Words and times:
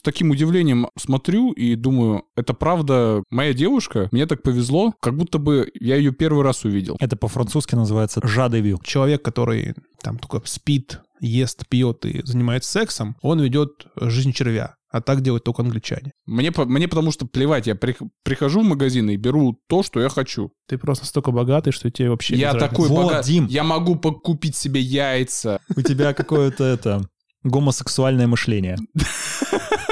с 0.00 0.02
таким 0.02 0.30
удивлением 0.30 0.88
смотрю 0.98 1.52
и 1.52 1.74
думаю, 1.74 2.22
это 2.34 2.54
правда 2.54 3.22
моя 3.28 3.52
девушка? 3.52 4.08
Мне 4.12 4.24
так 4.24 4.42
повезло, 4.42 4.94
как 5.02 5.14
будто 5.14 5.36
бы 5.38 5.70
я 5.78 5.96
ее 5.96 6.10
первый 6.10 6.42
раз 6.42 6.64
увидел. 6.64 6.96
Это 7.00 7.16
по-французски 7.16 7.74
называется 7.74 8.22
жадевю. 8.24 8.80
Человек, 8.82 9.20
который 9.22 9.74
там 10.02 10.18
только 10.18 10.40
спит, 10.46 11.00
ест, 11.20 11.68
пьет 11.68 12.06
и 12.06 12.22
занимается 12.24 12.70
сексом, 12.72 13.14
он 13.20 13.42
ведет 13.42 13.84
жизнь 13.96 14.32
червя. 14.32 14.76
А 14.90 15.02
так 15.02 15.20
делают 15.20 15.44
только 15.44 15.60
англичане. 15.60 16.12
Мне, 16.24 16.50
мне 16.56 16.88
потому 16.88 17.12
что 17.12 17.26
плевать, 17.26 17.66
я 17.66 17.74
при- 17.74 17.94
прихожу 18.24 18.62
в 18.62 18.64
магазин 18.64 19.10
и 19.10 19.16
беру 19.18 19.60
то, 19.68 19.82
что 19.82 20.00
я 20.00 20.08
хочу. 20.08 20.50
Ты 20.66 20.78
просто 20.78 21.04
столько 21.04 21.30
богатый, 21.30 21.72
что 21.72 21.90
тебе 21.90 22.08
вообще 22.08 22.36
я 22.36 22.54
такой 22.54 22.88
Вот, 22.88 23.12
богат- 23.12 23.26
Дим. 23.26 23.46
Я 23.48 23.64
могу 23.64 23.96
купить 23.98 24.56
себе 24.56 24.80
яйца. 24.80 25.60
У 25.76 25.82
тебя 25.82 26.14
какое-то 26.14 26.64
это 26.64 27.06
гомосексуальное 27.44 28.26
мышление. 28.26 28.78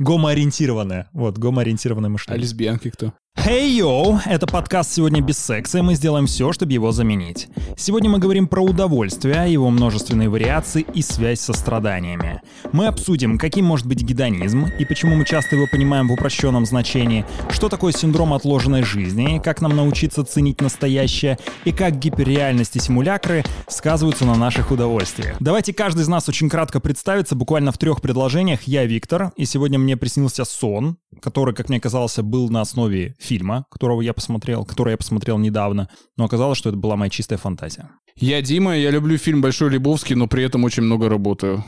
Гомоориентированное. 0.00 1.08
Вот, 1.12 1.38
гомоориентированное 1.38 2.08
А 2.08 2.12
мышление. 2.12 2.42
лесбиянки 2.42 2.90
кто? 2.90 3.12
Hey 3.42 3.70
yo! 3.70 4.18
Это 4.26 4.46
подкаст 4.46 4.92
«Сегодня 4.92 5.22
без 5.22 5.38
секса», 5.38 5.78
и 5.78 5.80
мы 5.80 5.94
сделаем 5.94 6.26
все, 6.26 6.52
чтобы 6.52 6.74
его 6.74 6.92
заменить. 6.92 7.48
Сегодня 7.74 8.10
мы 8.10 8.18
говорим 8.18 8.46
про 8.46 8.60
удовольствие, 8.60 9.50
его 9.50 9.70
множественные 9.70 10.28
вариации 10.28 10.84
и 10.94 11.00
связь 11.00 11.40
со 11.40 11.54
страданиями. 11.54 12.42
Мы 12.72 12.86
обсудим, 12.86 13.38
каким 13.38 13.64
может 13.64 13.86
быть 13.86 14.02
гедонизм 14.02 14.66
и 14.78 14.84
почему 14.84 15.16
мы 15.16 15.24
часто 15.24 15.56
его 15.56 15.66
понимаем 15.66 16.08
в 16.08 16.12
упрощенном 16.12 16.66
значении, 16.66 17.24
что 17.48 17.70
такое 17.70 17.92
синдром 17.92 18.34
отложенной 18.34 18.82
жизни, 18.82 19.40
как 19.42 19.62
нам 19.62 19.74
научиться 19.74 20.22
ценить 20.22 20.60
настоящее 20.60 21.38
и 21.64 21.72
как 21.72 21.98
гиперреальность 21.98 22.76
и 22.76 22.80
симулякры 22.80 23.42
сказываются 23.68 24.26
на 24.26 24.34
наших 24.34 24.70
удовольствиях. 24.70 25.38
Давайте 25.40 25.72
каждый 25.72 26.02
из 26.02 26.08
нас 26.08 26.28
очень 26.28 26.50
кратко 26.50 26.78
представится, 26.78 27.34
буквально 27.34 27.72
в 27.72 27.78
трех 27.78 28.02
предложениях. 28.02 28.64
Я 28.64 28.84
Виктор, 28.84 29.32
и 29.36 29.46
сегодня 29.46 29.78
мне 29.78 29.96
приснился 29.96 30.44
сон, 30.44 30.98
который, 31.22 31.54
как 31.54 31.70
мне 31.70 31.80
казалось, 31.80 32.18
был 32.18 32.50
на 32.50 32.60
основе 32.60 33.14
фильма, 33.30 33.64
которого 33.70 34.00
я 34.00 34.12
посмотрел, 34.12 34.64
который 34.64 34.90
я 34.90 34.96
посмотрел 34.96 35.38
недавно, 35.38 35.88
но 36.16 36.24
оказалось, 36.24 36.58
что 36.58 36.70
это 36.70 36.78
была 36.78 36.96
моя 36.96 37.10
чистая 37.10 37.38
фантазия. 37.38 37.88
Я 38.16 38.42
Дима, 38.42 38.76
я 38.76 38.90
люблю 38.90 39.16
фильм 39.18 39.40
«Большой 39.40 39.70
Лебовский», 39.70 40.16
но 40.16 40.26
при 40.26 40.42
этом 40.42 40.64
очень 40.64 40.82
много 40.82 41.08
работаю. 41.08 41.64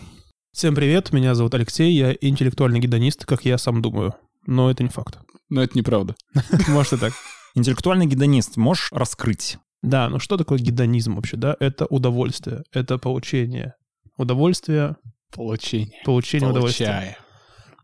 Всем 0.52 0.74
привет, 0.74 1.12
меня 1.12 1.36
зовут 1.36 1.54
Алексей, 1.54 1.92
я 1.92 2.16
интеллектуальный 2.20 2.80
гедонист, 2.80 3.24
как 3.26 3.44
я 3.44 3.58
сам 3.58 3.80
думаю. 3.80 4.12
Но 4.44 4.72
это 4.72 4.82
не 4.82 4.88
факт. 4.88 5.20
Но 5.50 5.62
это 5.62 5.78
неправда. 5.78 6.16
Может 6.68 6.94
и 6.94 6.96
так. 6.96 7.12
Интеллектуальный 7.54 8.06
гедонист, 8.06 8.56
можешь 8.56 8.88
раскрыть? 8.90 9.58
Да, 9.82 10.08
ну 10.08 10.18
что 10.18 10.36
такое 10.36 10.58
гедонизм 10.58 11.14
вообще, 11.14 11.36
да? 11.36 11.54
Это 11.60 11.86
удовольствие, 11.86 12.64
это 12.72 12.98
получение. 12.98 13.74
Удовольствие, 14.16 14.96
Получение. 15.32 16.02
получение 16.04 16.50
удовольствия. 16.50 17.16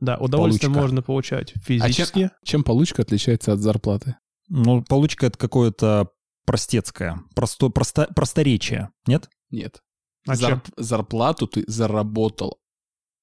Да, 0.01 0.17
удовольствие 0.17 0.69
Получка. 0.69 0.81
можно 0.83 1.03
получать 1.03 1.55
физически. 1.63 2.31
Чем 2.45 2.63
получка 2.63 3.03
отличается 3.03 3.53
от 3.53 3.61
зарплаты? 3.61 4.17
Ну, 4.49 4.83
получка— 4.83 5.27
это 5.29 5.39
какое-то 5.39 6.09
простецкое, 6.47 7.21
просто, 7.35 7.69
просто, 7.69 8.09
просторечие, 8.15 8.91
нет? 9.07 9.29
Нет. 9.51 9.83
А 10.27 10.37
чем? 10.37 10.63
Зарплату 10.77 11.47
ты 11.47 11.65
заработал, 11.67 12.59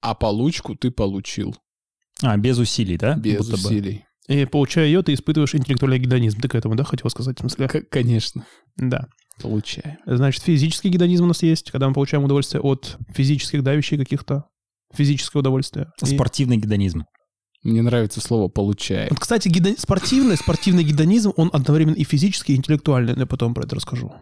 а 0.02 0.14
получку 0.16 0.76
ты 0.76 0.92
получил. 0.92 1.56
А, 2.22 2.38
без 2.38 2.58
усилий, 2.60 2.98
да? 2.98 3.16
Без 3.16 3.40
Будто 3.40 3.62
бы. 3.62 3.68
усилий. 3.70 4.06
И 4.28 4.46
получая 4.46 4.86
ее, 4.88 5.04
ты 5.04 5.14
испытываешь 5.14 5.54
интеллектуальный 5.54 6.00
гедонизм. 6.00 6.40
Ты 6.42 6.48
к 6.48 6.56
этому, 6.56 6.76
да, 6.76 6.84
хотел 6.84 7.10
сказать? 7.10 7.38
В 7.38 7.42
смысле? 7.42 7.68
К- 7.68 7.88
конечно. 7.90 8.46
Да. 8.76 9.08
Получаем. 9.42 9.98
Значит, 10.06 10.44
физический 10.44 10.90
гедонизм 10.90 11.26
у 11.26 11.28
нас 11.28 11.44
есть, 11.44 11.70
когда 11.72 11.88
мы 11.88 11.94
получаем 11.94 12.24
удовольствие 12.24 12.62
от 12.62 12.98
физических, 13.14 13.64
да, 13.64 13.76
вещей 13.76 13.98
каких-то. 13.98 14.46
Физическое 14.96 15.40
удовольствие. 15.40 15.88
И- 16.02 16.06
Спортивный 16.06 16.58
гедонизм. 16.58 17.06
Мне 17.64 17.82
нравится 17.82 18.22
слово 18.22 18.48
«получаем». 18.48 19.08
Вот, 19.10 19.20
кстати, 19.20 19.48
гедо- 19.48 19.80
спортивный, 19.80 20.38
спортивный 20.38 20.84
гедонизм, 20.84 21.32
он 21.36 21.50
одновременно 21.52 21.96
и 21.96 22.04
физический, 22.04 22.54
и 22.54 22.58
интеллектуальный. 22.58 23.16
Я 23.18 23.26
потом 23.26 23.54
про 23.56 23.64
это 23.64 23.76
расскажу. 23.76 24.14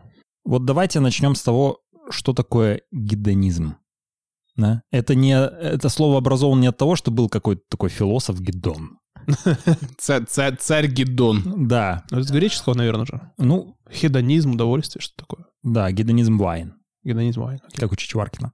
Вот 0.46 0.66
давайте 0.66 1.00
начнем 1.02 1.36
с 1.36 1.42
того, 1.42 1.80
что 2.10 2.34
такое 2.34 2.82
гедонизм. 2.92 3.76
Да? 4.56 4.82
Это, 4.92 5.16
не, 5.16 5.34
это 5.36 5.90
слово 5.90 6.20
образовано 6.20 6.62
не 6.62 6.68
от 6.68 6.78
того, 6.78 6.96
что 6.96 7.12
был 7.12 7.28
какой-то 7.28 7.62
такой 7.70 7.90
философ 7.90 8.40
Гедон. 8.40 8.98
Ца- 9.98 10.22
ца- 10.26 10.56
Царь 10.56 10.88
Гедон. 10.88 11.68
Да, 11.68 12.04
Ну, 12.12 12.20
это 12.20 12.28
с 12.28 12.32
греческого, 12.32 12.76
наверное 12.76 13.06
же. 13.06 13.22
ну, 13.38 13.76
Хедонизм, 13.90 14.52
удовольствие, 14.54 15.02
что 15.02 15.14
такое? 15.18 15.46
да, 15.64 15.92
гедонизм 15.92 16.38
вайн, 16.38 16.74
Гедонизм, 17.04 17.44
ай, 17.44 17.56
окей. 17.58 17.78
как 17.80 17.92
у 17.92 17.96
Чичваркина. 17.96 18.52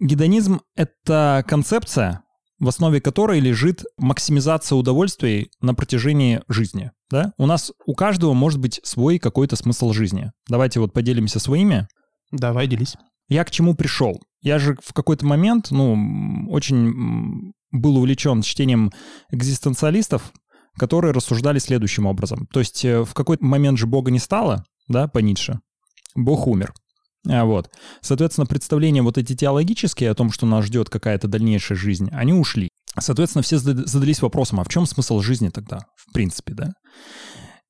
Гедонизм— 0.00 0.60
это 0.76 1.44
концепция, 1.46 2.22
в 2.60 2.68
основе 2.68 3.00
которой 3.00 3.40
лежит 3.40 3.84
максимизация 3.96 4.76
удовольствий 4.76 5.50
на 5.60 5.74
протяжении 5.74 6.42
жизни. 6.48 6.92
Да? 7.10 7.32
У 7.36 7.46
нас 7.46 7.72
у 7.86 7.94
каждого 7.94 8.32
может 8.32 8.60
быть 8.60 8.80
свой 8.84 9.18
какой-то 9.18 9.56
смысл 9.56 9.92
жизни. 9.92 10.32
Давайте 10.48 10.80
вот 10.80 10.92
поделимся 10.92 11.40
своими. 11.40 11.88
Давай, 12.30 12.66
делись. 12.66 12.96
Я 13.28 13.44
к 13.44 13.50
чему 13.50 13.74
пришел? 13.74 14.20
Я 14.40 14.58
же 14.58 14.76
в 14.82 14.92
какой-то 14.92 15.26
момент, 15.26 15.70
ну, 15.70 16.46
очень 16.48 17.52
был 17.72 17.96
увлечен 17.96 18.42
чтением 18.42 18.92
экзистенциалистов, 19.30 20.32
которые 20.78 21.12
рассуждали 21.12 21.58
следующим 21.58 22.06
образом. 22.06 22.46
То 22.52 22.60
есть 22.60 22.84
э, 22.84 23.04
в 23.04 23.14
какой-то 23.14 23.44
момент 23.44 23.78
же 23.78 23.86
Бога 23.86 24.10
не 24.10 24.20
стало, 24.20 24.64
да, 24.86 25.08
по 25.08 25.18
Ницше. 25.18 25.60
Бог 26.14 26.46
умер. 26.46 26.72
А, 27.26 27.44
Вот. 27.44 27.70
Соответственно, 28.00 28.46
представления 28.46 29.02
вот 29.02 29.18
эти 29.18 29.34
теологические 29.34 30.10
о 30.10 30.14
том, 30.14 30.30
что 30.30 30.46
нас 30.46 30.64
ждет 30.66 30.90
какая-то 30.90 31.28
дальнейшая 31.28 31.78
жизнь, 31.78 32.08
они 32.12 32.32
ушли. 32.32 32.68
Соответственно, 32.98 33.42
все 33.42 33.56
зада- 33.58 33.86
задались 33.86 34.22
вопросом, 34.22 34.60
а 34.60 34.64
в 34.64 34.68
чем 34.68 34.86
смысл 34.86 35.20
жизни 35.20 35.48
тогда, 35.48 35.80
в 35.96 36.12
принципе, 36.12 36.54
да? 36.54 36.72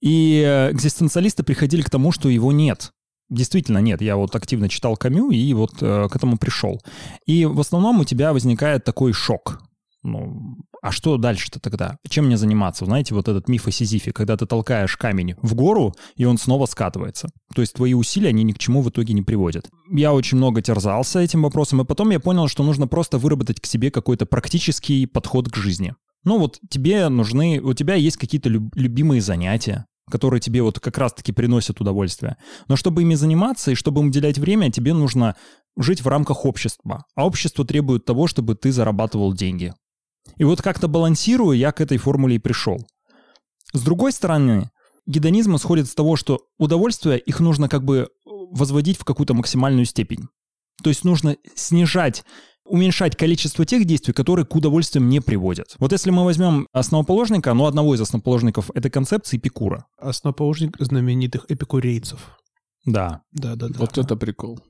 И 0.00 0.42
э, 0.46 0.72
экзистенциалисты 0.72 1.42
приходили 1.42 1.82
к 1.82 1.90
тому, 1.90 2.12
что 2.12 2.28
его 2.28 2.52
нет. 2.52 2.90
Действительно 3.28 3.78
нет. 3.78 4.00
Я 4.00 4.16
вот 4.16 4.34
активно 4.34 4.68
читал 4.68 4.96
Камю 4.96 5.30
и 5.30 5.52
вот 5.52 5.82
э, 5.82 6.08
к 6.08 6.16
этому 6.16 6.38
пришел. 6.38 6.80
И 7.26 7.44
в 7.44 7.60
основном 7.60 8.00
у 8.00 8.04
тебя 8.04 8.32
возникает 8.32 8.84
такой 8.84 9.12
шок. 9.12 9.60
Ну, 10.04 10.56
а 10.80 10.92
что 10.92 11.16
дальше-то 11.16 11.58
тогда? 11.60 11.96
Чем 12.08 12.26
мне 12.26 12.36
заниматься? 12.36 12.84
Знаете, 12.84 13.14
вот 13.14 13.26
этот 13.28 13.48
миф 13.48 13.66
о 13.66 13.72
Сизифе, 13.72 14.12
когда 14.12 14.36
ты 14.36 14.46
толкаешь 14.46 14.96
камень 14.96 15.34
в 15.42 15.54
гору, 15.54 15.94
и 16.16 16.24
он 16.24 16.38
снова 16.38 16.66
скатывается. 16.66 17.28
То 17.54 17.62
есть 17.62 17.74
твои 17.74 17.94
усилия, 17.94 18.28
они 18.28 18.44
ни 18.44 18.52
к 18.52 18.58
чему 18.58 18.82
в 18.82 18.90
итоге 18.90 19.12
не 19.12 19.22
приводят. 19.22 19.68
Я 19.90 20.12
очень 20.12 20.38
много 20.38 20.62
терзался 20.62 21.18
этим 21.18 21.42
вопросом, 21.42 21.80
и 21.80 21.84
потом 21.84 22.10
я 22.10 22.20
понял, 22.20 22.46
что 22.46 22.62
нужно 22.62 22.86
просто 22.86 23.18
выработать 23.18 23.60
к 23.60 23.66
себе 23.66 23.90
какой-то 23.90 24.24
практический 24.24 25.06
подход 25.06 25.50
к 25.50 25.56
жизни. 25.56 25.94
Ну 26.24 26.38
вот 26.38 26.58
тебе 26.70 27.08
нужны, 27.08 27.60
у 27.60 27.74
тебя 27.74 27.94
есть 27.94 28.16
какие-то 28.16 28.48
люб- 28.48 28.74
любимые 28.76 29.20
занятия, 29.20 29.86
которые 30.10 30.40
тебе 30.40 30.62
вот 30.62 30.78
как 30.78 30.96
раз-таки 30.98 31.32
приносят 31.32 31.80
удовольствие. 31.80 32.36
Но 32.68 32.76
чтобы 32.76 33.02
ими 33.02 33.14
заниматься 33.14 33.72
и 33.72 33.74
чтобы 33.74 34.00
им 34.00 34.08
уделять 34.08 34.38
время, 34.38 34.70
тебе 34.70 34.94
нужно 34.94 35.36
жить 35.76 36.02
в 36.02 36.08
рамках 36.08 36.44
общества. 36.44 37.04
А 37.14 37.26
общество 37.26 37.64
требует 37.64 38.04
того, 38.04 38.26
чтобы 38.26 38.54
ты 38.54 38.72
зарабатывал 38.72 39.32
деньги. 39.32 39.74
И 40.36 40.44
вот 40.44 40.62
как-то 40.62 40.88
балансируя, 40.88 41.56
я 41.56 41.72
к 41.72 41.80
этой 41.80 41.98
формуле 41.98 42.36
и 42.36 42.38
пришел. 42.38 42.78
С 43.72 43.82
другой 43.82 44.12
стороны, 44.12 44.70
гедонизм 45.06 45.56
исходит 45.56 45.88
с 45.88 45.94
того, 45.94 46.16
что 46.16 46.42
удовольствия, 46.58 47.16
их 47.16 47.40
нужно 47.40 47.68
как 47.68 47.84
бы 47.84 48.08
возводить 48.24 48.98
в 48.98 49.04
какую-то 49.04 49.34
максимальную 49.34 49.84
степень. 49.84 50.28
То 50.82 50.90
есть 50.90 51.04
нужно 51.04 51.36
снижать 51.54 52.24
уменьшать 52.68 53.16
количество 53.16 53.64
тех 53.64 53.84
действий, 53.84 54.12
которые 54.12 54.46
к 54.46 54.54
удовольствиям 54.54 55.08
не 55.08 55.20
приводят. 55.20 55.74
Вот 55.78 55.92
если 55.92 56.10
мы 56.10 56.24
возьмем 56.24 56.68
основоположника, 56.72 57.54
ну, 57.54 57.66
одного 57.66 57.94
из 57.94 58.00
основоположников 58.00 58.70
этой 58.74 58.90
концепции, 58.90 59.38
Эпикура. 59.38 59.86
Основоположник 59.96 60.76
знаменитых 60.78 61.46
эпикурейцев. 61.48 62.20
Да. 62.84 63.22
Да, 63.32 63.56
да, 63.56 63.68
да. 63.68 63.74
Вот 63.78 63.98
это 63.98 64.16
прикол. 64.16 64.60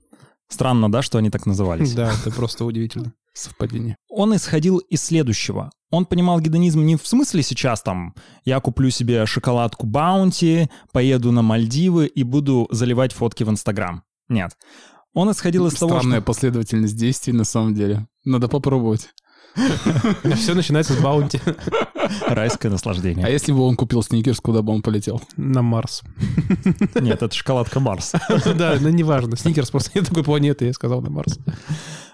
Странно, 0.48 0.90
да, 0.90 1.02
что 1.02 1.18
они 1.18 1.30
так 1.30 1.44
назывались? 1.46 1.92
Да, 1.92 2.12
это 2.12 2.30
просто 2.30 2.64
удивительно. 2.64 3.12
Совпадение. 3.38 3.96
Он 4.08 4.34
исходил 4.34 4.78
из 4.78 5.02
следующего. 5.02 5.70
Он 5.90 6.06
понимал 6.06 6.40
гедонизм 6.40 6.84
не 6.84 6.96
в 6.96 7.06
смысле 7.06 7.42
сейчас 7.42 7.80
там 7.82 8.14
я 8.44 8.58
куплю 8.60 8.90
себе 8.90 9.24
шоколадку 9.26 9.86
Баунти, 9.86 10.68
поеду 10.92 11.30
на 11.30 11.42
Мальдивы 11.42 12.06
и 12.06 12.24
буду 12.24 12.66
заливать 12.70 13.12
фотки 13.12 13.44
в 13.44 13.50
Инстаграм. 13.50 14.02
Нет. 14.28 14.56
Он 15.14 15.30
исходил 15.30 15.66
из 15.68 15.74
того, 15.74 15.98
Странная 15.98 16.18
что... 16.18 16.26
последовательность 16.26 16.96
действий 16.96 17.32
на 17.32 17.44
самом 17.44 17.74
деле. 17.74 18.08
Надо 18.24 18.48
попробовать. 18.48 19.08
Все 20.36 20.54
начинается 20.54 20.92
с 20.94 21.00
баунти 21.00 21.40
Райское 22.28 22.70
А 22.70 22.72
наслаждение. 22.74 23.30
если 23.30 23.52
бы 23.52 23.60
он 23.62 23.76
купил 23.76 24.02
сникерс, 24.02 24.40
куда 24.40 24.62
бы 24.62 24.72
он 24.72 24.82
полетел? 24.82 25.20
на 25.36 25.62
Марс. 25.62 26.02
Нет, 26.94 27.22
это 27.22 27.34
шоколадка 27.34 27.80
Марс. 27.80 28.12
Да, 28.54 28.76
ну 28.80 28.88
неважно. 28.90 29.36
Сникерс 29.36 29.70
просто 29.70 29.90
нет 29.94 30.08
такой 30.08 30.22
планеты, 30.24 30.66
я 30.66 30.72
сказал 30.72 31.00
на 31.02 31.10
Марс. 31.10 31.38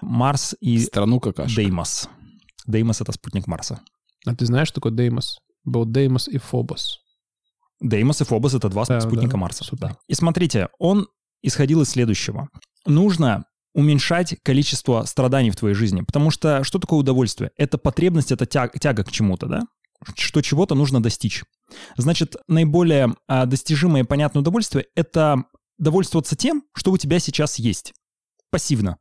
Марс 0.01 0.55
и 0.59 0.79
Страну 0.79 1.19
какашек. 1.19 1.55
Деймос. 1.55 2.09
Деймос— 2.65 3.01
это 3.01 3.11
спутник 3.11 3.47
Марса. 3.47 3.79
А 4.25 4.35
ты 4.35 4.45
знаешь, 4.45 4.67
что 4.69 4.75
такое 4.75 4.91
Деймос? 4.91 5.37
Был 5.63 5.85
Деймос 5.85 6.27
и 6.27 6.37
Фобос. 6.39 6.99
Деймос 7.79 8.21
и 8.21 8.23
Фобос— 8.25 8.53
это 8.55 8.69
два 8.69 8.85
Да, 8.85 8.99
спутника 9.01 9.33
да, 9.33 9.37
Марса. 9.37 9.63
супер. 9.63 9.89
Да. 9.89 9.97
И 10.07 10.13
смотрите, 10.15 10.69
он 10.79 11.07
исходил 11.43 11.81
из 11.83 11.89
следующего. 11.89 12.49
Нужно 12.87 13.45
уменьшать 13.75 14.37
количество 14.41 15.03
страданий 15.03 15.51
в 15.51 15.57
твоей 15.57 15.75
жизни. 15.75 16.01
Потому 16.01 16.31
что 16.31 16.63
что 16.63 16.79
такое 16.79 16.99
удовольствие? 16.99 17.51
Это 17.57 17.77
потребность, 17.77 18.31
это 18.31 18.45
тяг, 18.45 18.79
тяга 18.79 19.03
к 19.03 19.11
чему-то, 19.11 19.47
да? 19.47 19.63
Что 20.15 20.41
чего-то 20.41 20.75
нужно 20.75 21.03
достичь. 21.03 21.43
Значит, 21.97 22.37
наиболее 22.47 23.13
а, 23.27 23.45
достижимое 23.45 24.03
и 24.03 24.05
понятное 24.05 24.39
удовольствие— 24.39 24.85
это 24.95 25.43
довольствоваться 25.77 26.37
тем, 26.37 26.63
что 26.73 26.91
у 26.91 26.97
тебя 26.97 27.19
сейчас 27.19 27.59
есть. 27.59 27.93
Пассивно. 28.49 28.97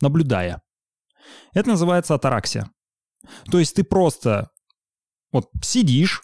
Наблюдая. 0.00 0.62
Это 1.52 1.70
называется 1.70 2.14
атараксия. 2.14 2.70
То 3.50 3.58
есть 3.58 3.74
ты 3.74 3.82
просто 3.82 4.50
вот 5.32 5.50
сидишь, 5.60 6.22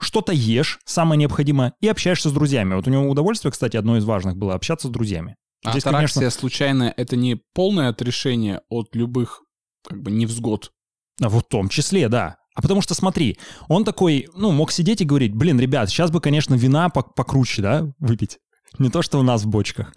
что-то 0.00 0.32
ешь, 0.32 0.78
самое 0.86 1.18
необходимое, 1.18 1.74
и 1.80 1.88
общаешься 1.88 2.30
с 2.30 2.32
друзьями. 2.32 2.74
Вот 2.74 2.86
у 2.86 2.90
него 2.90 3.10
удовольствие, 3.10 3.52
кстати, 3.52 3.76
одно 3.76 3.98
из 3.98 4.04
важных 4.04 4.36
было 4.36 4.54
общаться 4.54 4.88
с 4.88 4.90
друзьями. 4.90 5.36
А 5.64 5.70
Здесь, 5.70 5.84
атараксия 5.84 6.20
конечно... 6.20 6.40
случайная— 6.40 6.94
это 6.96 7.16
не 7.16 7.36
полное 7.54 7.88
отрешение 7.88 8.60
от 8.68 8.94
любых 8.94 9.42
как 9.86 10.02
бы 10.02 10.10
невзгод? 10.10 10.72
А 11.20 11.28
в 11.28 11.42
том 11.42 11.68
числе, 11.68 12.08
да. 12.08 12.36
А 12.54 12.62
потому 12.62 12.82
что, 12.82 12.94
смотри, 12.94 13.38
он 13.68 13.84
такой, 13.84 14.28
ну, 14.34 14.52
мог 14.52 14.70
сидеть 14.70 15.00
и 15.00 15.04
говорить, 15.04 15.34
блин, 15.34 15.58
ребят, 15.58 15.88
сейчас 15.88 16.10
бы, 16.10 16.20
конечно, 16.20 16.54
вина 16.54 16.88
покруче, 16.88 17.62
да, 17.62 17.92
выпить. 17.98 18.38
Не 18.78 18.90
то, 18.90 19.02
что 19.02 19.20
у 19.20 19.22
нас 19.22 19.42
в 19.42 19.48
бочках. 19.48 19.94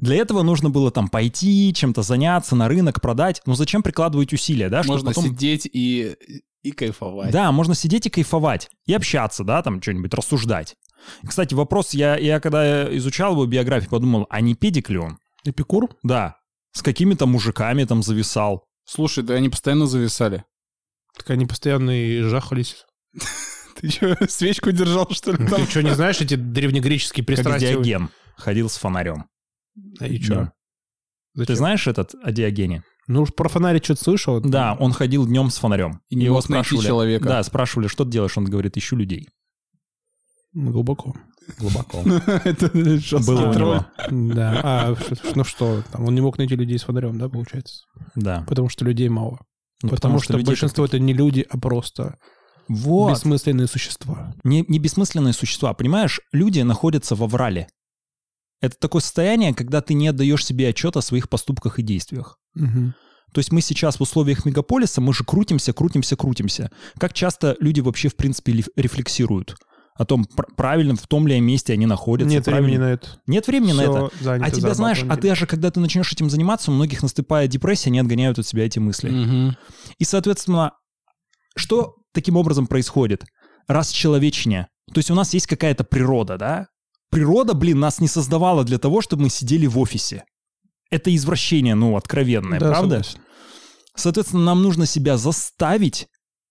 Для 0.00 0.16
этого 0.16 0.42
нужно 0.42 0.70
было 0.70 0.90
там 0.90 1.08
пойти, 1.08 1.72
чем-то 1.74 2.02
заняться, 2.02 2.54
на 2.54 2.68
рынок 2.68 3.00
продать. 3.00 3.40
Но 3.46 3.54
зачем 3.54 3.82
прикладывать 3.82 4.32
усилия, 4.32 4.68
да? 4.68 4.82
Можно 4.84 5.10
потом... 5.10 5.24
сидеть 5.24 5.66
и, 5.66 6.14
и 6.62 6.72
кайфовать. 6.72 7.32
Да, 7.32 7.50
можно 7.52 7.74
сидеть 7.74 8.06
и 8.06 8.10
кайфовать. 8.10 8.70
И 8.86 8.92
общаться, 8.92 9.44
да, 9.44 9.62
там 9.62 9.80
что-нибудь 9.80 10.12
рассуждать. 10.12 10.76
Кстати, 11.26 11.54
вопрос, 11.54 11.94
я, 11.94 12.16
я 12.16 12.40
когда 12.40 12.94
изучал 12.96 13.32
его 13.32 13.46
биографию, 13.46 13.90
подумал, 13.90 14.26
а 14.30 14.40
не 14.40 14.54
педик 14.54 14.90
ли 14.90 14.98
он? 14.98 15.18
Эпикур? 15.44 15.88
Да. 16.02 16.36
С 16.72 16.82
какими-то 16.82 17.26
мужиками 17.26 17.84
там 17.84 18.02
зависал. 18.02 18.64
Слушай, 18.84 19.24
да 19.24 19.34
они 19.34 19.48
постоянно 19.48 19.86
зависали. 19.86 20.44
Так 21.16 21.30
они 21.30 21.46
постоянно 21.46 21.90
и 21.90 22.20
жахались. 22.22 22.84
Ты 23.80 23.90
что, 23.90 24.16
свечку 24.28 24.72
держал, 24.72 25.08
что 25.10 25.32
ли? 25.32 25.46
Ты 25.46 25.64
что, 25.66 25.82
не 25.82 25.94
знаешь 25.94 26.20
эти 26.20 26.34
древнегреческие 26.34 27.24
пристрастия? 27.24 27.74
Как 27.74 27.82
Диоген 27.84 28.10
ходил 28.36 28.68
с 28.68 28.76
фонарем. 28.76 29.26
А 30.00 30.06
и 30.06 30.20
что? 30.20 30.52
Ты 31.34 31.54
знаешь 31.54 31.86
этот 31.86 32.14
о 32.22 32.32
Диогене? 32.32 32.82
Ну, 33.06 33.24
про 33.24 33.48
фонарь 33.48 33.82
что-то 33.82 34.04
слышал. 34.04 34.40
Да, 34.40 34.76
он 34.78 34.92
ходил 34.92 35.26
днем 35.26 35.50
с 35.50 35.58
фонарем. 35.58 36.00
И 36.08 36.16
не 36.16 36.26
Его 36.26 36.40
спрашивали, 36.40 36.86
человека. 36.86 37.24
Да, 37.24 37.42
спрашивали, 37.42 37.88
что 37.88 38.04
ты 38.04 38.10
делаешь? 38.10 38.36
Он 38.36 38.44
говорит, 38.44 38.76
ищу 38.76 38.96
людей. 38.96 39.28
Глубоко. 40.58 41.14
Глубоко. 41.58 42.02
Это 42.44 42.68
Было. 43.26 43.86
Да. 44.10 44.60
А, 44.62 44.96
ну 45.34 45.44
что, 45.44 45.82
он 45.94 46.14
не 46.14 46.20
мог 46.20 46.36
найти 46.36 46.56
людей 46.56 46.78
с 46.78 46.82
фонарем, 46.82 47.18
да, 47.18 47.28
получается? 47.28 47.84
Да. 48.16 48.44
Потому 48.48 48.68
что 48.68 48.84
людей 48.84 49.08
мало. 49.08 49.38
Ну, 49.82 49.90
потому, 49.90 50.18
что, 50.18 50.36
большинство 50.38 50.84
это 50.84 50.98
не 50.98 51.12
люди, 51.12 51.46
а 51.48 51.56
просто 51.56 52.18
вот. 52.68 53.12
бессмысленные 53.12 53.68
существа. 53.68 54.34
Не, 54.42 54.64
не 54.66 54.80
бессмысленные 54.80 55.32
существа. 55.32 55.72
Понимаешь, 55.74 56.20
люди 56.32 56.60
находятся 56.60 57.14
во 57.14 57.28
врале. 57.28 57.68
Это 58.60 58.76
такое 58.76 59.00
состояние, 59.00 59.54
когда 59.54 59.80
ты 59.80 59.94
не 59.94 60.08
отдаешь 60.08 60.44
себе 60.44 60.68
отчет 60.68 60.96
о 60.96 61.02
своих 61.02 61.28
поступках 61.28 61.78
и 61.78 61.82
действиях. 61.82 62.40
Угу. 62.56 62.92
То 63.32 63.38
есть 63.38 63.52
мы 63.52 63.60
сейчас 63.60 63.98
в 63.98 64.02
условиях 64.02 64.44
мегаполиса, 64.44 65.00
мы 65.00 65.14
же 65.14 65.22
крутимся, 65.22 65.72
крутимся, 65.72 66.16
крутимся. 66.16 66.72
Как 66.98 67.12
часто 67.12 67.56
люди 67.60 67.80
вообще, 67.80 68.08
в 68.08 68.16
принципе, 68.16 68.64
рефлексируют? 68.74 69.54
О 69.98 70.04
том, 70.04 70.24
правильно 70.56 70.94
в 70.94 71.06
том 71.08 71.26
ли 71.26 71.38
месте 71.40 71.72
они 71.72 71.84
находятся. 71.84 72.32
Нет 72.32 72.44
правильно... 72.44 72.66
времени 72.66 72.80
на 72.80 72.92
это. 72.92 73.08
Нет 73.26 73.46
времени 73.48 73.72
Все 73.72 73.92
на 73.92 74.28
это. 74.28 74.44
А 74.44 74.50
тебя 74.50 74.72
знаешь, 74.72 75.04
а 75.08 75.16
ты 75.16 75.34
же, 75.34 75.46
когда 75.46 75.72
ты 75.72 75.80
начнешь 75.80 76.12
этим 76.12 76.30
заниматься, 76.30 76.70
у 76.70 76.74
многих 76.74 77.02
наступает 77.02 77.50
депрессия, 77.50 77.90
они 77.90 77.98
отгоняют 77.98 78.38
от 78.38 78.46
себя 78.46 78.64
эти 78.64 78.78
мысли. 78.78 79.10
Угу. 79.10 79.56
И, 79.98 80.04
соответственно, 80.04 80.72
что 81.56 81.96
таким 82.14 82.36
образом 82.36 82.68
происходит? 82.68 83.24
Расчеловечение. 83.66 84.68
То 84.94 84.98
есть 84.98 85.10
у 85.10 85.14
нас 85.14 85.34
есть 85.34 85.48
какая-то 85.48 85.82
природа, 85.82 86.38
да? 86.38 86.68
Природа, 87.10 87.54
блин, 87.54 87.80
нас 87.80 88.00
не 88.00 88.08
создавала 88.08 88.62
для 88.62 88.78
того, 88.78 89.00
чтобы 89.00 89.24
мы 89.24 89.30
сидели 89.30 89.66
в 89.66 89.78
офисе. 89.80 90.24
Это 90.90 91.14
извращение, 91.14 91.74
ну, 91.74 91.96
откровенное, 91.96 92.60
да, 92.60 92.68
правда? 92.68 93.02
Согласен. 93.02 93.20
Соответственно, 93.96 94.44
нам 94.44 94.62
нужно 94.62 94.86
себя 94.86 95.16
заставить 95.16 96.06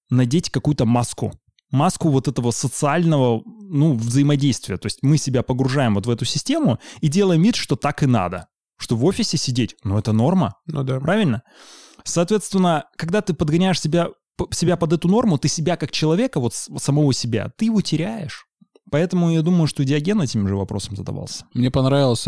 надеть 0.09 0.49
какую-то 0.49 0.85
маску 0.85 1.33
маску 1.71 2.09
вот 2.09 2.27
этого 2.27 2.51
социального, 2.51 3.41
ну, 3.45 3.95
взаимодействия. 3.95 4.77
То 4.77 4.87
есть 4.87 4.99
мы 5.01 5.17
себя 5.17 5.43
погружаем 5.43 5.95
вот 5.95 6.05
в 6.05 6.09
эту 6.09 6.25
систему 6.25 6.79
и 7.01 7.07
делаем 7.07 7.41
вид, 7.41 7.55
что 7.55 7.75
так 7.75 8.03
и 8.03 8.05
надо. 8.05 8.47
Что 8.77 8.95
в 8.95 9.05
офисе 9.05 9.37
сидеть, 9.37 9.75
ну, 9.83 9.97
это 9.97 10.13
норма. 10.13 10.55
Ну 10.67 10.83
да. 10.83 10.99
Правильно? 10.99 11.43
Соответственно, 12.03 12.85
когда 12.95 13.21
ты 13.21 13.33
подгоняешь 13.33 13.81
себя, 13.81 14.09
себя 14.51 14.77
под 14.77 14.93
эту 14.93 15.07
норму, 15.07 15.37
ты 15.37 15.47
себя 15.47 15.77
как 15.77 15.91
человека, 15.91 16.39
вот 16.39 16.53
самого 16.53 17.13
себя, 17.13 17.51
ты 17.57 17.65
его 17.65 17.81
теряешь. 17.81 18.45
Поэтому 18.89 19.31
я 19.31 19.41
думаю, 19.41 19.67
что 19.67 19.83
Диоген 19.83 20.21
этим 20.21 20.47
же 20.47 20.55
вопросом 20.55 20.95
задавался. 20.95 21.45
Мне 21.53 21.71
понравилось 21.71 22.27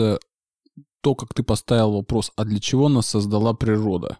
то, 1.01 1.15
как 1.15 1.33
ты 1.33 1.43
поставил 1.43 1.93
вопрос, 1.93 2.31
а 2.35 2.43
для 2.43 2.59
чего 2.59 2.89
нас 2.89 3.07
создала 3.07 3.53
природа? 3.53 4.17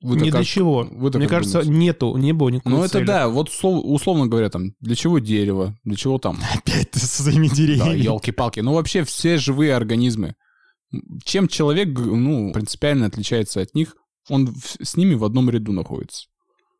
Вы 0.00 0.16
Ни 0.16 0.30
для 0.30 0.44
чего. 0.44 0.86
Вы 0.90 1.10
Мне 1.10 1.26
кажется, 1.26 1.62
думаете? 1.62 1.80
нету, 1.80 2.16
не 2.16 2.32
было 2.32 2.50
никакой 2.50 2.72
Ну, 2.72 2.84
это 2.84 3.04
да, 3.04 3.28
вот 3.28 3.50
условно 3.62 4.28
говоря, 4.28 4.48
там, 4.48 4.74
для 4.80 4.94
чего 4.94 5.18
дерево, 5.18 5.76
для 5.82 5.96
чего 5.96 6.18
там... 6.18 6.38
Опять 6.54 6.92
ты 6.92 7.00
со 7.00 7.22
своими 7.22 7.48
деревьями. 7.48 7.88
Да, 7.88 7.94
елки-палки. 7.94 8.60
Ну, 8.60 8.74
вообще 8.74 9.02
все 9.02 9.38
живые 9.38 9.74
организмы. 9.74 10.36
Чем 11.24 11.48
человек, 11.48 11.88
ну, 11.98 12.52
принципиально 12.52 13.06
отличается 13.06 13.60
от 13.60 13.74
них, 13.74 13.96
он 14.28 14.54
с 14.80 14.96
ними 14.96 15.14
в 15.14 15.24
одном 15.24 15.50
ряду 15.50 15.72
находится. 15.72 16.28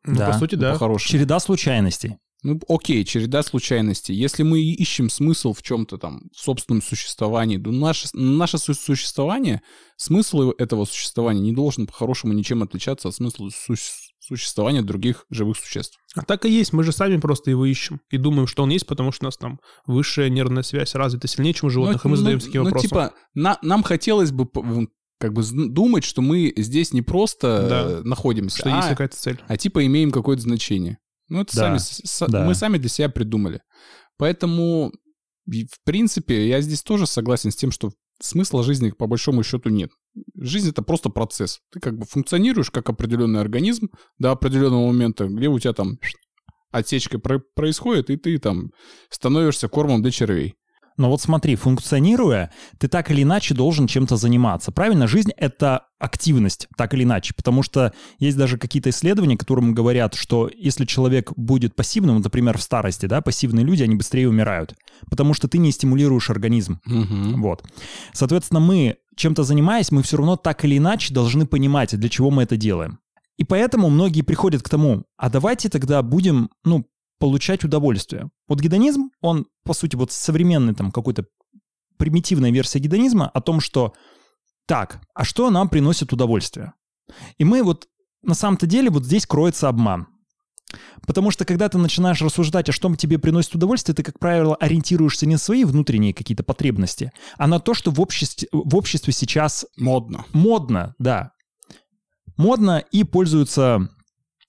Ну, 0.05 0.15
да. 0.15 0.27
по 0.27 0.33
сути, 0.33 0.55
да. 0.55 0.71
По-хорошему. 0.73 1.11
Череда 1.11 1.39
случайностей. 1.39 2.17
Ну, 2.41 2.59
окей, 2.69 3.03
череда 3.03 3.43
случайностей. 3.43 4.13
Если 4.13 4.43
мы 4.43 4.61
ищем 4.61 5.09
смысл 5.09 5.53
в 5.53 5.61
чем-то 5.61 5.97
там, 5.97 6.29
в 6.33 6.39
собственном 6.39 6.81
существовании, 6.81 7.57
то 7.57 7.71
наше, 7.71 8.07
наше 8.13 8.57
существование, 8.57 9.61
смысл 9.97 10.51
этого 10.57 10.85
существования 10.85 11.41
не 11.41 11.51
должен 11.51 11.85
по-хорошему 11.85 12.33
ничем 12.33 12.63
отличаться 12.63 13.09
от 13.09 13.15
смысла 13.15 13.49
су- 13.49 13.75
существования 14.19 14.81
других 14.81 15.25
живых 15.29 15.57
существ. 15.57 15.97
А 16.15 16.23
так 16.23 16.45
и 16.45 16.49
есть, 16.49 16.71
мы 16.71 16.83
же 16.83 16.93
сами 16.93 17.17
просто 17.17 17.49
его 17.49 17.65
ищем 17.65 17.99
и 18.09 18.17
думаем, 18.17 18.47
что 18.47 18.63
он 18.63 18.69
есть, 18.69 18.87
потому 18.87 19.11
что 19.11 19.25
у 19.25 19.27
нас 19.27 19.37
там 19.37 19.59
высшая 19.85 20.29
нервная 20.29 20.63
связь 20.63 20.95
развита 20.95 21.27
сильнее, 21.27 21.53
чем 21.53 21.67
у 21.67 21.69
животных, 21.69 22.05
ну, 22.05 22.09
и 22.09 22.11
мы 22.11 22.17
ну, 22.17 22.21
задаемся 22.21 22.45
такие 22.45 22.61
ну, 22.61 22.65
вопросы. 22.65 22.85
Ну, 22.85 22.89
типа, 22.89 23.13
на, 23.33 23.59
нам 23.61 23.83
хотелось 23.83 24.31
бы 24.31 24.47
как 25.19 25.33
бы 25.33 25.43
думать, 25.43 26.05
что 26.05 26.21
мы 26.21 26.53
здесь 26.55 26.93
не 26.93 27.01
просто 27.01 27.67
да. 27.69 28.07
находимся, 28.07 28.59
что 28.59 28.73
а, 28.73 28.77
есть 28.77 28.89
какая-то 28.89 29.17
цель. 29.17 29.39
а 29.47 29.57
типа 29.57 29.85
имеем 29.85 30.11
какое-то 30.11 30.43
значение. 30.43 30.99
Ну, 31.29 31.41
это 31.41 31.55
да, 31.55 31.77
сами, 31.77 31.77
с, 31.77 32.27
да. 32.27 32.43
мы 32.43 32.55
сами 32.55 32.77
для 32.77 32.89
себя 32.89 33.09
придумали. 33.09 33.61
Поэтому, 34.17 34.91
в 35.45 35.83
принципе, 35.85 36.47
я 36.47 36.61
здесь 36.61 36.83
тоже 36.83 37.05
согласен 37.05 37.51
с 37.51 37.55
тем, 37.55 37.71
что 37.71 37.91
смысла 38.19 38.63
жизни 38.63 38.91
по 38.91 39.07
большому 39.07 39.43
счету 39.43 39.69
нет. 39.69 39.91
Жизнь 40.35 40.69
это 40.69 40.81
просто 40.81 41.09
процесс. 41.09 41.59
Ты 41.71 41.79
как 41.79 41.97
бы 41.97 42.05
функционируешь 42.05 42.71
как 42.71 42.89
определенный 42.89 43.39
организм 43.39 43.89
до 44.17 44.31
определенного 44.31 44.87
момента, 44.87 45.27
где 45.27 45.47
у 45.47 45.59
тебя 45.59 45.73
там 45.73 45.99
отсечка 46.71 47.19
происходит, 47.19 48.09
и 48.09 48.17
ты 48.17 48.37
там 48.37 48.71
становишься 49.09 49.69
кормом 49.69 50.01
для 50.01 50.11
червей. 50.11 50.55
Но 50.99 51.09
вот 51.09 51.21
смотри, 51.21 51.55
функционируя, 51.55 52.51
ты 52.77 52.89
так 52.89 53.09
или 53.09 53.23
иначе 53.23 53.55
должен 53.55 53.87
чем-то 53.87 54.17
заниматься. 54.17 54.73
Правильно? 54.73 55.07
Жизнь— 55.07 55.31
это 55.37 55.85
активность, 55.97 56.67
так 56.75 56.93
или 56.93 57.03
иначе. 57.03 57.33
Потому 57.33 57.63
что 57.63 57.93
есть 58.19 58.37
даже 58.37 58.57
какие-то 58.57 58.89
исследования, 58.89 59.37
которым 59.37 59.73
говорят, 59.73 60.13
что 60.13 60.51
если 60.53 60.83
человек 60.83 61.31
будет 61.37 61.73
пассивным, 61.73 62.19
например, 62.19 62.57
в 62.57 62.61
старости, 62.61 63.05
да, 63.05 63.21
пассивные 63.21 63.65
люди, 63.65 63.81
они 63.81 63.95
быстрее 63.95 64.27
умирают. 64.27 64.75
Потому 65.09 65.33
что 65.33 65.47
ты 65.47 65.57
не 65.57 65.71
стимулируешь 65.71 66.29
организм. 66.29 66.81
Угу. 66.85 67.39
Вот. 67.41 67.63
Соответственно, 68.11 68.59
мы 68.59 68.97
чем-то 69.15 69.43
занимаясь, 69.43 69.93
мы 69.93 70.03
все 70.03 70.17
равно 70.17 70.35
так 70.35 70.65
или 70.65 70.77
иначе 70.77 71.13
должны 71.13 71.45
понимать, 71.45 71.97
для 71.97 72.09
чего 72.09 72.29
мы 72.29 72.43
это 72.43 72.57
делаем. 72.57 72.99
И 73.37 73.45
поэтому 73.45 73.89
многие 73.89 74.21
приходят 74.21 74.63
к 74.63 74.67
тому, 74.67 75.05
а 75.15 75.29
давайте 75.29 75.69
тогда 75.69 76.01
будем, 76.01 76.49
ну, 76.65 76.85
получать 77.19 77.63
удовольствие. 77.63 78.29
Вот 78.47 78.59
гедонизм, 78.59 79.11
он, 79.21 79.45
по 79.63 79.73
сути, 79.73 79.95
вот 79.95 80.11
современный 80.11 80.73
там 80.73 80.91
какой-то 80.91 81.25
примитивная 81.97 82.51
версия 82.51 82.79
гедонизма 82.79 83.29
о 83.29 83.41
том, 83.41 83.59
что 83.59 83.93
так, 84.65 85.01
а 85.13 85.25
что 85.25 85.49
нам 85.49 85.69
приносит 85.69 86.13
удовольствие? 86.13 86.73
И 87.37 87.43
мы 87.43 87.61
вот 87.61 87.87
на 88.23 88.33
самом-то 88.33 88.67
деле 88.67 88.89
вот 88.89 89.05
здесь 89.05 89.25
кроется 89.25 89.67
обман. 89.67 90.07
Потому 91.05 91.31
что 91.31 91.45
когда 91.45 91.67
ты 91.67 91.77
начинаешь 91.77 92.21
рассуждать, 92.21 92.69
а 92.69 92.71
что 92.71 92.95
тебе 92.95 93.17
приносит 93.17 93.55
удовольствие, 93.55 93.95
ты, 93.95 94.03
как 94.03 94.19
правило, 94.19 94.55
ориентируешься 94.55 95.25
не 95.25 95.33
на 95.33 95.39
свои 95.39 95.63
внутренние 95.63 96.13
какие-то 96.13 96.43
потребности, 96.43 97.11
а 97.37 97.47
на 97.47 97.59
то, 97.59 97.73
что 97.73 97.91
в 97.91 97.99
обществе, 97.99 98.47
в 98.51 98.75
обществе 98.75 99.11
сейчас... 99.11 99.65
Модно. 99.77 100.25
Модно, 100.31 100.95
да. 100.99 101.31
Модно 102.37 102.83
и 102.91 103.03
пользуются 103.03 103.89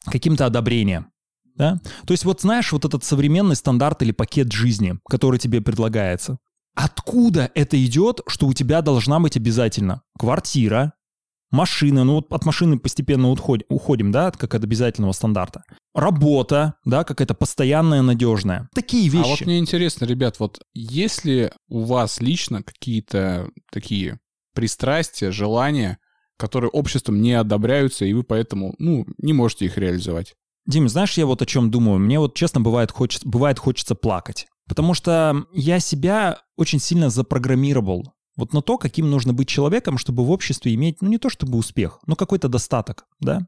каким-то 0.04 0.46
одобрением. 0.46 1.09
Да? 1.60 1.78
То 2.06 2.14
есть 2.14 2.24
вот 2.24 2.40
знаешь, 2.40 2.72
вот 2.72 2.86
этот 2.86 3.04
современный 3.04 3.54
стандарт 3.54 4.00
или 4.00 4.12
пакет 4.12 4.50
жизни, 4.50 4.98
который 5.06 5.38
тебе 5.38 5.60
предлагается. 5.60 6.38
Откуда 6.74 7.50
это 7.54 7.84
идет, 7.84 8.22
что 8.28 8.46
у 8.46 8.54
тебя 8.54 8.80
должна 8.80 9.20
быть 9.20 9.36
обязательно 9.36 10.00
квартира, 10.18 10.94
машина, 11.50 12.04
ну 12.04 12.14
вот 12.14 12.32
от 12.32 12.46
машины 12.46 12.78
постепенно 12.78 13.30
уходим, 13.30 13.66
уходим, 13.68 14.10
да, 14.10 14.30
как 14.30 14.54
от 14.54 14.64
обязательного 14.64 15.12
стандарта. 15.12 15.64
Работа, 15.94 16.76
да, 16.86 17.04
какая-то 17.04 17.34
постоянная, 17.34 18.00
надежная. 18.00 18.70
Такие 18.74 19.10
вещи. 19.10 19.26
А 19.26 19.28
вот 19.28 19.40
мне 19.42 19.58
интересно, 19.58 20.06
ребят, 20.06 20.40
вот 20.40 20.60
если 20.72 21.52
у 21.68 21.82
вас 21.82 22.22
лично 22.22 22.62
какие-то 22.62 23.50
такие 23.70 24.18
пристрастия, 24.54 25.30
желания, 25.30 25.98
которые 26.38 26.70
обществом 26.70 27.20
не 27.20 27.34
одобряются, 27.34 28.06
и 28.06 28.14
вы 28.14 28.22
поэтому, 28.22 28.74
ну, 28.78 29.04
не 29.18 29.34
можете 29.34 29.66
их 29.66 29.76
реализовать. 29.76 30.36
Дим, 30.70 30.88
знаешь, 30.88 31.18
я 31.18 31.26
вот 31.26 31.42
о 31.42 31.46
чем 31.46 31.70
думаю. 31.70 31.98
Мне 31.98 32.18
вот, 32.18 32.34
честно, 32.34 32.60
бывает, 32.60 32.92
хочется, 32.92 33.28
бывает 33.28 33.58
хочется 33.58 33.94
плакать. 33.94 34.46
Потому 34.68 34.94
что 34.94 35.44
я 35.52 35.80
себя 35.80 36.38
очень 36.56 36.78
сильно 36.78 37.10
запрограммировал 37.10 38.14
вот 38.36 38.52
на 38.52 38.62
то, 38.62 38.78
каким 38.78 39.10
нужно 39.10 39.34
быть 39.34 39.48
человеком, 39.48 39.98
чтобы 39.98 40.24
в 40.24 40.30
обществе 40.30 40.72
иметь, 40.74 41.02
ну 41.02 41.08
не 41.08 41.18
то 41.18 41.28
чтобы 41.28 41.58
успех, 41.58 41.98
но 42.06 42.14
какой-то 42.14 42.48
достаток, 42.48 43.04
да? 43.18 43.46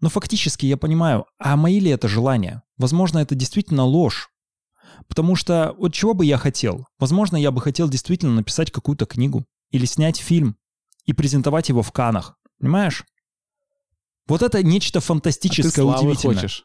Но 0.00 0.08
фактически 0.08 0.64
я 0.66 0.76
понимаю, 0.76 1.26
а 1.38 1.56
мои 1.56 1.80
ли 1.80 1.90
это 1.90 2.08
желания? 2.08 2.62
Возможно, 2.78 3.18
это 3.18 3.34
действительно 3.34 3.84
ложь. 3.84 4.30
Потому 5.08 5.34
что 5.34 5.74
вот 5.78 5.92
чего 5.92 6.14
бы 6.14 6.24
я 6.24 6.38
хотел? 6.38 6.86
Возможно, 6.98 7.36
я 7.36 7.50
бы 7.50 7.60
хотел 7.60 7.88
действительно 7.88 8.32
написать 8.32 8.70
какую-то 8.70 9.06
книгу 9.06 9.44
или 9.70 9.86
снять 9.86 10.18
фильм 10.18 10.56
и 11.04 11.12
презентовать 11.12 11.68
его 11.68 11.82
в 11.82 11.92
Канах. 11.92 12.38
Понимаешь? 12.60 13.04
Вот 14.26 14.42
это 14.42 14.62
нечто 14.62 15.00
фантастическое, 15.00 15.82
а 15.82 15.98
ты 15.98 16.04
удивительное. 16.04 16.36
хочешь? 16.36 16.64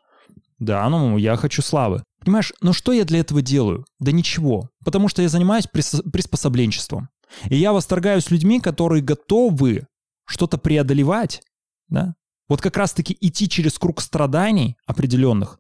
Да, 0.60 0.88
ну, 0.90 1.18
я 1.18 1.36
хочу 1.36 1.62
славы. 1.62 2.04
Понимаешь, 2.24 2.54
но 2.62 2.74
что 2.74 2.92
я 2.92 3.06
для 3.06 3.20
этого 3.20 3.42
делаю? 3.42 3.86
Да 4.00 4.12
ничего. 4.12 4.70
Потому 4.84 5.08
что 5.08 5.22
я 5.22 5.30
занимаюсь 5.30 5.68
приспособленчеством. 5.68 7.10
И 7.46 7.56
я 7.56 7.74
восторгаюсь 7.74 8.30
людьми, 8.32 8.60
которые 8.60 9.02
готовы 9.02 9.88
что-то 10.26 10.58
преодолевать, 10.58 11.42
да? 11.88 12.14
Вот 12.48 12.62
как 12.62 12.78
раз-таки 12.78 13.16
идти 13.22 13.48
через 13.48 13.78
круг 13.78 14.02
страданий 14.02 14.76
определенных, 14.88 15.60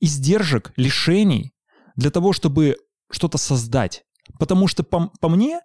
издержек, 0.00 0.72
лишений, 0.76 1.52
для 1.94 2.10
того, 2.10 2.32
чтобы 2.32 2.76
что-то 3.10 3.36
создать. 3.36 4.02
Потому 4.38 4.66
что 4.66 4.82
по, 4.82 5.10
по 5.20 5.28
мне, 5.28 5.60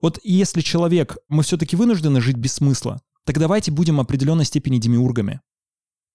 вот 0.00 0.20
если 0.22 0.60
человек, 0.60 1.16
мы 1.28 1.42
все-таки 1.42 1.74
вынуждены 1.74 2.20
жить 2.20 2.36
без 2.36 2.54
смысла, 2.54 3.00
так 3.24 3.38
давайте 3.38 3.70
будем 3.70 4.00
определенной 4.00 4.44
степени 4.44 4.78
демиургами. 4.78 5.40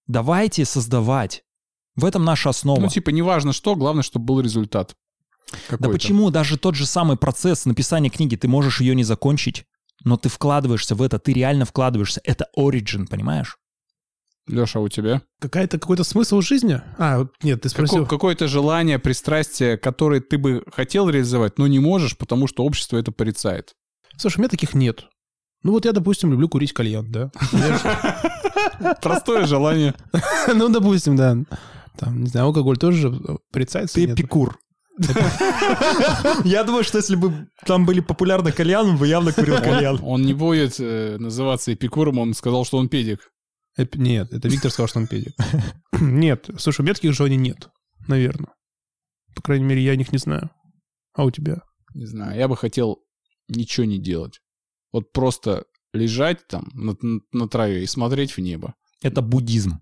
Давайте 0.06 0.64
создавать. 0.64 1.44
В 1.96 2.04
этом 2.04 2.24
наша 2.24 2.50
основа. 2.50 2.80
Ну, 2.80 2.88
типа, 2.88 3.10
неважно 3.10 3.52
что, 3.52 3.74
главное, 3.74 4.02
чтобы 4.02 4.26
был 4.26 4.40
результат. 4.40 4.94
Да 5.70 5.88
почему 5.88 6.30
даже 6.30 6.58
тот 6.58 6.74
же 6.74 6.86
самый 6.86 7.16
процесс 7.16 7.64
написания 7.66 8.10
книги, 8.10 8.36
ты 8.36 8.48
можешь 8.48 8.80
ее 8.80 8.94
не 8.94 9.04
закончить, 9.04 9.64
но 10.04 10.16
ты 10.16 10.28
вкладываешься 10.28 10.94
в 10.94 11.02
это, 11.02 11.18
ты 11.18 11.32
реально 11.32 11.64
вкладываешься. 11.64 12.20
Это 12.24 12.48
origin, 12.56 13.06
понимаешь? 13.08 13.56
Леша, 14.46 14.78
а 14.78 14.82
у 14.82 14.88
тебя? 14.88 15.20
Какая-то 15.40 15.78
какой-то 15.78 16.04
смысл 16.04 16.40
жизни? 16.40 16.80
А, 16.98 17.26
нет, 17.42 17.62
ты 17.62 17.68
спросил. 17.68 18.04
Какое- 18.04 18.08
какое-то 18.18 18.48
желание, 18.48 18.98
пристрастие, 18.98 19.76
которое 19.76 20.20
ты 20.20 20.38
бы 20.38 20.62
хотел 20.72 21.08
реализовать, 21.10 21.58
но 21.58 21.66
не 21.66 21.80
можешь, 21.80 22.16
потому 22.16 22.46
что 22.46 22.64
общество 22.64 22.96
это 22.96 23.12
порицает. 23.12 23.74
Слушай, 24.16 24.38
у 24.38 24.40
меня 24.40 24.48
таких 24.48 24.74
нет. 24.74 25.06
Ну 25.62 25.72
вот 25.72 25.84
я, 25.84 25.92
допустим, 25.92 26.30
люблю 26.30 26.48
курить 26.48 26.72
кальян, 26.72 27.10
да? 27.10 27.30
Простое 29.02 29.46
желание. 29.46 29.94
Ну, 30.54 30.68
допустим, 30.68 31.16
да. 31.16 31.36
Там, 31.98 32.22
не 32.22 32.28
знаю, 32.28 32.46
алкоголь 32.46 32.78
тоже 32.78 33.12
порицается. 33.52 33.94
Ты 33.96 34.06
эпикур. 34.06 34.58
Я 36.44 36.64
думаю, 36.64 36.84
что 36.84 36.98
если 36.98 37.16
бы 37.16 37.48
там 37.66 37.86
были 37.86 38.00
популярны 38.00 38.50
кальян, 38.50 38.86
он 38.86 38.96
бы 38.96 39.06
явно 39.06 39.32
курил 39.32 39.56
кальян. 39.56 39.98
Он 40.02 40.22
не 40.22 40.32
будет 40.32 40.76
э, 40.80 41.16
называться 41.18 41.72
эпикуром, 41.72 42.18
он 42.18 42.34
сказал, 42.34 42.64
что 42.64 42.78
он 42.78 42.88
педик. 42.88 43.30
Нет, 43.94 44.32
это 44.32 44.48
Виктор 44.48 44.70
сказал, 44.70 44.88
что 44.88 44.98
он 44.98 45.06
педик. 45.06 45.34
Нет, 46.00 46.50
слушай, 46.58 46.80
у 46.80 46.84
меня 46.84 46.94
таких 46.94 47.12
желаний 47.12 47.36
нет, 47.36 47.68
наверное. 48.08 48.52
По 49.36 49.42
крайней 49.42 49.66
мере, 49.66 49.82
я 49.82 49.92
о 49.92 49.96
них 49.96 50.10
не 50.10 50.18
знаю. 50.18 50.50
А 51.14 51.24
у 51.24 51.30
тебя? 51.30 51.62
Не 51.94 52.06
знаю, 52.06 52.36
я 52.36 52.48
бы 52.48 52.56
хотел 52.56 52.98
ничего 53.48 53.86
не 53.86 53.98
делать. 53.98 54.40
Вот 54.92 55.12
просто 55.12 55.64
лежать 55.92 56.46
там 56.48 56.68
на, 56.74 56.96
на 57.32 57.48
траве 57.48 57.82
и 57.82 57.86
смотреть 57.86 58.32
в 58.32 58.38
небо. 58.38 58.74
Это 59.02 59.22
буддизм. 59.22 59.80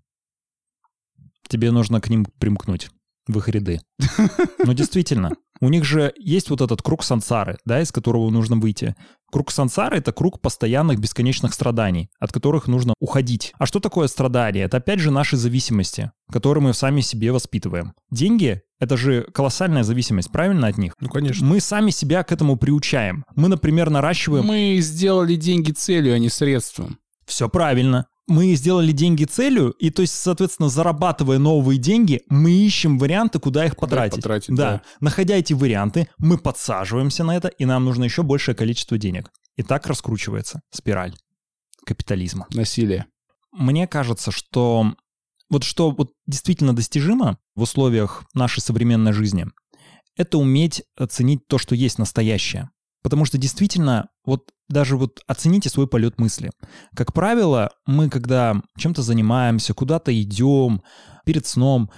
Тебе 1.49 1.71
нужно 1.71 2.01
к 2.01 2.09
ним 2.09 2.27
примкнуть 2.39 2.91
в 3.27 3.39
их 3.39 3.49
ряды. 3.49 3.81
Но 4.65 4.73
действительно, 4.73 5.33
у 5.61 5.69
них 5.69 5.85
же 5.85 6.13
есть 6.17 6.51
вот 6.51 6.61
этот 6.61 6.83
круг 6.83 7.03
сансары, 7.03 7.59
да, 7.65 7.81
из 7.81 7.93
которого 7.93 8.31
нужно 8.31 8.57
выйти. 8.57 8.95
Круг 9.31 9.51
сансары— 9.51 9.97
это 9.99 10.13
круг 10.13 10.41
постоянных 10.41 11.01
бесконечных 11.01 11.55
страданий, 11.55 12.09
от 12.21 12.33
которых 12.33 12.69
нужно 12.69 12.95
уходить. 13.01 13.53
А 13.59 13.67
что 13.67 13.81
такое 13.81 14.09
страдание? 14.09 14.65
Это 14.65 14.77
опять 14.77 15.01
же 15.01 15.11
наши 15.11 15.37
зависимости, 15.37 16.13
которые 16.31 16.63
мы 16.63 16.75
сами 16.75 17.01
себе 17.01 17.33
воспитываем. 17.33 17.95
Деньги— 18.11 18.63
это 18.79 18.97
же 18.97 19.27
колоссальная 19.33 19.83
зависимость, 19.83 20.31
правильно, 20.31 20.69
от 20.69 20.79
них? 20.79 20.95
Ну, 21.01 21.09
конечно. 21.09 21.47
Мы 21.47 21.61
сами 21.61 21.91
себя 21.91 22.23
к 22.23 22.33
этому 22.33 22.57
приучаем. 22.57 23.25
Мы, 23.35 23.49
например, 23.49 23.91
наращиваем... 23.91 24.45
Мы 24.45 24.79
сделали 24.81 25.37
деньги 25.37 25.73
целью, 25.73 26.15
а 26.15 26.19
не 26.19 26.29
средством. 26.29 26.99
Все 27.27 27.49
правильно 27.49 28.07
мы 28.27 28.55
сделали 28.55 28.93
деньги 28.93 29.25
целью, 29.25 29.71
и 29.71 29.91
то 29.91 30.03
есть, 30.03 30.15
соответственно, 30.15 30.69
зарабатывая 30.69 31.39
новые 31.39 31.79
деньги, 31.79 32.23
мы 32.29 32.51
ищем 32.51 32.99
варианты, 32.99 33.39
куда 33.39 33.65
их 33.65 33.77
потратить. 33.77 34.17
потратить 34.17 34.55
да. 34.55 34.71
да. 34.71 34.83
Находя 35.01 35.37
эти 35.37 35.53
варианты, 35.53 36.09
мы 36.19 36.39
подсаживаемся 36.39 37.25
на 37.25 37.37
это, 37.37 37.49
и 37.49 37.65
нам 37.65 37.85
нужно 37.85 38.05
еще 38.05 38.23
большее 38.23 38.55
количество 38.55 38.99
денег. 38.99 39.31
И 39.57 39.63
так 39.63 39.87
раскручивается 39.87 40.61
спираль 40.71 41.15
капитализма. 41.85 42.47
Насилие. 42.53 43.07
Мне 43.53 43.87
кажется, 43.87 44.31
что 44.31 44.95
вот 45.51 45.65
что 45.65 45.91
вот 45.91 46.13
действительно 46.27 46.75
достижимо 46.75 47.39
в 47.55 47.63
условиях 47.63 48.25
нашей 48.35 48.61
современной 48.61 49.13
жизни, 49.13 49.47
это 50.17 50.39
уметь 50.39 50.83
оценить 50.97 51.47
то, 51.47 51.59
что 51.59 51.75
есть 51.75 51.99
настоящее. 51.99 52.71
Потому 53.03 53.25
что 53.25 53.39
действительно, 53.39 54.09
вот 54.25 54.51
даже 54.69 54.97
вот 54.97 55.21
оцените 55.29 55.69
свой 55.69 55.87
полет 55.87 56.19
мысли. 56.19 56.51
Как 56.97 57.13
правило, 57.13 57.71
мы, 57.87 58.11
когда 58.11 58.61
чем-то 58.77 59.03
занимаемся, 59.03 59.75
куда-то 59.75 60.19
идем, 60.21 60.83
перед 61.25 61.47
сном, 61.47 61.91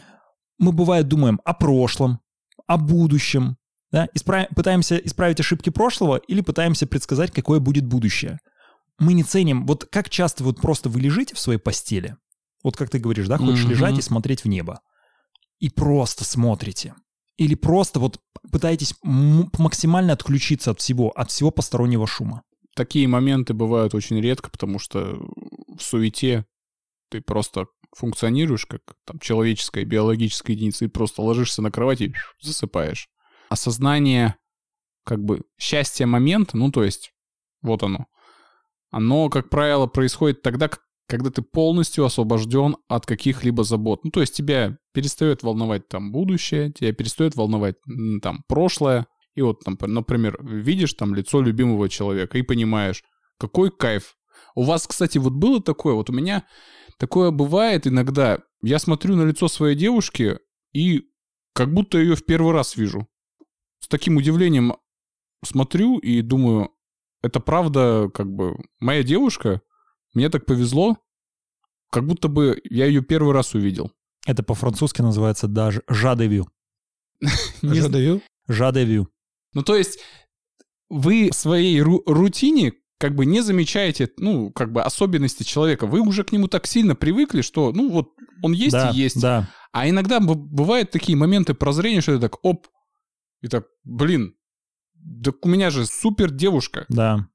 мы, 0.58 0.72
бывает, 0.72 1.08
думаем 1.08 1.40
о 1.44 1.54
прошлом, 1.54 2.20
о 2.66 2.76
будущем, 2.76 3.56
да? 3.90 4.08
Исправ... 4.12 4.48
пытаемся 4.54 4.96
исправить 4.96 5.40
ошибки 5.40 5.70
прошлого 5.70 6.16
или 6.16 6.40
пытаемся 6.40 6.86
предсказать, 6.86 7.30
какое 7.30 7.60
будет 7.60 7.86
будущее. 7.86 8.38
Мы 8.98 9.14
не 9.14 9.22
ценим, 9.22 9.64
вот 9.66 9.86
как 9.90 10.10
часто 10.10 10.44
вот 10.44 10.60
просто 10.60 10.88
вы 10.88 11.00
лежите 11.00 11.34
в 11.34 11.38
своей 11.38 11.58
постели, 11.58 12.16
вот 12.62 12.76
как 12.76 12.90
ты 12.90 12.98
говоришь, 12.98 13.28
да, 13.28 13.38
хочешь 13.38 13.64
mm-hmm. 13.64 13.70
лежать 13.70 13.98
и 13.98 14.02
смотреть 14.02 14.44
в 14.44 14.48
небо, 14.48 14.80
и 15.58 15.70
просто 15.70 16.24
смотрите. 16.24 16.94
Или 17.36 17.54
просто 17.54 18.00
вот 18.00 18.20
пытаетесь 18.50 18.94
максимально 19.02 20.12
отключиться 20.12 20.72
от 20.72 20.80
всего, 20.80 21.10
от 21.10 21.30
всего 21.30 21.50
постороннего 21.50 22.06
шума. 22.06 22.42
Такие 22.74 23.06
моменты 23.06 23.54
бывают 23.54 23.94
очень 23.94 24.20
редко, 24.20 24.50
потому 24.50 24.78
что 24.78 25.18
в 25.76 25.80
суете 25.80 26.46
ты 27.10 27.20
просто 27.20 27.66
функционируешь 27.96 28.66
как 28.66 28.82
там, 29.04 29.18
человеческая 29.18 29.84
биологическая 29.84 30.54
единица 30.54 30.84
и 30.84 30.88
просто 30.88 31.22
ложишься 31.22 31.62
на 31.62 31.70
кровать 31.70 32.00
и 32.00 32.14
засыпаешь. 32.40 33.08
Осознание 33.48 34.36
как 35.04 35.24
бы 35.24 35.42
счастья 35.58 36.06
момента, 36.06 36.56
ну 36.56 36.70
то 36.70 36.84
есть 36.84 37.12
вот 37.62 37.82
оно, 37.82 38.06
оно, 38.90 39.28
как 39.30 39.48
правило, 39.48 39.86
происходит 39.86 40.42
тогда, 40.42 40.68
когда 41.08 41.30
ты 41.30 41.40
полностью 41.40 42.04
освобожден 42.04 42.76
от 42.86 43.06
каких-либо 43.06 43.64
забот. 43.64 44.04
Ну, 44.04 44.10
то 44.10 44.20
есть 44.20 44.34
тебя 44.34 44.76
перестает 44.92 45.42
волновать 45.42 45.88
там 45.88 46.12
будущее, 46.12 46.70
тебя 46.70 46.92
перестает 46.92 47.34
волновать 47.34 47.76
там 48.22 48.44
прошлое. 48.46 49.06
И 49.34 49.40
вот, 49.40 49.60
там, 49.64 49.78
например, 49.80 50.38
видишь 50.42 50.92
там 50.94 51.14
лицо 51.14 51.40
любимого 51.40 51.88
человека 51.88 52.36
и 52.36 52.42
понимаешь, 52.42 53.02
какой 53.38 53.70
кайф. 53.70 54.16
У 54.54 54.64
вас, 54.64 54.86
кстати, 54.86 55.16
вот 55.16 55.32
было 55.32 55.62
такое, 55.62 55.94
вот 55.94 56.10
у 56.10 56.12
меня 56.12 56.44
такое 56.98 57.30
бывает 57.30 57.86
иногда. 57.86 58.40
Я 58.62 58.78
смотрю 58.78 59.16
на 59.16 59.22
лицо 59.22 59.48
своей 59.48 59.76
девушки 59.76 60.38
и 60.72 61.04
как 61.54 61.72
будто 61.72 61.98
ее 61.98 62.16
в 62.16 62.24
первый 62.26 62.52
раз 62.52 62.76
вижу. 62.76 63.08
С 63.80 63.88
таким 63.88 64.16
удивлением 64.16 64.74
смотрю 65.42 65.98
и 65.98 66.20
думаю, 66.20 66.70
это 67.22 67.40
правда 67.40 68.10
как 68.12 68.30
бы 68.30 68.56
моя 68.80 69.02
девушка, 69.02 69.62
мне 70.14 70.28
так 70.28 70.46
повезло, 70.46 70.96
как 71.90 72.06
будто 72.06 72.28
бы 72.28 72.60
я 72.64 72.86
ее 72.86 73.02
первый 73.02 73.32
раз 73.32 73.54
увидел. 73.54 73.92
Это 74.26 74.42
по-французски 74.42 75.02
называется 75.02 75.48
даже 75.48 75.82
«жадевю». 75.88 76.48
«Жадевю»? 77.62 78.22
«Жадевю». 78.46 79.08
Ну, 79.54 79.62
то 79.62 79.74
есть 79.76 79.98
вы 80.88 81.30
в 81.30 81.34
своей 81.34 81.80
ру- 81.80 82.02
рутине 82.06 82.74
как 82.98 83.14
бы 83.14 83.26
не 83.26 83.40
замечаете, 83.40 84.10
ну, 84.16 84.50
как 84.50 84.72
бы 84.72 84.82
особенности 84.82 85.44
человека. 85.44 85.86
Вы 85.86 86.00
уже 86.00 86.24
к 86.24 86.32
нему 86.32 86.48
так 86.48 86.66
сильно 86.66 86.96
привыкли, 86.96 87.42
что, 87.42 87.72
ну, 87.72 87.90
вот 87.90 88.10
он 88.42 88.52
есть 88.52 88.72
да, 88.72 88.90
и 88.90 88.96
есть. 88.96 89.20
Да. 89.20 89.48
А 89.72 89.88
иногда 89.88 90.18
бывают 90.20 90.90
такие 90.90 91.16
моменты 91.16 91.54
прозрения, 91.54 92.00
что 92.00 92.14
ты 92.14 92.20
так, 92.20 92.44
оп, 92.44 92.66
и 93.40 93.48
так, 93.48 93.66
блин, 93.84 94.34
Так 95.24 95.44
у 95.46 95.48
меня 95.48 95.70
же 95.70 95.86
супер 95.86 96.30
девушка. 96.30 96.86
Да. 96.88 97.28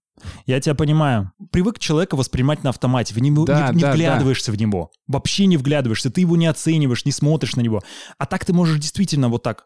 Я 0.46 0.60
тебя 0.60 0.76
понимаю. 0.76 1.32
Привык 1.52 1.80
человека 1.80 2.16
воспринимать 2.16 2.64
на 2.64 2.70
автомате. 2.70 3.14
В 3.14 3.20
него, 3.20 3.46
да, 3.46 3.70
не, 3.70 3.78
не 3.78 3.82
да, 3.82 3.92
вглядываешься 3.92 4.52
да. 4.52 4.58
в 4.58 4.60
него. 4.60 4.92
Вообще 5.08 5.46
не 5.46 5.58
вглядываешься. 5.58 6.10
Ты 6.10 6.22
его 6.22 6.38
не 6.38 6.48
оцениваешь, 6.48 7.06
не 7.06 7.12
смотришь 7.12 7.56
на 7.56 7.62
него. 7.62 7.82
А 8.18 8.26
так 8.26 8.46
ты 8.46 8.54
можешь 8.54 8.80
действительно 8.80 9.30
вот 9.30 9.44
так 9.44 9.66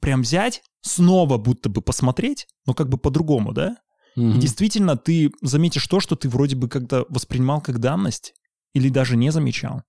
прям 0.00 0.22
взять, 0.22 0.62
снова 0.82 1.38
будто 1.38 1.68
бы 1.68 1.82
посмотреть, 1.82 2.46
но 2.66 2.74
как 2.74 2.88
бы 2.88 2.98
по-другому, 2.98 3.52
да? 3.52 3.76
Угу. 4.16 4.30
И 4.30 4.38
действительно 4.38 4.96
ты 4.96 5.32
заметишь 5.42 5.86
то, 5.86 6.00
что 6.00 6.16
ты 6.16 6.28
вроде 6.28 6.56
бы 6.56 6.68
когда 6.68 7.04
воспринимал 7.08 7.60
как 7.60 7.80
данность 7.80 8.34
или 8.72 8.88
даже 8.88 9.16
не 9.16 9.30
замечал. 9.30 9.82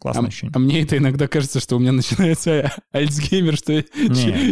Классное 0.00 0.24
а, 0.24 0.28
ощущение. 0.28 0.52
А 0.54 0.58
мне 0.58 0.80
это 0.82 0.96
иногда 0.96 1.28
кажется, 1.28 1.60
что 1.60 1.76
у 1.76 1.78
меня 1.78 1.92
начинается 1.92 2.72
альцгеймер, 2.92 3.56
что 3.56 3.82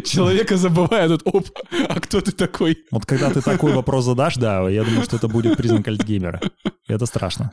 человека 0.02 0.58
забывают, 0.58 1.24
тут, 1.24 1.34
оп, 1.34 1.48
а 1.88 1.98
кто 2.00 2.20
ты 2.20 2.32
такой? 2.32 2.84
Вот 2.90 3.06
когда 3.06 3.30
ты 3.30 3.40
такой 3.40 3.72
вопрос 3.72 4.04
задашь, 4.04 4.34
да, 4.34 4.68
я 4.68 4.84
думаю, 4.84 5.04
что 5.04 5.16
это 5.16 5.26
будет 5.26 5.56
признак 5.56 5.88
альцгеймера. 5.88 6.40
Это 6.86 7.06
страшно. 7.06 7.50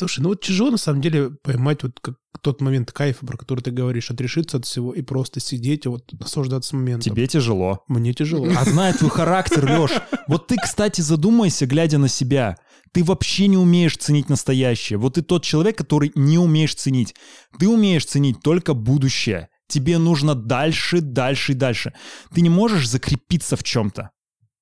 Слушай, 0.00 0.20
ну 0.20 0.30
вот 0.30 0.40
тяжело 0.40 0.70
на 0.70 0.78
самом 0.78 1.02
деле 1.02 1.28
поймать 1.28 1.82
вот 1.82 2.00
как 2.00 2.14
тот 2.40 2.62
момент 2.62 2.90
кайфа, 2.90 3.26
про 3.26 3.36
который 3.36 3.60
ты 3.60 3.70
говоришь, 3.70 4.10
отрешиться 4.10 4.56
от 4.56 4.64
всего 4.64 4.94
и 4.94 5.02
просто 5.02 5.40
сидеть 5.40 5.84
и 5.84 5.90
вот 5.90 6.10
наслаждаться 6.12 6.74
моментом. 6.74 7.12
Тебе 7.12 7.26
тяжело. 7.26 7.84
Мне 7.86 8.14
тяжело. 8.14 8.48
А 8.56 8.64
знает 8.64 8.96
твой 8.96 9.10
характер, 9.10 9.70
Леш. 9.70 9.90
Вот 10.26 10.46
ты, 10.46 10.56
кстати, 10.56 11.02
задумайся, 11.02 11.66
глядя 11.66 11.98
на 11.98 12.08
себя. 12.08 12.56
Ты 12.92 13.04
вообще 13.04 13.46
не 13.46 13.58
умеешь 13.58 13.98
ценить 13.98 14.30
настоящее. 14.30 14.98
Вот 14.98 15.14
ты 15.16 15.22
тот 15.22 15.44
человек, 15.44 15.76
который 15.76 16.12
не 16.14 16.38
умеешь 16.38 16.74
ценить. 16.74 17.14
Ты 17.58 17.68
умеешь 17.68 18.06
ценить 18.06 18.40
только 18.40 18.72
будущее. 18.72 19.48
Тебе 19.68 19.98
нужно 19.98 20.34
дальше, 20.34 21.02
дальше 21.02 21.52
и 21.52 21.54
дальше. 21.54 21.92
Ты 22.34 22.40
не 22.40 22.48
можешь 22.48 22.88
закрепиться 22.88 23.54
в 23.54 23.62
чем-то. 23.64 24.12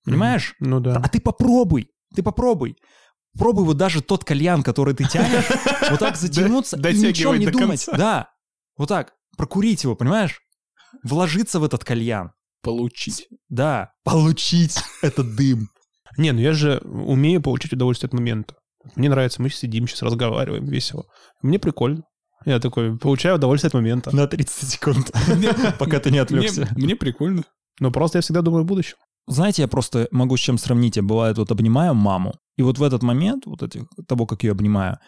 Понимаешь? 0.05 0.57
Ну 0.59 0.81
да. 0.81 0.97
А 0.97 1.09
ты 1.09 1.21
попробуй. 1.21 1.91
Ты 2.13 2.25
попробуй. 2.25 2.75
Пробуй 3.39 3.65
вот 3.65 3.77
даже 3.77 4.03
тот 4.03 4.25
кальян, 4.25 4.63
который 4.63 4.95
ты 4.95 5.05
тянешь, 5.05 5.47
вот 5.91 6.01
так 6.01 6.17
затянуться 6.17 6.77
и 6.77 6.99
ничего 6.99 7.37
не 7.37 7.47
думать. 7.47 7.87
Да, 7.97 8.31
вот 8.77 8.89
так, 8.89 9.15
прокурить 9.37 9.85
его, 9.85 9.95
понимаешь? 9.95 10.41
Вложиться 11.05 11.61
в 11.61 11.65
этот 11.65 11.85
кальян. 11.85 12.33
Получить. 12.63 13.29
Да, 13.49 13.93
получить 14.05 14.79
этот 15.03 15.37
дым. 15.37 15.69
Не, 16.17 16.33
ну 16.33 16.41
я 16.41 16.53
же 16.53 16.79
умею 16.85 17.41
получить 17.41 17.73
удовольствие 17.73 18.09
от 18.09 18.15
момента. 18.15 18.55
Мне 18.97 19.09
нравится, 19.09 19.41
мы 19.41 19.51
сидим, 19.51 19.87
сейчас 19.87 20.03
разговариваем, 20.03 20.67
весело. 20.67 21.05
Мне 21.43 21.59
прикольно. 21.59 22.03
Я 22.45 22.61
такой, 22.61 22.97
получаю 22.99 23.37
удовольствие 23.37 23.69
от 23.69 23.75
момента. 23.75 24.15
На 24.15 24.27
30 24.27 24.69
секунд, 24.69 25.13
пока 25.79 26.01
ты 26.01 26.11
не 26.11 26.19
отвлекся. 26.19 26.69
Мне 26.77 26.97
прикольно. 26.97 27.45
Но 27.81 27.91
просто 27.91 28.19
я 28.19 28.23
всегда 28.23 28.43
думаю 28.43 28.63
о 28.63 28.65
будущем. 28.67 28.97
Знаете, 29.27 29.63
я 29.63 29.69
просто 29.69 30.09
могу 30.11 30.37
с 30.37 30.41
чем 30.41 30.57
сравнить. 30.57 30.97
Я 30.97 31.03
бывает 31.03 31.39
вот 31.39 31.51
обнимаю 31.51 31.95
маму, 31.95 32.35
и 32.59 32.63
вот 32.63 32.77
в 32.77 32.83
этот 32.83 33.05
момент, 33.05 33.47
вот 33.47 33.63
этих, 33.63 33.85
того, 34.09 34.27
как 34.27 34.43
ее 34.43 34.51
обнимаю, 34.51 34.99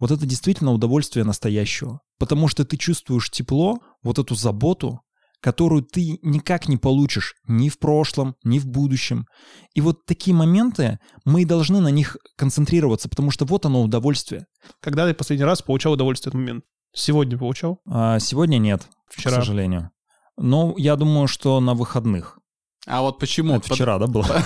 вот 0.00 0.10
это 0.10 0.26
действительно 0.26 0.72
удовольствие 0.72 1.24
настоящего. 1.24 2.00
Потому 2.18 2.48
что 2.48 2.64
ты 2.64 2.76
чувствуешь 2.76 3.30
тепло, 3.30 3.78
вот 4.02 4.18
эту 4.18 4.34
заботу, 4.34 5.00
которую 5.40 5.82
ты 5.82 6.18
никак 6.22 6.68
не 6.68 6.76
получишь 6.76 7.36
ни 7.46 7.68
в 7.68 7.78
прошлом, 7.78 8.34
ни 8.42 8.58
в 8.58 8.66
будущем. 8.66 9.26
И 9.74 9.80
вот 9.80 10.04
такие 10.04 10.34
моменты, 10.34 10.98
мы 11.24 11.42
и 11.42 11.44
должны 11.44 11.80
на 11.80 11.92
них 11.92 12.16
концентрироваться, 12.36 13.08
потому 13.08 13.30
что 13.30 13.44
вот 13.44 13.64
оно 13.66 13.82
удовольствие. 13.82 14.46
Когда 14.80 15.06
ты 15.06 15.14
последний 15.14 15.44
раз 15.44 15.62
получал 15.62 15.92
удовольствие 15.92 16.30
от 16.30 16.34
момента? 16.34 16.66
Сегодня 16.92 17.38
получал? 17.38 17.78
А, 17.88 18.18
сегодня 18.18 18.58
нет, 18.58 18.88
Вчера. 19.08 19.30
к 19.30 19.34
сожалению. 19.36 19.90
Но 20.36 20.74
я 20.76 20.96
думаю, 20.96 21.28
что 21.28 21.60
на 21.60 21.74
выходных. 21.74 22.40
А 22.86 23.02
вот 23.02 23.18
почему? 23.18 23.56
Это 23.56 23.74
вчера, 23.74 23.98
да, 23.98 24.06
было? 24.06 24.24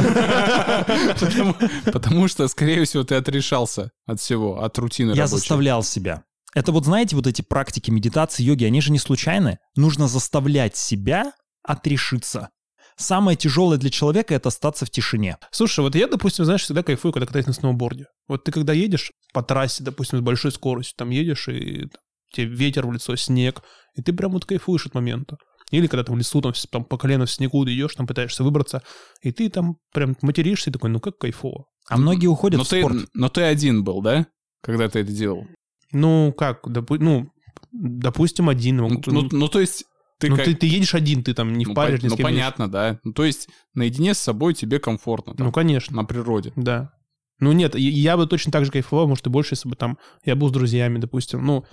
Потому 1.92 2.26
что, 2.26 2.48
скорее 2.48 2.84
всего, 2.84 3.04
ты 3.04 3.16
отрешался 3.16 3.90
от 4.06 4.18
всего, 4.18 4.62
от 4.62 4.78
рутины 4.78 5.12
Я 5.12 5.26
заставлял 5.26 5.82
себя. 5.82 6.24
Это 6.54 6.72
вот, 6.72 6.86
знаете, 6.86 7.16
вот 7.16 7.26
эти 7.26 7.42
практики 7.42 7.90
медитации, 7.90 8.42
йоги, 8.42 8.64
они 8.64 8.80
же 8.80 8.92
не 8.92 8.98
случайны. 8.98 9.58
Нужно 9.76 10.08
заставлять 10.08 10.74
себя 10.74 11.32
отрешиться. 11.62 12.48
Самое 12.96 13.36
тяжелое 13.36 13.78
для 13.78 13.90
человека— 13.90 14.34
это 14.36 14.48
остаться 14.48 14.84
в 14.84 14.90
тишине. 14.90 15.36
Слушай, 15.50 15.80
вот 15.80 15.94
я, 15.94 16.06
допустим, 16.06 16.44
знаешь, 16.44 16.62
всегда 16.62 16.82
кайфую, 16.82 17.12
когда 17.12 17.26
катаюсь 17.26 17.46
на 17.46 17.52
сноуборде. 17.52 18.06
Вот 18.26 18.44
ты 18.44 18.52
когда 18.52 18.72
едешь 18.72 19.12
по 19.32 19.42
трассе, 19.42 19.84
допустим, 19.84 20.18
с 20.18 20.22
большой 20.22 20.52
скоростью, 20.52 20.96
там 20.96 21.10
едешь, 21.10 21.48
и 21.48 21.88
тебе 22.32 22.46
ветер 22.46 22.86
в 22.86 22.92
лицо, 22.92 23.16
снег, 23.16 23.62
и 23.94 24.02
ты 24.02 24.12
прям 24.12 24.32
вот 24.32 24.44
кайфуешь 24.44 24.86
от 24.86 24.94
момента. 24.94 25.36
Или 25.70 25.86
когда 25.86 26.04
ты 26.04 26.12
в 26.12 26.16
лесу 26.16 26.40
там, 26.40 26.52
там 26.70 26.84
по 26.84 26.98
колено 26.98 27.26
в 27.26 27.30
снегу 27.30 27.64
идешь, 27.64 27.94
там 27.94 28.06
пытаешься 28.06 28.44
выбраться, 28.44 28.82
и 29.22 29.32
ты 29.32 29.48
там 29.48 29.76
прям 29.92 30.16
материшься 30.22 30.70
и 30.70 30.72
такой, 30.72 30.90
ну 30.90 31.00
как 31.00 31.18
кайфово. 31.18 31.66
А 31.88 31.96
многие 31.96 32.26
уходят 32.26 32.58
но 32.58 32.64
в 32.64 32.68
ты, 32.68 32.80
спорт. 32.80 33.08
Но 33.14 33.28
ты 33.28 33.42
один 33.42 33.84
был, 33.84 34.02
да? 34.02 34.26
Когда 34.62 34.88
ты 34.88 35.00
это 35.00 35.12
делал? 35.12 35.46
Ну, 35.92 36.32
как, 36.36 36.66
допу- 36.66 36.98
ну, 36.98 37.28
допустим, 37.72 38.48
один. 38.48 38.76
Ну, 38.76 39.00
ну, 39.06 39.28
ну 39.30 39.48
то 39.48 39.60
есть 39.60 39.84
ты, 40.18 40.28
ну, 40.28 40.36
как... 40.36 40.44
ты, 40.44 40.54
ты 40.54 40.66
едешь 40.66 40.94
один, 40.94 41.24
ты 41.24 41.34
там 41.34 41.54
не 41.54 41.64
ну, 41.64 41.72
впаришь, 41.72 42.00
по... 42.00 42.04
ни 42.04 42.08
с 42.08 42.12
кем 42.12 42.18
Ну, 42.18 42.24
понятно, 42.24 42.62
едешь. 42.64 42.72
да. 42.72 43.00
Ну, 43.04 43.12
то 43.12 43.24
есть 43.24 43.48
наедине 43.74 44.14
с 44.14 44.18
собой 44.18 44.54
тебе 44.54 44.78
комфортно. 44.78 45.34
Там, 45.34 45.46
ну, 45.46 45.52
конечно. 45.52 45.96
На 45.96 46.04
природе. 46.04 46.52
Да. 46.56 46.92
Ну, 47.40 47.52
нет, 47.52 47.74
я, 47.74 47.90
я 47.90 48.16
бы 48.18 48.26
точно 48.26 48.52
так 48.52 48.66
же 48.66 48.70
кайфовал, 48.70 49.08
может, 49.08 49.26
и 49.26 49.30
больше, 49.30 49.54
если 49.54 49.68
бы 49.68 49.76
там 49.76 49.98
я 50.24 50.36
был 50.36 50.50
с 50.50 50.52
друзьями, 50.52 50.98
допустим. 50.98 51.44
Ну, 51.44 51.64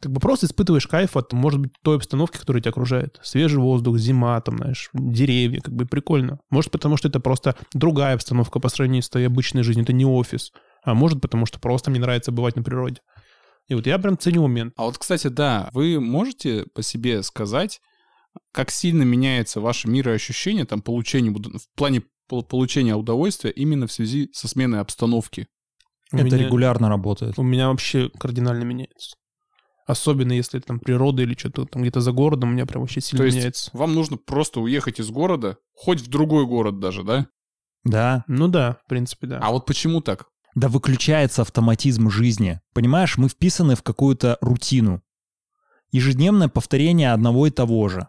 как 0.00 0.12
бы 0.12 0.20
просто 0.20 0.46
испытываешь 0.46 0.86
кайф 0.86 1.16
от, 1.16 1.32
может 1.32 1.60
быть, 1.60 1.72
той 1.82 1.96
обстановки, 1.96 2.38
которая 2.38 2.62
тебя 2.62 2.70
окружает. 2.70 3.18
Свежий 3.22 3.58
воздух, 3.58 3.98
зима, 3.98 4.40
там, 4.40 4.58
знаешь, 4.58 4.90
деревья, 4.92 5.60
как 5.60 5.74
бы 5.74 5.86
прикольно. 5.86 6.38
Может, 6.50 6.70
потому 6.70 6.96
что 6.96 7.08
это 7.08 7.20
просто 7.20 7.56
другая 7.74 8.14
обстановка 8.14 8.60
по 8.60 8.68
сравнению 8.68 9.02
с 9.02 9.08
твоей 9.08 9.26
обычной 9.26 9.62
жизнью, 9.62 9.84
это 9.84 9.92
не 9.92 10.04
офис. 10.04 10.52
А 10.84 10.94
может, 10.94 11.20
потому 11.20 11.46
что 11.46 11.58
просто 11.58 11.90
мне 11.90 12.00
нравится 12.00 12.30
бывать 12.30 12.56
на 12.56 12.62
природе. 12.62 13.00
И 13.68 13.74
вот 13.74 13.86
я 13.86 13.98
прям 13.98 14.16
ценю 14.16 14.42
момент. 14.42 14.72
А 14.76 14.84
вот, 14.84 14.98
кстати, 14.98 15.26
да, 15.26 15.68
вы 15.72 16.00
можете 16.00 16.64
по 16.74 16.82
себе 16.82 17.22
сказать, 17.22 17.80
как 18.52 18.70
сильно 18.70 19.02
меняется 19.02 19.60
ваше 19.60 19.88
мироощущение, 19.88 20.64
там, 20.64 20.80
получение, 20.80 21.32
в 21.32 21.76
плане 21.76 22.02
получения 22.28 22.94
удовольствия 22.94 23.50
именно 23.50 23.86
в 23.86 23.92
связи 23.92 24.30
со 24.32 24.48
сменой 24.48 24.80
обстановки? 24.80 25.48
У 26.12 26.16
это 26.16 26.24
меня, 26.24 26.38
регулярно 26.38 26.88
работает. 26.88 27.38
У 27.38 27.42
меня 27.42 27.68
вообще 27.68 28.10
кардинально 28.18 28.64
меняется. 28.64 29.16
Особенно 29.88 30.32
если 30.32 30.58
там 30.58 30.80
природа 30.80 31.22
или 31.22 31.34
что-то 31.34 31.64
там 31.64 31.80
где-то 31.80 32.02
за 32.02 32.12
городом, 32.12 32.50
у 32.50 32.52
меня 32.52 32.66
прям 32.66 32.82
вообще 32.82 33.00
сильно 33.00 33.22
То 33.22 33.24
есть 33.24 33.38
меняется. 33.38 33.70
вам 33.72 33.94
нужно 33.94 34.18
просто 34.18 34.60
уехать 34.60 35.00
из 35.00 35.08
города, 35.08 35.56
хоть 35.72 36.02
в 36.02 36.08
другой 36.08 36.44
город 36.46 36.78
даже, 36.78 37.02
да? 37.02 37.26
Да. 37.84 38.22
Ну 38.28 38.48
да, 38.48 38.76
в 38.84 38.88
принципе, 38.90 39.26
да. 39.26 39.38
А 39.42 39.50
вот 39.50 39.64
почему 39.64 40.02
так? 40.02 40.26
Да 40.54 40.68
выключается 40.68 41.40
автоматизм 41.40 42.10
жизни. 42.10 42.60
Понимаешь, 42.74 43.16
мы 43.16 43.30
вписаны 43.30 43.76
в 43.76 43.82
какую-то 43.82 44.36
рутину. 44.42 45.00
Ежедневное 45.90 46.48
повторение 46.48 47.14
одного 47.14 47.46
и 47.46 47.50
того 47.50 47.88
же. 47.88 48.08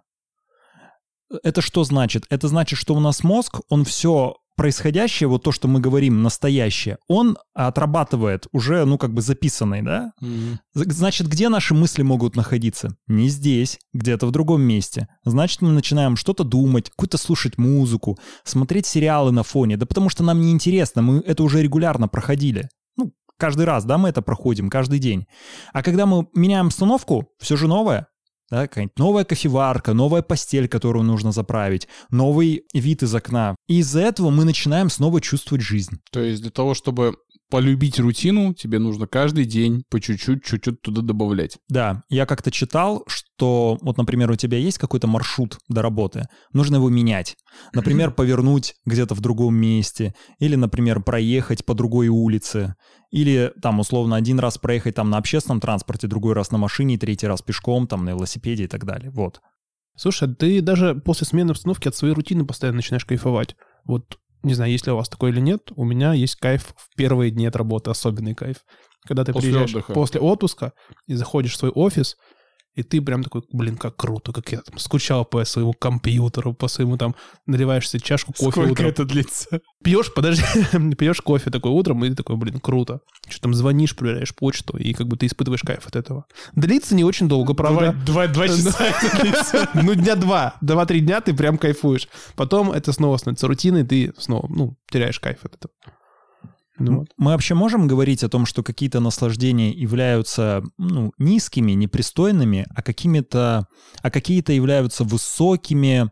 Это 1.43 1.61
что 1.61 1.85
значит? 1.85 2.25
Это 2.29 2.49
значит, 2.49 2.77
что 2.77 2.93
у 2.93 2.99
нас 2.99 3.23
мозг, 3.23 3.61
он 3.69 3.85
все 3.85 4.35
происходящее, 4.59 5.29
вот 5.29 5.43
то, 5.43 5.53
что 5.53 5.69
мы 5.69 5.79
говорим, 5.79 6.21
настоящее, 6.21 6.97
он 7.07 7.37
отрабатывает 7.53 8.47
уже, 8.51 8.83
ну, 8.83 8.97
как 8.97 9.13
бы 9.13 9.21
записанный, 9.21 9.81
да? 9.81 10.11
Mm-hmm. 10.21 10.57
Значит, 10.73 11.27
где 11.27 11.47
наши 11.47 11.73
мысли 11.73 12.01
могут 12.01 12.35
находиться? 12.35 12.97
Не 13.07 13.29
здесь, 13.29 13.79
где-то 13.93 14.27
в 14.27 14.31
другом 14.31 14.61
месте. 14.61 15.07
Значит, 15.23 15.61
мы 15.61 15.71
начинаем 15.71 16.17
что-то 16.17 16.43
думать, 16.43 16.89
какую-то 16.89 17.17
слушать 17.17 17.57
музыку, 17.57 18.19
смотреть 18.43 18.85
сериалы 18.85 19.31
на 19.31 19.43
фоне, 19.43 19.77
да 19.77 19.85
потому 19.85 20.09
что 20.09 20.25
нам 20.25 20.41
неинтересно, 20.41 21.01
мы 21.01 21.19
это 21.25 21.41
уже 21.43 21.63
регулярно 21.63 22.09
проходили. 22.09 22.67
Ну, 22.97 23.13
каждый 23.37 23.65
раз, 23.65 23.85
да, 23.85 23.97
мы 23.97 24.09
это 24.09 24.21
проходим, 24.21 24.69
каждый 24.69 24.99
день. 24.99 25.25
А 25.71 25.81
когда 25.83 26.05
мы 26.05 26.27
меняем 26.33 26.65
обстановку, 26.65 27.29
все 27.39 27.55
же 27.55 27.69
новое, 27.69 28.07
да, 28.49 28.67
какая-нибудь 28.67 28.97
новая 28.97 29.23
кофеварка, 29.23 29.93
новая 29.93 30.21
постель, 30.21 30.67
которую 30.67 31.03
нужно 31.03 31.31
заправить, 31.31 31.87
новый 32.09 32.63
вид 32.73 33.03
из 33.03 33.13
окна. 33.13 33.55
И 33.67 33.79
из-за 33.79 34.01
этого 34.01 34.29
мы 34.29 34.45
начинаем 34.45 34.89
снова 34.89 35.21
чувствовать 35.21 35.63
жизнь. 35.63 35.99
То 36.11 36.21
есть 36.21 36.41
для 36.41 36.51
того, 36.51 36.73
чтобы 36.73 37.17
полюбить 37.49 37.99
рутину, 37.99 38.53
тебе 38.53 38.79
нужно 38.79 39.07
каждый 39.07 39.45
день 39.45 39.83
по 39.89 39.99
чуть-чуть, 39.99 40.43
чуть-чуть 40.43 40.81
туда 40.81 41.01
добавлять. 41.01 41.57
Да, 41.67 42.03
я 42.09 42.25
как-то 42.25 42.51
читал, 42.51 43.03
что 43.07 43.77
вот, 43.81 43.97
например, 43.97 44.31
у 44.31 44.35
тебя 44.35 44.57
есть 44.57 44.77
какой-то 44.77 45.07
маршрут 45.07 45.57
до 45.67 45.81
работы, 45.81 46.27
нужно 46.53 46.75
его 46.75 46.89
менять. 46.89 47.35
Например, 47.73 48.11
повернуть 48.11 48.75
где-то 48.85 49.15
в 49.15 49.21
другом 49.21 49.55
месте, 49.55 50.13
или, 50.39 50.55
например, 50.55 51.01
проехать 51.01 51.65
по 51.65 51.73
другой 51.73 52.07
улице, 52.07 52.75
или 53.11 53.51
там 53.61 53.79
условно 53.79 54.15
один 54.15 54.39
раз 54.39 54.57
проехать 54.57 54.95
там 54.95 55.09
на 55.09 55.17
общественном 55.17 55.59
транспорте, 55.59 56.07
другой 56.07 56.33
раз 56.33 56.51
на 56.51 56.57
машине, 56.57 56.97
третий 56.97 57.27
раз 57.27 57.41
пешком, 57.41 57.87
там 57.87 58.05
на 58.05 58.09
велосипеде 58.11 58.65
и 58.65 58.67
так 58.67 58.85
далее. 58.85 59.09
Вот. 59.09 59.41
Слушай, 59.97 60.29
а 60.29 60.33
ты 60.33 60.61
даже 60.61 60.95
после 60.95 61.25
смены 61.25 61.51
обстановки 61.51 61.87
от 61.87 61.95
своей 61.95 62.13
рутины 62.13 62.45
постоянно 62.45 62.77
начинаешь 62.77 63.05
кайфовать. 63.05 63.55
Вот 63.83 64.19
не 64.43 64.53
знаю, 64.53 64.71
есть 64.71 64.85
ли 64.85 64.91
у 64.91 64.95
вас 64.95 65.09
такое 65.09 65.31
или 65.31 65.39
нет, 65.39 65.71
у 65.75 65.83
меня 65.83 66.13
есть 66.13 66.35
кайф 66.35 66.73
в 66.77 66.95
первые 66.95 67.31
дни 67.31 67.45
от 67.45 67.55
работы, 67.55 67.91
особенный 67.91 68.35
кайф. 68.35 68.57
Когда 69.05 69.23
ты 69.23 69.33
после 69.33 69.49
приезжаешь 69.49 69.71
отдыха. 69.71 69.93
после 69.93 70.21
отпуска 70.21 70.73
и 71.07 71.15
заходишь 71.15 71.53
в 71.53 71.57
свой 71.57 71.71
офис, 71.71 72.15
и 72.75 72.83
ты 72.83 73.01
прям 73.01 73.23
такой, 73.23 73.43
блин, 73.51 73.77
как 73.77 73.95
круто, 73.95 74.31
как 74.31 74.51
я 74.51 74.61
там 74.61 74.77
скучал 74.77 75.25
по 75.25 75.43
своему 75.43 75.73
компьютеру, 75.73 76.53
по 76.53 76.67
своему 76.67 76.97
там, 76.97 77.15
наливаешь 77.45 77.89
себе 77.89 77.99
чашку 77.99 78.31
кофе 78.33 78.51
Сколько 78.51 78.71
утром. 78.71 78.87
это 78.87 79.05
длится? 79.05 79.59
Пьешь, 79.83 80.13
подожди, 80.13 80.43
пьешь 80.97 81.21
кофе 81.21 81.49
такой 81.51 81.71
утром, 81.71 82.05
и 82.05 82.09
ты 82.09 82.15
такой, 82.15 82.37
блин, 82.37 82.59
круто. 82.59 83.01
Что 83.27 83.41
там 83.41 83.53
звонишь, 83.53 83.95
проверяешь 83.95 84.33
почту, 84.35 84.77
и 84.77 84.93
как 84.93 85.07
бы 85.07 85.17
ты 85.17 85.25
испытываешь 85.25 85.61
кайф 85.61 85.87
от 85.87 85.95
этого. 85.95 86.25
Длится 86.53 86.95
не 86.95 87.03
очень 87.03 87.27
долго, 87.27 87.53
правда. 87.53 87.93
Два, 88.05 88.27
два 88.27 88.47
часа 88.47 88.85
это 88.85 89.21
длится. 89.21 89.69
Ну, 89.83 89.95
дня 89.95 90.15
два. 90.15 90.55
Два-три 90.61 90.99
дня 91.01 91.21
ты 91.21 91.33
прям 91.33 91.57
кайфуешь. 91.57 92.07
Потом 92.35 92.71
это 92.71 92.91
снова 92.93 93.17
становится 93.17 93.47
рутиной, 93.47 93.83
ты 93.83 94.13
снова, 94.17 94.47
ну, 94.49 94.77
теряешь 94.91 95.19
кайф 95.19 95.39
от 95.43 95.55
этого. 95.55 95.73
Ну, 96.79 96.99
вот. 96.99 97.07
Мы 97.17 97.31
вообще 97.31 97.55
можем 97.55 97.87
говорить 97.87 98.23
о 98.23 98.29
том, 98.29 98.45
что 98.45 98.63
какие-то 98.63 98.99
наслаждения 98.99 99.71
являются 99.71 100.63
ну, 100.77 101.11
низкими, 101.17 101.73
непристойными, 101.73 102.65
а 102.73 102.81
какими-то, 102.81 103.67
а 104.01 104.11
какие-то 104.11 104.53
являются 104.53 105.03
высокими, 105.03 106.09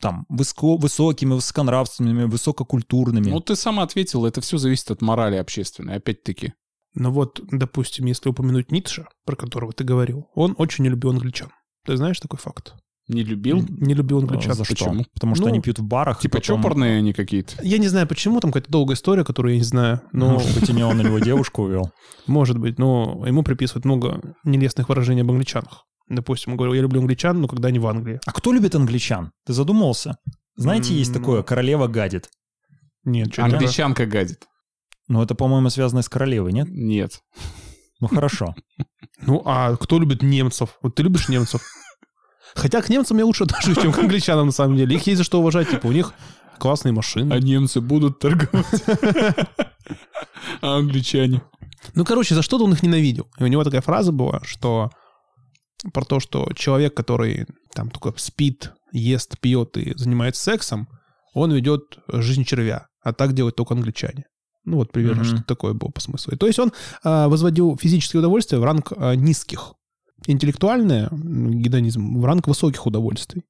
там, 0.00 0.26
высоко, 0.28 0.76
высокими, 0.76 1.34
высоконравственными, 1.34 2.24
высококультурными. 2.24 3.30
Ну, 3.30 3.40
ты 3.40 3.56
сам 3.56 3.80
ответил, 3.80 4.26
это 4.26 4.40
все 4.40 4.58
зависит 4.58 4.90
от 4.90 5.02
морали 5.02 5.36
общественной, 5.36 5.96
опять-таки. 5.96 6.52
Ну 6.94 7.10
вот, 7.10 7.40
допустим, 7.50 8.06
если 8.06 8.30
упомянуть 8.30 8.72
Ницше, 8.72 9.06
про 9.24 9.36
которого 9.36 9.72
ты 9.72 9.84
говорил, 9.84 10.28
он 10.34 10.54
очень 10.58 10.84
не 10.84 10.90
любил 10.90 11.10
англичан. 11.10 11.50
Ты 11.86 11.96
знаешь 11.96 12.20
такой 12.20 12.38
факт? 12.38 12.74
Не 13.10 13.24
любил? 13.24 13.66
Не 13.68 13.94
любил 13.94 14.18
англичан. 14.18 14.54
За 14.54 14.64
Почему? 14.64 15.02
что? 15.02 15.10
Потому 15.14 15.34
что 15.34 15.44
ну, 15.44 15.50
они 15.50 15.60
пьют 15.60 15.80
в 15.80 15.82
барах. 15.82 16.20
Типа 16.20 16.38
потом... 16.38 16.58
чопорные 16.58 16.98
они 16.98 17.12
какие-то. 17.12 17.54
Я 17.62 17.78
не 17.78 17.88
знаю 17.88 18.06
почему, 18.06 18.38
там 18.38 18.52
какая-то 18.52 18.70
долгая 18.70 18.94
история, 18.94 19.24
которую 19.24 19.54
я 19.54 19.58
не 19.58 19.64
знаю. 19.64 20.00
Но... 20.12 20.30
Может 20.30 20.54
быть, 20.54 20.70
и 20.70 20.72
не 20.72 20.84
он 20.84 20.96
на 20.96 21.02
него 21.02 21.18
девушку 21.18 21.62
увел. 21.64 21.90
Может 22.28 22.58
быть, 22.58 22.78
но 22.78 23.24
ему 23.26 23.42
приписывают 23.42 23.84
много 23.84 24.20
нелестных 24.44 24.88
выражений 24.88 25.22
об 25.22 25.30
англичанах. 25.30 25.86
Допустим, 26.08 26.52
он 26.52 26.56
говорил, 26.56 26.74
я 26.74 26.82
люблю 26.82 27.00
англичан, 27.00 27.40
но 27.40 27.48
когда 27.48 27.68
они 27.68 27.80
в 27.80 27.86
Англии. 27.88 28.20
А 28.26 28.32
кто 28.32 28.52
любит 28.52 28.76
англичан? 28.76 29.32
Ты 29.44 29.54
задумывался? 29.54 30.16
Знаете, 30.54 30.94
есть 30.94 31.12
такое, 31.12 31.42
королева 31.42 31.88
гадит. 31.88 32.28
Нет, 33.04 33.32
что 33.32 33.44
Англичанка 33.44 34.06
гадит. 34.06 34.44
Ну, 35.08 35.22
это, 35.22 35.34
по-моему, 35.34 35.70
связано 35.70 36.02
с 36.02 36.08
королевой, 36.08 36.52
нет? 36.52 36.68
Нет. 36.70 37.20
Ну, 37.98 38.08
хорошо. 38.08 38.54
Ну, 39.22 39.42
а 39.44 39.76
кто 39.76 39.98
любит 39.98 40.22
немцев? 40.22 40.78
Вот 40.82 40.94
ты 40.94 41.02
любишь 41.02 41.28
немцев? 41.28 41.62
Хотя 42.54 42.82
к 42.82 42.88
немцам 42.88 43.18
я 43.18 43.26
лучше 43.26 43.44
отношусь, 43.44 43.78
чем 43.78 43.92
к 43.92 43.98
англичанам, 43.98 44.46
на 44.46 44.52
самом 44.52 44.76
деле. 44.76 44.96
Их 44.96 45.06
есть 45.06 45.18
за 45.18 45.24
что 45.24 45.40
уважать. 45.40 45.70
Типа, 45.70 45.86
у 45.86 45.92
них 45.92 46.12
классные 46.58 46.92
машины. 46.92 47.32
А 47.32 47.38
немцы 47.38 47.80
будут 47.80 48.18
торговать. 48.18 48.84
А 50.62 50.76
англичане? 50.76 51.42
Ну, 51.94 52.04
короче, 52.04 52.34
за 52.34 52.42
что-то 52.42 52.64
он 52.64 52.72
их 52.72 52.82
ненавидел. 52.82 53.28
И 53.38 53.42
у 53.42 53.46
него 53.46 53.64
такая 53.64 53.80
фраза 53.80 54.12
была, 54.12 54.40
что 54.44 54.90
про 55.92 56.04
то, 56.04 56.20
что 56.20 56.50
человек, 56.54 56.94
который 56.94 57.46
там 57.74 57.90
только 57.90 58.12
спит, 58.18 58.72
ест, 58.92 59.38
пьет 59.40 59.76
и 59.76 59.94
занимается 59.96 60.42
сексом, 60.42 60.88
он 61.34 61.52
ведет 61.52 61.98
жизнь 62.08 62.44
червя. 62.44 62.88
А 63.02 63.12
так 63.12 63.32
делают 63.32 63.56
только 63.56 63.74
англичане. 63.74 64.24
Ну 64.64 64.76
вот 64.76 64.92
примерно 64.92 65.22
mm-hmm. 65.22 65.36
что 65.36 65.44
такое 65.44 65.72
было 65.72 65.88
по 65.88 66.00
смыслу. 66.00 66.36
То 66.36 66.46
есть 66.46 66.58
он 66.58 66.72
а, 67.02 67.28
возводил 67.28 67.78
физическое 67.78 68.18
удовольствие 68.18 68.60
в 68.60 68.64
ранг 68.64 68.92
а, 68.94 69.14
низких 69.14 69.74
интеллектуальное, 70.26 71.08
гедонизм, 71.10 72.18
в 72.20 72.24
ранг 72.24 72.46
высоких 72.48 72.86
удовольствий. 72.86 73.44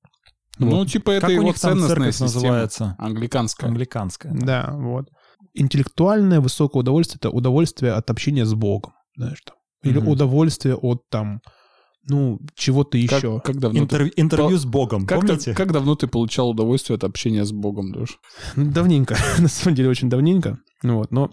Ну, 0.59 0.71
вот. 0.71 0.91
типа 0.91 1.13
это 1.13 1.27
как 1.27 1.31
его 1.31 1.53
ценностная 1.53 2.13
система. 2.13 2.33
называется? 2.33 2.97
Англиканская. 2.99 3.71
Англиканская. 3.71 4.33
Да. 4.33 4.67
да, 4.67 4.77
вот. 4.77 5.09
Интеллектуальное 5.55 6.41
высокое 6.41 6.81
удовольствие— 6.81 7.19
это 7.21 7.31
удовольствие 7.31 7.93
от 7.93 8.11
общения 8.11 8.45
с 8.45 8.55
Богом, 8.55 8.93
знаешь, 9.17 9.41
там. 9.45 9.57
Или 9.83 9.99
угу. 9.99 10.13
удовольствие 10.13 10.77
от 10.77 11.09
там, 11.09 11.41
ну, 12.07 12.39
чего-то 12.55 12.99
еще. 12.99 13.37
Как, 13.37 13.45
как 13.45 13.59
давно 13.59 13.81
Интерв... 13.81 14.11
ты... 14.11 14.21
Интервью 14.21 14.59
с 14.59 14.67
Богом, 14.67 15.07
как 15.07 15.21
помните? 15.21 15.55
Как 15.55 15.73
давно 15.73 15.95
ты 15.95 16.07
получал 16.07 16.51
удовольствие 16.51 16.97
от 16.97 17.05
общения 17.05 17.45
с 17.45 17.53
Богом, 17.53 17.95
Леш? 17.95 18.19
Давненько, 18.57 19.17
на 19.39 19.49
самом 19.49 19.75
деле 19.75 19.89
очень 19.89 20.11
давненько. 20.11 20.59
Ну 20.83 20.99
вот, 20.99 21.11
но 21.11 21.31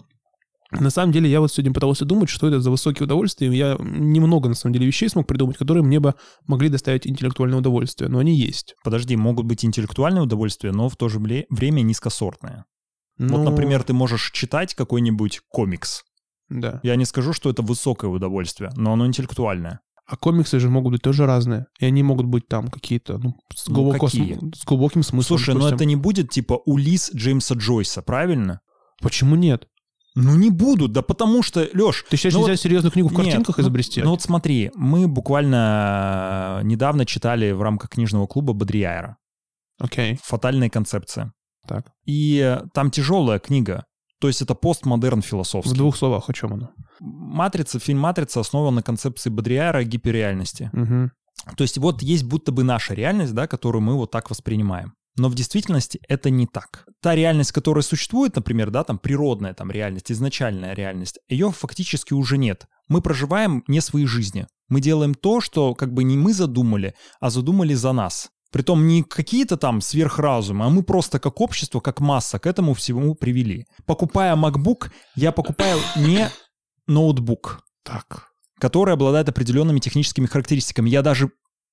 на 0.70 0.90
самом 0.90 1.12
деле, 1.12 1.30
я 1.30 1.40
вот 1.40 1.50
сегодня 1.50 1.72
пытался 1.72 2.04
думать, 2.04 2.28
что 2.28 2.48
это 2.48 2.60
за 2.60 2.70
высокие 2.70 3.04
удовольствия. 3.04 3.48
Я 3.48 3.76
немного, 3.80 4.48
на 4.50 4.54
самом 4.54 4.74
деле, 4.74 4.86
вещей 4.86 5.08
смог 5.08 5.26
придумать, 5.26 5.56
которые 5.56 5.82
мне 5.82 5.98
бы 5.98 6.14
могли 6.46 6.68
доставить 6.68 7.06
интеллектуальное 7.06 7.58
удовольствие, 7.58 8.10
но 8.10 8.18
они 8.18 8.34
есть. 8.34 8.74
Подожди, 8.84 9.16
могут 9.16 9.46
быть 9.46 9.64
интеллектуальные 9.64 10.22
удовольствия, 10.22 10.72
но 10.72 10.88
в 10.88 10.96
то 10.96 11.08
же 11.08 11.18
время 11.18 11.80
низкосортные. 11.80 12.64
Ну... 13.16 13.36
Вот, 13.36 13.44
например, 13.44 13.82
ты 13.82 13.94
можешь 13.94 14.30
читать 14.32 14.74
какой-нибудь 14.74 15.40
комикс. 15.48 16.04
Да. 16.50 16.80
Я 16.82 16.96
не 16.96 17.04
скажу, 17.04 17.32
что 17.32 17.50
это 17.50 17.62
высокое 17.62 18.10
удовольствие, 18.10 18.70
но 18.76 18.92
оно 18.92 19.06
интеллектуальное. 19.06 19.80
А 20.06 20.16
комиксы 20.16 20.58
же 20.58 20.70
могут 20.70 20.92
быть 20.92 21.02
тоже 21.02 21.26
разные. 21.26 21.66
И 21.80 21.84
они 21.84 22.02
могут 22.02 22.26
быть 22.26 22.48
там 22.48 22.68
какие-то, 22.68 23.18
ну, 23.18 23.34
с, 23.54 23.68
ну, 23.68 23.74
глубоко, 23.74 24.06
какие? 24.06 24.38
с, 24.54 24.60
с 24.60 24.64
глубоким 24.64 25.02
смыслом. 25.02 25.38
Слушай, 25.38 25.54
допустим. 25.54 25.70
но 25.70 25.76
это 25.76 25.84
не 25.84 25.96
будет 25.96 26.30
типа 26.30 26.60
Улис 26.64 27.10
Джеймса 27.14 27.54
Джойса, 27.54 28.00
правильно? 28.00 28.60
Почему 29.02 29.36
нет? 29.36 29.68
Ну 30.20 30.36
не 30.36 30.50
будут, 30.50 30.92
да 30.92 31.02
потому 31.02 31.42
что, 31.42 31.68
Леш... 31.72 32.04
Ты 32.10 32.16
сейчас 32.16 32.34
ну 32.34 32.40
нельзя 32.40 32.52
вот, 32.52 32.60
серьезную 32.60 32.90
книгу 32.90 33.08
в 33.08 33.14
картинках 33.14 33.58
нет, 33.58 33.64
изобрести? 33.64 34.00
Ну, 34.00 34.06
ну 34.06 34.10
вот 34.12 34.22
смотри, 34.22 34.72
мы 34.74 35.06
буквально 35.06 36.60
недавно 36.64 37.06
читали 37.06 37.52
в 37.52 37.62
рамках 37.62 37.90
книжного 37.90 38.26
клуба 38.26 38.52
Бодрияера. 38.52 39.16
Окей. 39.78 40.14
Okay. 40.14 40.20
«Фатальная 40.24 40.70
концепция». 40.70 41.32
Так. 41.68 41.92
И 42.04 42.58
там 42.74 42.90
тяжелая 42.90 43.38
книга. 43.38 43.84
То 44.20 44.26
есть 44.26 44.42
это 44.42 44.56
постмодерн 44.56 45.22
философский. 45.22 45.74
В 45.74 45.76
двух 45.76 45.96
словах, 45.96 46.28
о 46.28 46.32
чем 46.32 46.54
она? 46.54 46.70
«Матрица», 46.98 47.78
фильм 47.78 48.00
«Матрица» 48.00 48.40
основан 48.40 48.74
на 48.74 48.82
концепции 48.82 49.30
Бодрияера 49.30 49.84
гиперреальности. 49.84 50.70
Угу. 50.72 51.10
То 51.56 51.62
есть 51.62 51.78
вот 51.78 52.02
есть 52.02 52.24
будто 52.24 52.50
бы 52.50 52.64
наша 52.64 52.94
реальность, 52.94 53.34
да, 53.34 53.46
которую 53.46 53.82
мы 53.82 53.94
вот 53.94 54.10
так 54.10 54.30
воспринимаем. 54.30 54.94
Но 55.18 55.28
в 55.28 55.34
действительности 55.34 56.00
это 56.08 56.30
не 56.30 56.46
так. 56.46 56.86
Та 57.02 57.14
реальность, 57.14 57.52
которая 57.52 57.82
существует, 57.82 58.36
например, 58.36 58.70
да, 58.70 58.84
там 58.84 58.98
природная 58.98 59.54
там 59.54 59.70
реальность, 59.70 60.10
изначальная 60.10 60.74
реальность, 60.74 61.18
ее 61.28 61.50
фактически 61.50 62.14
уже 62.14 62.38
нет. 62.38 62.66
Мы 62.88 63.02
проживаем 63.02 63.64
не 63.66 63.80
свои 63.80 64.06
жизни. 64.06 64.46
Мы 64.68 64.80
делаем 64.80 65.14
то, 65.14 65.40
что 65.40 65.74
как 65.74 65.92
бы 65.92 66.04
не 66.04 66.16
мы 66.16 66.32
задумали, 66.32 66.94
а 67.20 67.30
задумали 67.30 67.74
за 67.74 67.92
нас. 67.92 68.30
Притом 68.50 68.86
не 68.86 69.02
какие-то 69.02 69.58
там 69.58 69.80
сверхразумы, 69.80 70.64
а 70.64 70.70
мы 70.70 70.82
просто 70.82 71.18
как 71.18 71.40
общество, 71.40 71.80
как 71.80 72.00
масса 72.00 72.38
к 72.38 72.46
этому 72.46 72.72
всему 72.72 73.14
привели. 73.14 73.66
Покупая 73.84 74.34
MacBook, 74.36 74.90
я 75.16 75.32
покупаю 75.32 75.78
не 75.96 76.30
ноутбук. 76.86 77.60
Так. 77.82 78.28
Который 78.58 78.94
обладает 78.94 79.28
определенными 79.28 79.80
техническими 79.80 80.26
характеристиками. 80.26 80.88
Я 80.88 81.02
даже, 81.02 81.30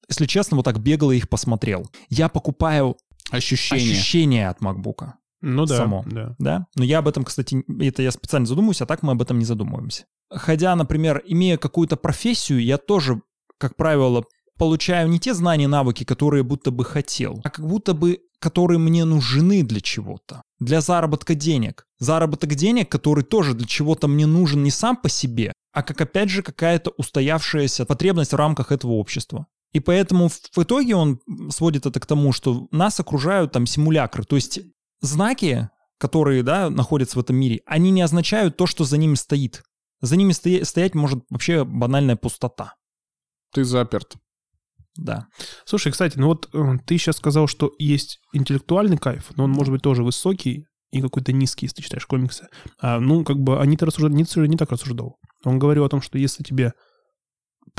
если 0.10 0.26
честно, 0.26 0.58
вот 0.58 0.64
так 0.64 0.80
бегло 0.80 1.12
их 1.12 1.30
посмотрел. 1.30 1.90
Я 2.10 2.28
покупаю 2.28 2.98
Ощущение. 3.32 3.94
Ощущение 3.94 4.50
от 4.50 4.62
MacBook. 4.62 5.14
Ну 5.42 5.66
да. 5.66 5.78
Само. 5.78 6.04
Да. 6.08 6.36
да. 6.40 6.68
Но 6.76 6.84
я 6.84 7.00
об 7.00 7.08
этом, 7.08 7.24
кстати, 7.24 7.64
это 7.80 8.02
я 8.02 8.12
специально 8.12 8.48
задумываюсь, 8.48 8.82
а 8.82 8.86
так 8.86 9.04
мы 9.04 9.12
об 9.12 9.22
этом 9.22 9.40
не 9.40 9.46
задумываемся. 9.46 10.06
Ходя, 10.30 10.76
например, 10.76 11.22
имея 11.26 11.58
какую-то 11.58 11.98
профессию, 11.98 12.64
я 12.64 12.78
тоже, 12.78 13.22
как 13.60 13.76
правило, 13.76 14.24
получаю 14.58 15.10
не 15.10 15.20
те 15.20 15.34
знания, 15.34 15.68
навыки, 15.68 16.04
которые 16.04 16.44
будто 16.44 16.72
бы 16.72 16.84
хотел, 16.84 17.42
а 17.44 17.50
как 17.50 17.68
будто 17.68 17.94
бы 17.94 18.22
которые 18.40 18.78
мне 18.78 19.06
нужны 19.06 19.64
для 19.64 19.82
чего-то. 19.82 20.44
Для 20.60 20.82
заработка 20.82 21.36
денег. 21.36 21.88
Заработок 22.00 22.54
денег, 22.54 22.90
который 22.90 23.24
тоже 23.24 23.54
для 23.54 23.66
чего-то 23.66 24.08
мне 24.08 24.28
нужен 24.28 24.62
не 24.62 24.72
сам 24.72 24.98
по 24.98 25.10
себе, 25.10 25.52
а 25.74 25.82
как 25.84 26.00
опять 26.02 26.30
же 26.30 26.44
какая-то 26.44 26.92
устоявшаяся 26.98 27.86
потребность 27.86 28.34
в 28.34 28.36
рамках 28.36 28.72
этого 28.72 28.94
общества. 28.94 29.48
И 29.76 29.82
поэтому 29.82 30.30
в 30.30 30.58
итоге 30.58 30.96
он 30.96 31.20
сводит 31.50 31.86
это 31.86 32.00
к 32.00 32.06
тому, 32.06 32.32
что 32.32 32.70
нас 32.72 32.98
окружают 33.02 33.52
там 33.52 33.66
симулякры. 33.66 34.24
То 34.24 34.38
есть 34.38 34.62
знаки, 35.02 35.70
которые 35.98 36.44
да, 36.44 36.70
находятся 36.70 37.18
в 37.18 37.22
этом 37.22 37.36
мире, 37.36 37.60
они 37.66 37.92
не 37.92 38.02
означают 38.02 38.56
то, 38.56 38.68
что 38.68 38.86
за 38.86 38.96
ними 38.98 39.16
стоит. 39.16 39.64
За 40.00 40.16
ними 40.16 40.32
стоя- 40.32 40.64
стоять 40.64 40.96
может 40.96 41.26
вообще 41.30 41.66
банальная 41.66 42.16
пустота. 42.16 42.76
Ты 43.52 43.66
заперт. 43.66 44.16
Да. 44.96 45.28
Слушай, 45.66 45.92
кстати, 45.92 46.18
ну 46.18 46.28
вот 46.28 46.48
э, 46.54 46.78
ты 46.86 46.98
сейчас 46.98 47.18
сказал, 47.18 47.48
что 47.48 47.74
есть 47.78 48.20
интеллектуальный 48.32 48.98
кайф, 48.98 49.32
но 49.36 49.44
он 49.44 49.52
может 49.52 49.74
быть 49.74 49.82
тоже 49.82 50.06
высокий 50.06 50.68
и 50.92 51.02
какой-то 51.02 51.34
низкий, 51.34 51.66
если 51.66 51.76
ты 51.76 51.82
читаешь 51.82 52.06
комиксы. 52.06 52.48
А, 52.80 53.02
ну, 53.02 53.26
как 53.26 53.40
бы 53.40 53.60
они-то 53.60 53.88
рассуждали, 53.88 54.14
Ницше 54.14 54.48
не 54.48 54.56
так 54.56 54.72
рассуждал. 54.72 55.18
Он 55.44 55.60
говорил 55.60 55.84
о 55.84 55.90
том, 55.90 56.02
что 56.02 56.18
если 56.18 56.44
тебе 56.44 56.72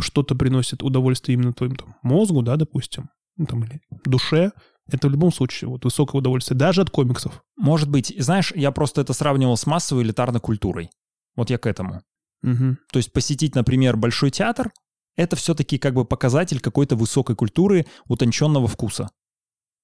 что-то 0.01 0.35
приносит 0.35 0.83
удовольствие 0.83 1.35
именно 1.35 1.53
твоему 1.53 1.77
там, 1.77 1.97
мозгу, 2.03 2.43
да, 2.43 2.57
допустим, 2.57 3.09
ну, 3.37 3.47
там, 3.47 3.65
или 3.65 3.81
душе, 4.05 4.53
это 4.91 5.09
в 5.09 5.11
любом 5.11 5.33
случае 5.33 5.69
вот 5.69 5.85
высокое 5.85 6.21
удовольствие, 6.21 6.57
даже 6.57 6.81
от 6.81 6.91
комиксов. 6.91 7.43
Может 7.57 7.91
быть. 7.91 8.15
Знаешь, 8.19 8.53
я 8.55 8.71
просто 8.71 9.01
это 9.01 9.13
сравнивал 9.13 9.57
с 9.57 9.67
массовой 9.67 10.05
элитарной 10.05 10.41
культурой. 10.41 10.91
Вот 11.35 11.51
я 11.51 11.59
к 11.59 11.67
этому. 11.67 12.03
Угу. 12.43 12.77
То 12.93 12.99
есть 12.99 13.13
посетить, 13.13 13.55
например, 13.55 13.97
большой 13.97 14.31
театр, 14.31 14.71
это 15.17 15.35
все-таки 15.35 15.79
как 15.79 15.95
бы 15.95 16.05
показатель 16.05 16.61
какой-то 16.61 16.95
высокой 16.95 17.35
культуры, 17.35 17.87
утонченного 18.07 18.69
вкуса. 18.69 19.11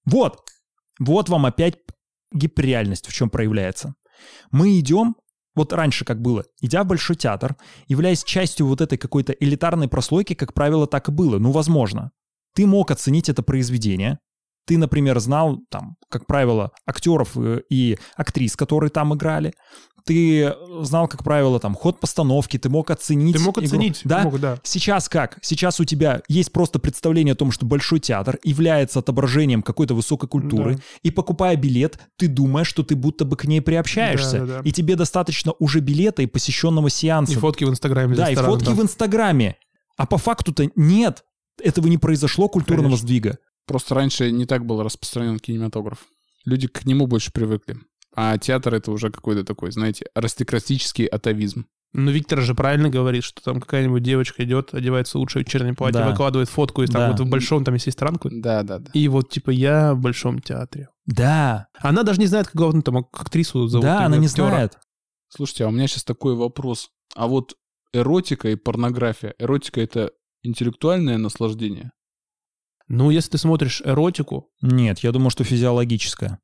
Вот. 0.05 0.40
Вот 1.01 1.29
вам 1.29 1.46
опять 1.46 1.79
гиперреальность 2.33 3.09
в 3.09 3.12
чем 3.12 3.31
проявляется. 3.31 3.94
Мы 4.51 4.79
идем 4.79 5.16
вот 5.54 5.72
раньше 5.72 6.04
как 6.04 6.20
было, 6.20 6.44
идя 6.60 6.84
в 6.84 6.86
большой 6.86 7.16
театр, 7.16 7.56
являясь 7.86 8.24
частью 8.24 8.66
вот 8.66 8.80
этой 8.80 8.98
какой-то 8.98 9.32
элитарной 9.32 9.88
прослойки, 9.88 10.34
как 10.34 10.54
правило, 10.54 10.86
так 10.86 11.08
и 11.08 11.12
было. 11.12 11.38
Ну, 11.38 11.50
возможно. 11.50 12.10
Ты 12.54 12.66
мог 12.66 12.90
оценить 12.90 13.28
это 13.28 13.42
произведение, 13.42 14.18
ты, 14.66 14.78
например, 14.78 15.18
знал, 15.18 15.58
там, 15.70 15.96
как 16.08 16.26
правило, 16.26 16.70
актеров 16.86 17.36
э, 17.36 17.62
и 17.68 17.98
актрис, 18.16 18.56
которые 18.56 18.90
там 18.90 19.14
играли. 19.14 19.52
Ты 20.04 20.54
знал, 20.80 21.08
как 21.08 21.22
правило, 21.22 21.60
там, 21.60 21.74
ход 21.74 22.00
постановки, 22.00 22.58
ты 22.58 22.68
мог 22.68 22.90
оценить. 22.90 23.36
Ты 23.36 23.42
мог 23.42 23.58
оценить, 23.58 24.00
игру. 24.00 24.08
Да? 24.08 24.22
Мог, 24.24 24.40
да. 24.40 24.58
Сейчас 24.62 25.08
как? 25.08 25.38
Сейчас 25.42 25.80
у 25.80 25.84
тебя 25.84 26.22
есть 26.28 26.52
просто 26.52 26.78
представление 26.78 27.32
о 27.32 27.36
том, 27.36 27.52
что 27.52 27.66
Большой 27.66 28.00
театр 28.00 28.38
является 28.44 28.98
отображением 28.98 29.62
какой-то 29.62 29.94
высокой 29.94 30.28
культуры, 30.28 30.76
да. 30.76 30.82
и 31.02 31.10
покупая 31.10 31.56
билет, 31.56 31.98
ты 32.16 32.28
думаешь, 32.28 32.66
что 32.66 32.82
ты 32.82 32.96
будто 32.96 33.24
бы 33.24 33.36
к 33.36 33.44
ней 33.44 33.60
приобщаешься. 33.60 34.40
Да, 34.40 34.46
да, 34.46 34.62
да. 34.62 34.68
И 34.68 34.72
тебе 34.72 34.96
достаточно 34.96 35.52
уже 35.58 35.80
билета 35.80 36.22
и 36.22 36.26
посещенного 36.26 36.90
сеанса. 36.90 37.32
И 37.32 37.36
фотки 37.36 37.64
в 37.64 37.70
Инстаграме. 37.70 38.16
Да, 38.16 38.30
и 38.30 38.34
фотки 38.34 38.66
да. 38.66 38.72
в 38.72 38.82
Инстаграме. 38.82 39.56
А 39.96 40.06
по 40.06 40.18
факту-то 40.18 40.70
нет. 40.76 41.24
Этого 41.62 41.86
не 41.86 41.98
произошло 41.98 42.48
культурного 42.48 42.88
Конечно. 42.88 43.06
сдвига. 43.06 43.38
Просто 43.66 43.94
раньше 43.94 44.30
не 44.30 44.46
так 44.46 44.66
был 44.66 44.82
распространен 44.82 45.38
кинематограф. 45.38 45.98
Люди 46.44 46.66
к 46.66 46.84
нему 46.84 47.06
больше 47.06 47.32
привыкли. 47.32 47.76
А 48.14 48.37
театр— 48.38 48.75
это 48.77 48.90
уже 48.90 49.11
какой-то 49.11 49.44
такой, 49.44 49.72
знаете, 49.72 50.07
аристократический 50.14 51.07
атовизм. 51.07 51.66
Ну, 51.94 52.11
Виктор 52.11 52.40
же 52.40 52.55
правильно 52.55 52.88
говорит, 52.88 53.22
что 53.22 53.42
там 53.42 53.61
какая-нибудь 53.61 54.03
девочка 54.03 54.44
идет, 54.44 54.72
одевается 54.72 55.18
лучше 55.18 55.40
вечерней 55.40 55.75
платье, 55.75 56.01
да. 56.01 56.09
выкладывает 56.09 56.48
фотку 56.48 56.83
из 56.83 56.90
там 56.90 57.03
да. 57.03 57.11
вот 57.11 57.20
в 57.20 57.29
большом, 57.29 57.64
там 57.64 57.75
есть 57.75 57.90
странку. 57.92 58.31
Да, 58.33 58.62
да, 58.62 58.79
да. 58.79 58.90
И 58.94 59.09
вот 59.09 59.29
типа 59.29 59.51
я 59.51 59.92
в 59.94 60.01
большом 60.01 60.40
театре. 60.40 60.88
Да. 61.05 61.68
Она 61.79 62.03
даже 62.03 62.18
не 62.18 62.27
знает, 62.27 62.48
как 62.48 62.55
ну, 62.55 62.81
там 62.81 62.96
актрису 62.96 63.66
зовут. 63.66 63.85
Да, 63.85 64.07
она 64.07 64.16
не 64.16 64.29
знает. 64.29 64.79
Слушайте, 65.29 65.64
а 65.64 65.68
у 65.68 65.70
меня 65.70 65.87
сейчас 65.87 66.05
такой 66.05 66.35
вопрос. 66.35 66.90
А 67.14 67.27
вот 67.27 67.57
эротика 67.92 68.48
и 68.48 68.55
порнография. 68.55 69.35
Эротика— 69.38 69.81
это 69.83 70.12
интеллектуальное 70.42 71.18
наслаждение? 71.18 71.92
Ну, 72.88 73.11
если 73.11 73.33
ты 73.33 73.38
смотришь 73.38 73.83
эротику... 73.85 74.51
Нет, 74.61 75.01
я 75.01 75.12
думаю, 75.12 75.31
что 75.31 75.44
физиологическое. 75.44 76.38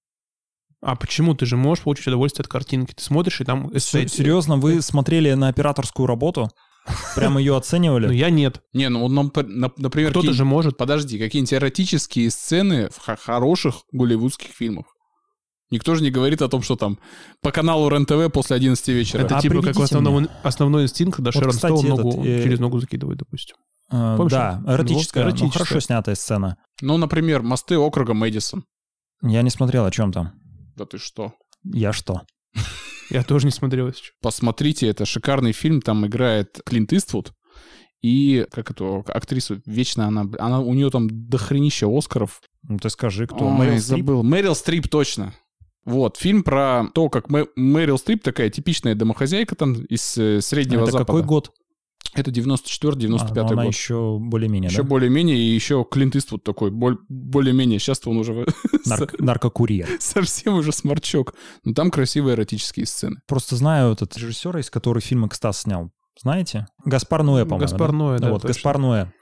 А 0.80 0.94
почему? 0.94 1.34
Ты 1.34 1.46
же 1.46 1.56
можешь 1.56 1.84
получить 1.84 2.06
удовольствие 2.06 2.44
от 2.44 2.48
картинки. 2.48 2.94
Ты 2.94 3.02
смотришь, 3.02 3.40
и 3.40 3.44
там... 3.44 3.70
Эстет... 3.76 4.12
Серьезно, 4.12 4.56
вы 4.56 4.80
смотрели 4.80 5.32
на 5.32 5.48
операторскую 5.48 6.06
работу? 6.06 6.48
Прямо 7.14 7.40
ее 7.40 7.56
оценивали? 7.56 8.06
Ну, 8.06 8.12
я 8.12 8.30
нет. 8.30 8.62
Не, 8.72 8.88
ну, 8.88 9.08
например... 9.08 10.10
Кто-то 10.10 10.32
же 10.32 10.44
может. 10.44 10.76
Подожди, 10.76 11.18
какие-нибудь 11.18 11.52
эротические 11.52 12.30
сцены 12.30 12.88
в 12.90 13.16
хороших 13.18 13.82
голливудских 13.92 14.50
фильмах? 14.50 14.86
Никто 15.70 15.94
же 15.94 16.02
не 16.02 16.10
говорит 16.10 16.40
о 16.40 16.48
том, 16.48 16.62
что 16.62 16.76
там 16.76 16.98
по 17.42 17.52
каналу 17.52 17.90
РЕН-ТВ 17.90 18.32
после 18.32 18.56
11 18.56 18.88
вечера. 18.88 19.20
Это 19.20 19.36
а 19.36 19.42
типа 19.42 19.60
как 19.60 19.76
основной, 19.76 20.28
основной 20.42 20.84
инстинкт, 20.84 21.16
когда 21.16 21.30
вот, 21.30 21.34
Шерон 21.34 21.50
кстати, 21.50 21.72
Стоун 21.72 21.88
ногу, 21.88 22.24
э... 22.24 22.42
через 22.42 22.58
ногу 22.58 22.78
закидывает, 22.80 23.18
допустим. 23.18 23.56
Э, 23.90 24.14
Помнишь? 24.16 24.32
Да, 24.32 24.62
эротическая, 24.66 25.24
ну, 25.24 25.30
эротическая. 25.30 25.48
Ну, 25.48 25.50
хорошо 25.50 25.80
снятая 25.80 26.14
сцена. 26.14 26.56
Ну, 26.80 26.96
например, 26.96 27.42
«Мосты 27.42 27.76
округа 27.76 28.14
Мэдисон». 28.14 28.64
Я 29.22 29.42
не 29.42 29.50
смотрел, 29.50 29.84
о 29.84 29.90
чем 29.90 30.10
там. 30.10 30.32
Да 30.78 30.86
ты 30.86 30.98
что? 30.98 31.34
Я 31.64 31.92
что? 31.92 32.22
Я 33.10 33.24
тоже 33.24 33.46
не 33.46 33.52
смотрел. 33.52 33.92
Посмотрите, 34.22 34.86
это 34.86 35.04
шикарный 35.04 35.52
фильм, 35.52 35.82
там 35.82 36.06
играет 36.06 36.60
Клинт 36.64 36.92
Иствуд. 36.92 37.32
И 38.00 38.46
как 38.52 38.70
эту 38.70 39.04
актрису, 39.08 39.60
вечно 39.66 40.06
она, 40.06 40.26
она 40.38 40.60
у 40.60 40.72
нее 40.74 40.88
там 40.90 41.08
дохренища 41.10 41.88
Оскаров. 41.88 42.40
Ну 42.62 42.78
ты 42.78 42.90
скажи, 42.90 43.26
кто? 43.26 43.46
Ой, 43.46 43.52
Мэрил 43.52 43.78
забыл. 43.78 44.18
Стрип? 44.20 44.30
Мэрил 44.30 44.54
Стрип, 44.54 44.88
точно. 44.88 45.34
Вот, 45.84 46.16
фильм 46.16 46.44
про 46.44 46.84
то, 46.94 47.08
как 47.08 47.28
Мэ 47.28 47.46
Мэрил 47.56 47.98
Стрип, 47.98 48.22
такая 48.22 48.50
типичная 48.50 48.94
домохозяйка 48.94 49.56
там 49.56 49.72
из 49.72 50.16
э, 50.16 50.40
Среднего 50.40 50.82
Это 50.82 50.92
Запада. 50.92 51.06
какой 51.06 51.22
год? 51.24 51.50
Это 52.14 52.30
94-95 52.30 53.18
а, 53.20 53.42
год. 53.42 53.52
Она 53.52 53.64
еще 53.64 54.18
более-менее, 54.20 54.70
Еще 54.70 54.82
да? 54.82 54.88
более-менее, 54.88 55.36
и 55.36 55.54
еще 55.54 55.86
Клинт 55.88 56.16
Иствуд 56.16 56.42
такой, 56.44 56.70
более-менее. 56.70 57.78
Сейчас 57.78 58.06
он 58.06 58.18
уже... 58.18 58.46
Нарк, 58.86 59.18
наркокурьер. 59.18 59.88
Совсем 60.00 60.54
уже 60.54 60.72
сморчок. 60.72 61.34
Но 61.64 61.74
там 61.74 61.90
красивые 61.90 62.34
эротические 62.34 62.86
сцены. 62.86 63.16
Просто 63.26 63.56
знаю 63.56 63.92
этот 63.92 64.16
режиссера, 64.16 64.60
из 64.60 64.70
которого 64.70 65.00
фильм 65.00 65.26
«Экстаз» 65.26 65.60
снял. 65.62 65.90
Знаете? 66.20 66.66
Гаспар 66.84 67.22
Ноэ, 67.22 67.44
по-моему. 67.44 67.60
Гаспар 67.60 67.92
Ноэ, 67.92 68.18
да. 68.18 68.30
Вот, 68.30 68.42
точно. 68.42 68.54
Гаспар 68.54 68.78
Ноэ. 68.78 69.12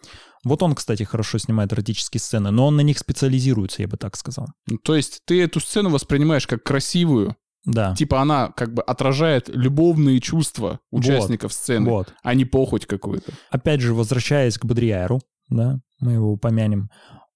Вот 0.45 0.63
он, 0.63 0.75
кстати, 0.75 1.03
хорошо 1.03 1.39
снимает 1.39 1.73
эротические 1.73 2.21
сцены, 2.21 2.51
но 2.53 2.69
он 2.69 2.77
на 2.77 2.83
них 2.83 2.99
специализируется, 2.99 3.83
я 3.83 3.89
бы 3.89 3.97
так 3.97 4.17
сказал. 4.17 4.47
Ну, 4.69 4.79
то 4.79 4.95
есть 4.95 5.23
ты 5.25 5.43
эту 5.43 5.59
сцену 5.59 5.91
воспринимаешь 5.91 6.47
как 6.47 6.63
красивую, 6.63 7.37
да. 7.67 7.95
Типа 7.95 8.23
она 8.23 8.53
как 8.57 8.73
бы 8.73 8.83
отражает 8.83 9.49
любовные 9.49 10.21
чувства 10.21 10.79
участников 10.93 11.51
вот, 11.51 11.57
сцены, 11.57 11.91
вот. 11.91 12.15
а 12.23 12.35
не 12.35 12.45
похоть 12.45 12.87
какую-то. 12.87 13.33
Опять 13.51 13.81
же, 13.81 13.93
возвращаясь 13.93 14.57
к 14.57 14.65
Бодрияеру, 14.65 15.21
да, 15.51 15.81
мы 16.01 16.13
его 16.13 16.33
упомянем, 16.33 16.89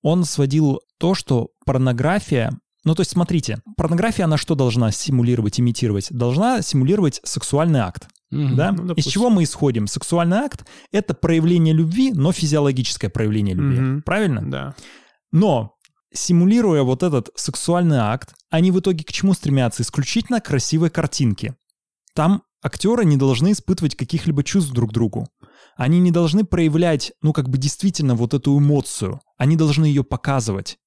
он 0.02 0.24
сводил 0.24 0.80
то, 0.98 1.14
что 1.14 1.50
порнография 1.66 2.52
ну, 2.82 2.94
то 2.94 3.02
есть, 3.02 3.10
смотрите, 3.10 3.58
порнография, 3.76 4.24
она 4.24 4.38
что 4.38 4.54
должна 4.54 4.90
симулировать, 4.90 5.60
имитировать? 5.60 6.10
Должна 6.10 6.62
симулировать 6.62 7.20
сексуальный 7.24 7.80
акт. 7.80 8.08
Mm-hmm. 8.32 8.54
Да? 8.54 8.72
Ну, 8.72 8.94
Из 8.94 9.04
чего 9.04 9.28
мы 9.28 9.42
исходим? 9.42 9.86
Сексуальный 9.86 10.38
акт— 10.38 10.66
это 10.90 11.12
проявление 11.12 11.74
любви, 11.74 12.10
но 12.14 12.32
физиологическое 12.32 13.10
проявление 13.10 13.54
любви. 13.54 13.78
Mm-hmm. 13.78 14.02
Правильно? 14.02 14.50
Да. 14.50 14.74
Но 15.30 15.74
симулируя 16.12 16.82
вот 16.82 17.02
этот 17.02 17.30
сексуальный 17.34 17.98
акт, 17.98 18.34
они 18.50 18.70
в 18.70 18.80
итоге 18.80 19.04
к 19.04 19.12
чему 19.12 19.34
стремятся? 19.34 19.82
Исключительно 19.82 20.40
красивой 20.40 20.90
картинки. 20.90 21.54
Там 22.14 22.42
актеры 22.62 23.04
не 23.04 23.16
должны 23.16 23.52
испытывать 23.52 23.96
каких-либо 23.96 24.42
чувств 24.42 24.72
друг 24.72 24.90
к 24.90 24.92
другу. 24.92 25.28
Они 25.76 25.98
не 25.98 26.10
должны 26.10 26.44
проявлять, 26.44 27.12
ну, 27.22 27.32
как 27.32 27.48
бы 27.48 27.56
действительно 27.58 28.14
вот 28.14 28.34
эту 28.34 28.58
эмоцию. 28.58 29.20
Они 29.38 29.56
должны 29.56 29.86
ее 29.86 30.04
показывать. 30.04 30.78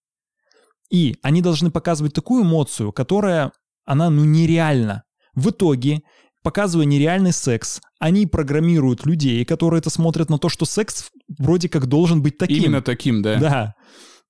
И 0.92 1.16
они 1.24 1.42
должны 1.42 1.72
показывать 1.72 2.14
такую 2.14 2.44
эмоцию, 2.44 2.92
которая, 2.92 3.52
она, 3.86 4.10
ну, 4.10 4.24
нереальна. 4.24 5.04
В 5.34 5.50
итоге, 5.50 6.02
показывая 6.44 6.86
нереальный 6.86 7.34
секс, 7.34 7.82
они 8.00 8.28
программируют 8.28 9.06
людей, 9.06 9.44
которые 9.46 9.80
это 9.80 9.90
смотрят 9.90 10.30
на 10.30 10.38
то, 10.38 10.50
что 10.50 10.66
секс 10.66 11.10
вроде 11.40 11.70
как 11.70 11.88
должен 11.88 12.22
быть 12.22 12.38
таким. 12.38 12.66
Именно 12.66 12.82
таким, 12.82 13.22
да. 13.24 13.40
Да. 13.40 13.76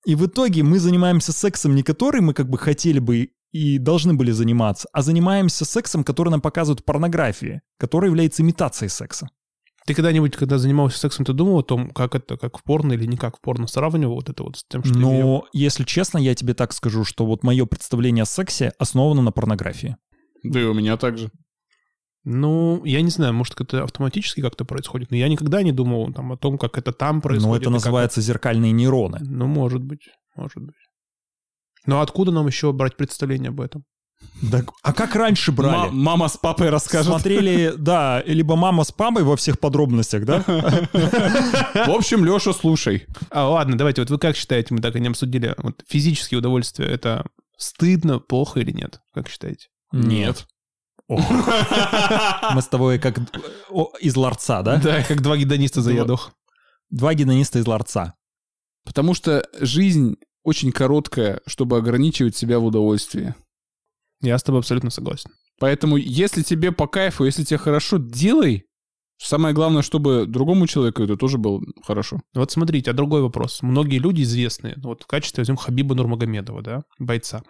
И 0.05 0.15
в 0.15 0.25
итоге 0.25 0.63
мы 0.63 0.79
занимаемся 0.79 1.31
сексом, 1.31 1.75
не 1.75 1.83
который 1.83 2.21
мы 2.21 2.33
как 2.33 2.49
бы 2.49 2.57
хотели 2.57 2.99
бы 2.99 3.29
и 3.51 3.77
должны 3.77 4.15
были 4.15 4.31
заниматься, 4.31 4.89
а 4.91 5.01
занимаемся 5.01 5.63
сексом, 5.63 6.03
который 6.03 6.29
нам 6.29 6.41
показывают 6.41 6.83
порнографии, 6.83 7.61
который 7.77 8.07
является 8.07 8.41
имитацией 8.41 8.89
секса. 8.89 9.29
Ты 9.85 9.93
когда-нибудь, 9.93 10.35
когда 10.35 10.57
занимался 10.57 10.97
сексом, 10.97 11.25
ты 11.25 11.33
думал 11.33 11.59
о 11.59 11.63
том, 11.63 11.89
как 11.89 12.15
это, 12.15 12.37
как 12.37 12.57
в 12.57 12.63
порно 12.63 12.93
или 12.93 13.05
не 13.05 13.17
как 13.17 13.37
в 13.37 13.41
порно, 13.41 13.67
сравнивал 13.67 14.15
вот 14.15 14.29
это 14.29 14.43
вот 14.43 14.57
с 14.57 14.63
тем, 14.67 14.83
что 14.83 14.97
Но, 14.97 15.11
видел? 15.11 15.45
если 15.51 15.83
честно, 15.83 16.17
я 16.17 16.35
тебе 16.35 16.53
так 16.53 16.73
скажу, 16.73 17.03
что 17.03 17.25
вот 17.25 17.43
мое 17.43 17.65
представление 17.65 18.23
о 18.23 18.25
сексе 18.25 18.71
основано 18.79 19.21
на 19.21 19.31
порнографии. 19.31 19.97
Да 20.43 20.61
и 20.61 20.63
у 20.63 20.73
меня 20.73 20.97
также. 20.97 21.31
Ну, 22.25 22.83
я 22.85 23.01
не 23.01 23.09
знаю, 23.09 23.33
может, 23.33 23.59
это 23.59 23.83
автоматически 23.83 24.41
как-то 24.41 24.63
происходит, 24.63 25.11
но 25.11 25.17
я 25.17 25.27
никогда 25.27 25.61
не 25.61 25.73
думал 25.73 26.13
там, 26.13 26.31
о 26.31 26.37
том, 26.37 26.57
как 26.57 26.77
это 26.77 26.93
там 26.93 27.21
происходит. 27.21 27.47
Ну, 27.47 27.55
это 27.55 27.69
называется 27.69 28.21
как... 28.21 28.25
зеркальные 28.25 28.71
нейроны. 28.71 29.19
Ну, 29.21 29.47
может 29.47 29.83
быть, 29.83 30.07
может 30.35 30.57
быть. 30.57 30.75
Но 31.85 31.99
откуда 31.99 32.31
нам 32.31 32.47
еще 32.47 32.71
брать 32.71 32.95
представление 32.95 33.49
об 33.49 33.59
этом? 33.59 33.83
Да, 34.41 34.63
а 34.83 34.93
как 34.93 35.15
раньше 35.17 35.51
брали? 35.51 35.89
М- 35.89 35.97
мама 35.97 36.29
с 36.29 36.37
папой 36.37 36.69
расскажут. 36.69 37.07
Смотрели, 37.07 37.73
да, 37.77 38.23
либо 38.25 38.55
мама 38.55 38.85
с 38.85 38.91
папой 38.93 39.23
во 39.23 39.35
всех 39.35 39.59
подробностях, 39.59 40.23
да? 40.23 40.39
В 40.43 41.89
общем, 41.89 42.23
Леша, 42.23 42.53
слушай. 42.53 43.05
А, 43.31 43.49
ладно, 43.49 43.77
давайте, 43.77 44.01
вот 44.01 44.09
вы 44.09 44.17
как 44.17 44.37
считаете, 44.37 44.73
мы 44.73 44.79
так 44.79 44.95
и 44.95 45.01
не 45.01 45.09
обсудили, 45.09 45.53
вот 45.57 45.83
физические 45.89 46.37
удовольствия, 46.37 46.85
это 46.85 47.25
стыдно, 47.57 48.19
плохо 48.19 48.61
или 48.61 48.71
нет? 48.71 49.01
Как 49.13 49.27
считаете? 49.27 49.67
Нет. 49.91 50.45
Мы 51.07 52.61
с 52.61 52.67
тобой 52.67 52.99
как 52.99 53.19
из 53.99 54.15
ларца, 54.15 54.61
да? 54.61 54.77
Да, 54.77 55.03
как 55.03 55.21
два 55.21 55.37
гедониста 55.37 55.81
за 55.81 55.91
ядох. 55.91 56.31
Два 56.89 57.13
гедониста 57.13 57.59
из 57.59 57.67
ларца. 57.67 58.13
Потому 58.85 59.13
что 59.13 59.47
жизнь 59.59 60.17
очень 60.43 60.71
короткая, 60.71 61.41
чтобы 61.47 61.77
ограничивать 61.77 62.35
себя 62.35 62.59
в 62.59 62.65
удовольствии. 62.65 63.33
Я 64.21 64.37
с 64.37 64.43
тобой 64.43 64.59
абсолютно 64.59 64.89
согласен. 64.89 65.31
Поэтому, 65.59 65.97
если 65.97 66.41
тебе 66.41 66.71
по 66.71 66.87
кайфу, 66.87 67.25
если 67.25 67.43
тебе 67.43 67.57
хорошо, 67.57 67.97
делай. 67.97 68.65
Самое 69.17 69.53
главное, 69.53 69.83
чтобы 69.83 70.25
другому 70.25 70.67
человеку 70.67 71.03
это 71.03 71.15
тоже 71.15 71.37
было 71.37 71.61
хорошо. 71.85 72.19
Вот 72.33 72.51
смотрите, 72.51 72.91
а 72.91 72.93
другой 72.93 73.21
вопрос. 73.21 73.61
Многие 73.61 73.99
люди 73.99 74.23
известные, 74.23 74.75
вот 74.77 75.03
в 75.03 75.07
качестве 75.07 75.41
возьмем 75.41 75.55
Хабиба 75.55 75.95
Нурмагомедова, 75.95 76.61
да, 76.61 76.83
бойца. 76.99 77.43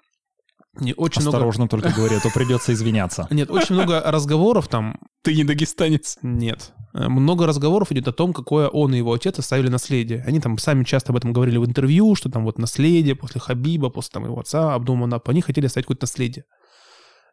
Не 0.80 0.94
очень 0.96 1.22
Осторожно 1.22 1.64
много... 1.66 1.82
только 1.82 1.96
говори, 1.96 2.16
а 2.16 2.20
то 2.20 2.30
придется 2.32 2.74
извиняться. 2.74 3.28
Нет, 3.32 3.52
очень 3.52 3.76
много 3.76 4.02
разговоров 4.04 4.68
там. 4.68 5.00
Ты 5.22 5.36
не 5.36 5.44
дагестанец. 5.44 6.18
Нет. 6.24 6.74
Э, 6.94 7.08
много 7.10 7.46
разговоров 7.46 7.92
идет 7.92 8.08
о 8.08 8.12
том, 8.12 8.34
какое 8.34 8.68
он 8.68 8.94
и 8.94 8.98
его 8.98 9.14
отец 9.14 9.38
оставили 9.38 9.68
наследие. 9.68 10.24
Они 10.26 10.40
там 10.40 10.58
сами 10.58 10.84
часто 10.84 11.12
об 11.12 11.18
этом 11.18 11.32
говорили 11.32 11.58
в 11.58 11.66
интервью, 11.66 12.16
что 12.16 12.30
там 12.30 12.44
вот 12.44 12.58
наследие 12.58 13.16
после 13.16 13.40
Хабиба, 13.40 13.90
после 13.90 14.12
там 14.14 14.26
его 14.26 14.40
отца 14.40 14.74
Абдумана, 14.74 15.22
они 15.26 15.42
хотели 15.42 15.68
оставить 15.68 15.86
какое-то 15.86 16.04
наследие. 16.04 16.46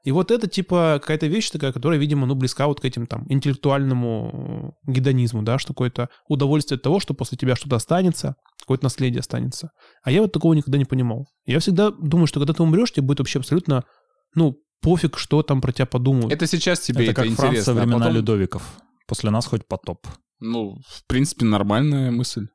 И 0.03 0.13
вот 0.13 0.31
это, 0.31 0.47
типа, 0.47 0.99
какая-то 1.01 1.27
вещь 1.27 1.51
такая, 1.51 1.73
которая, 1.73 1.99
видимо, 1.99 2.27
ну, 2.27 2.35
близка 2.35 2.67
вот 2.67 2.81
к 2.81 2.85
этим, 2.85 3.07
там, 3.07 3.27
интеллектуальному 3.29 4.75
гедонизму, 4.87 5.43
да, 5.43 5.59
что 5.59 5.75
какое-то 5.75 6.09
удовольствие 6.29 6.77
от 6.77 6.83
того, 6.83 7.01
что 7.01 7.13
после 7.13 7.37
тебя 7.37 7.55
что-то 7.55 7.77
останется, 7.77 8.37
какое-то 8.61 8.85
наследие 8.85 9.21
останется. 9.21 9.73
А 10.03 10.11
я 10.11 10.23
вот 10.23 10.33
такого 10.33 10.55
никогда 10.55 10.79
не 10.79 10.87
понимал. 10.87 11.27
Я 11.45 11.59
всегда 11.59 11.91
думаю, 11.91 12.27
что 12.27 12.41
когда 12.41 12.55
ты 12.55 12.63
умрешь, 12.63 12.93
тебе 12.93 13.07
будет 13.07 13.19
вообще 13.19 13.41
абсолютно, 13.41 13.85
ну, 14.35 14.57
пофиг, 14.81 15.19
что 15.19 15.43
там 15.43 15.61
про 15.61 15.73
тебя 15.73 15.87
подумают. 15.87 16.33
Это 16.33 16.47
сейчас 16.47 16.81
тебе 16.81 17.03
это, 17.03 17.13
это 17.13 17.15
как 17.15 17.27
интересно. 17.27 17.53
Франция 17.53 17.75
времена 17.75 17.97
а 17.97 18.01
потом... 18.01 18.15
Людовиков. 18.15 18.81
После 19.07 19.31
нас 19.31 19.47
хоть 19.47 19.67
потоп. 19.67 20.07
Ну, 20.39 20.79
в 20.89 21.07
принципе, 21.07 21.45
нормальная 21.45 22.11
мысль. 22.11 22.47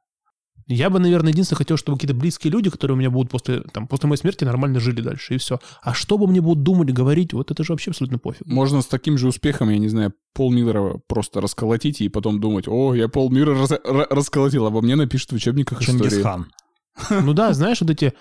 Я 0.68 0.90
бы, 0.90 1.00
наверное, 1.00 1.32
единственное 1.32 1.60
хотел, 1.60 1.78
чтобы 1.78 1.98
какие-то 1.98 2.16
близкие 2.16 2.52
люди, 2.52 2.72
которые 2.72 2.96
у 2.96 2.98
меня 2.98 3.12
будут 3.12 3.32
после, 3.32 3.62
там, 3.62 3.88
после 3.88 4.10
моей 4.10 4.20
смерти, 4.20 4.46
нормально 4.46 4.80
жили 4.80 5.02
дальше, 5.02 5.36
и 5.36 5.38
все. 5.38 5.60
А 5.84 5.94
что 5.94 6.18
бы 6.18 6.28
мне 6.28 6.42
будут 6.42 6.64
думать, 6.64 6.92
говорить, 6.92 7.34
вот 7.34 7.52
это 7.52 7.64
же 7.64 7.72
вообще 7.74 7.92
абсолютно 7.92 8.18
пофиг. 8.18 8.48
Можно 8.48 8.82
с 8.82 8.88
таким 8.88 9.18
же 9.18 9.28
успехом, 9.28 9.70
я 9.70 9.78
не 9.78 9.90
знаю, 9.90 10.14
полмира 10.34 11.00
просто 11.08 11.40
расколотить 11.40 12.02
и 12.02 12.10
потом 12.10 12.40
думать, 12.40 12.68
о, 12.68 12.96
я 12.96 13.08
полмира 13.08 13.56
раз 13.56 13.74
расколотил, 13.84 14.66
обо 14.66 14.82
мне 14.82 14.96
напишут 14.96 15.34
в 15.34 15.36
учебниках 15.36 15.82
истории. 15.82 16.10
Чингисхан. 16.10 16.48
Ну 17.24 17.34
да, 17.34 17.54
знаешь, 17.54 17.82
вот 17.82 17.90
эти 17.90 18.06
а, 18.06 18.12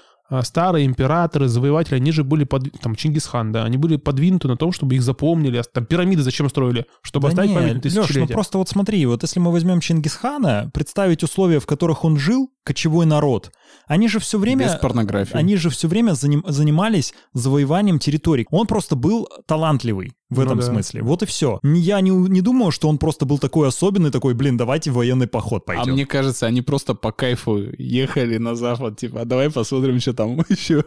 старые 0.42 0.86
императоры, 0.86 1.48
завоеватели, 1.48 1.96
они 1.96 2.12
же 2.12 2.24
были, 2.24 2.44
под, 2.44 2.70
там, 2.80 2.94
Чингисхан, 2.94 3.52
да, 3.52 3.64
они 3.64 3.76
были 3.76 3.96
подвинуты 3.96 4.48
на 4.48 4.56
том, 4.56 4.72
чтобы 4.72 4.94
их 4.94 5.02
запомнили. 5.02 5.62
Там 5.72 5.86
пирамиды 5.86 6.22
зачем 6.22 6.48
строили? 6.48 6.86
Чтобы 7.02 7.28
да 7.28 7.28
оставить 7.30 7.50
не, 7.50 7.56
память 7.56 7.74
на 7.74 7.80
тысячелетия. 7.80 8.20
Леш, 8.20 8.28
ну 8.28 8.34
просто 8.34 8.58
вот 8.58 8.68
смотри, 8.68 9.04
вот 9.06 9.22
если 9.22 9.40
мы 9.40 9.52
возьмем 9.52 9.80
Чингисхана, 9.80 10.70
представить 10.72 11.22
условия, 11.22 11.60
в 11.60 11.66
которых 11.66 12.04
он 12.04 12.18
жил, 12.18 12.50
кочевой 12.64 13.06
народ, 13.06 13.52
они 13.86 14.08
же 14.08 14.18
все 14.18 14.38
время... 14.38 14.66
Без 14.66 14.76
порнографии. 14.76 15.36
Они 15.36 15.56
же 15.56 15.70
все 15.70 15.88
время 15.88 16.12
заним, 16.12 16.42
занимались 16.46 17.14
завоеванием 17.34 17.98
территорий. 17.98 18.46
Он 18.50 18.66
просто 18.66 18.96
был 18.96 19.28
талантливый 19.46 20.12
в 20.30 20.40
этом 20.40 20.56
ну, 20.56 20.62
да. 20.62 20.68
смысле. 20.68 21.02
Вот 21.02 21.22
и 21.22 21.26
все. 21.26 21.60
Я 21.62 22.00
не, 22.00 22.10
не 22.10 22.40
думаю, 22.40 22.70
что 22.70 22.88
он 22.88 22.98
просто 22.98 23.26
был 23.26 23.38
такой 23.38 23.68
особенный, 23.68 24.10
такой, 24.10 24.34
блин, 24.34 24.56
давайте 24.56 24.90
в 24.90 24.94
военный 24.94 25.26
поход 25.26 25.64
пойдем. 25.64 25.92
А 25.92 25.92
мне 25.92 26.06
кажется, 26.06 26.46
они 26.46 26.62
просто 26.62 26.94
по 26.94 27.12
кайфу 27.12 27.58
ехали 27.78 28.38
на 28.38 28.54
запад, 28.54 28.98
типа, 28.98 29.22
а 29.22 29.24
давай 29.24 29.50
посмотрим, 29.50 30.00
что 30.00 30.14
там 30.14 30.36
еще. 30.48 30.84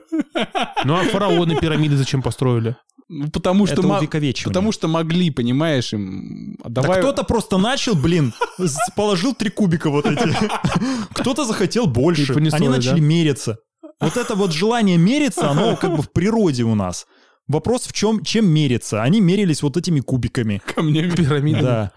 Ну 0.86 0.96
а 0.96 1.04
фараоны 1.04 1.56
пирамиды 1.60 1.98
зачем 1.98 2.22
построили? 2.22 2.76
Ну, 3.10 3.30
потому 3.30 3.66
что, 3.66 3.82
мо... 3.84 4.02
потому 4.44 4.74
что 4.74 4.90
могли, 4.90 5.32
понимаешь, 5.32 5.94
им... 5.94 6.58
А 6.62 6.70
давай... 6.70 6.96
Да 6.96 7.00
кто-то 7.00 7.24
просто 7.24 7.58
начал, 7.58 7.96
блин, 7.96 8.34
положил 8.98 9.34
три 9.34 9.50
кубика 9.50 9.90
вот 9.90 10.06
эти. 10.06 10.30
Кто-то 11.14 11.46
захотел 11.46 11.88
больше. 11.88 12.34
Они 12.34 12.68
начали 12.68 13.00
мериться. 13.00 13.60
Вот 14.00 14.18
это 14.18 14.36
вот 14.36 14.52
желание 14.52 14.98
мериться, 14.98 15.50
оно 15.50 15.76
как 15.76 15.96
бы 15.96 16.04
в 16.04 16.12
природе 16.12 16.64
у 16.64 16.76
нас. 16.76 17.08
Вопрос 17.48 17.88
в 17.88 17.94
чем, 17.94 18.24
чем 18.24 18.48
мериться? 18.48 19.04
Они 19.04 19.22
мерились 19.22 19.62
вот 19.62 19.78
этими 19.78 20.00
кубиками. 20.02 20.62
Камнями. 20.76 21.16
Пирамидами. 21.16 21.62
Да. 21.64 21.92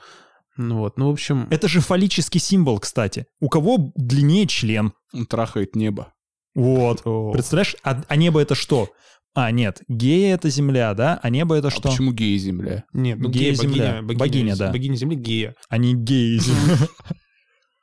Ну 0.57 0.79
вот, 0.79 0.99
ну 0.99 1.09
в 1.09 1.13
общем... 1.13 1.49
Это 1.51 1.69
же 1.69 1.81
фаллический 1.81 2.41
символ, 2.41 2.79
кстати. 2.79 3.27
У 3.41 3.49
кого 3.49 3.93
длиннее 3.97 4.47
член? 4.47 4.93
Он 5.13 5.27
трахает 5.27 5.75
небо. 5.75 6.13
Вот. 6.55 7.03
О. 7.05 7.33
Представляешь, 7.33 7.77
а, 7.83 8.03
а 8.07 8.17
небо 8.17 8.41
это 8.41 8.55
что? 8.55 8.91
А, 9.33 9.53
нет, 9.53 9.81
гея— 9.87 10.35
это 10.37 10.51
земля, 10.51 10.93
да? 10.95 11.21
А 11.23 11.31
небо— 11.31 11.55
это 11.57 11.69
а 11.69 11.71
что? 11.71 11.89
А 11.89 11.93
почему 11.93 12.13
гея— 12.13 12.37
земля? 12.39 12.85
Нет, 12.93 13.19
ну 13.21 13.29
гея— 13.29 13.55
земля. 13.55 14.03
Богиня, 14.03 14.19
богиня, 14.19 14.57
да. 14.57 14.71
Богиня 14.73 14.97
земли— 14.97 15.15
гея. 15.17 15.55
Они 15.69 15.95
геи 15.95 16.39
земля. 16.39 16.79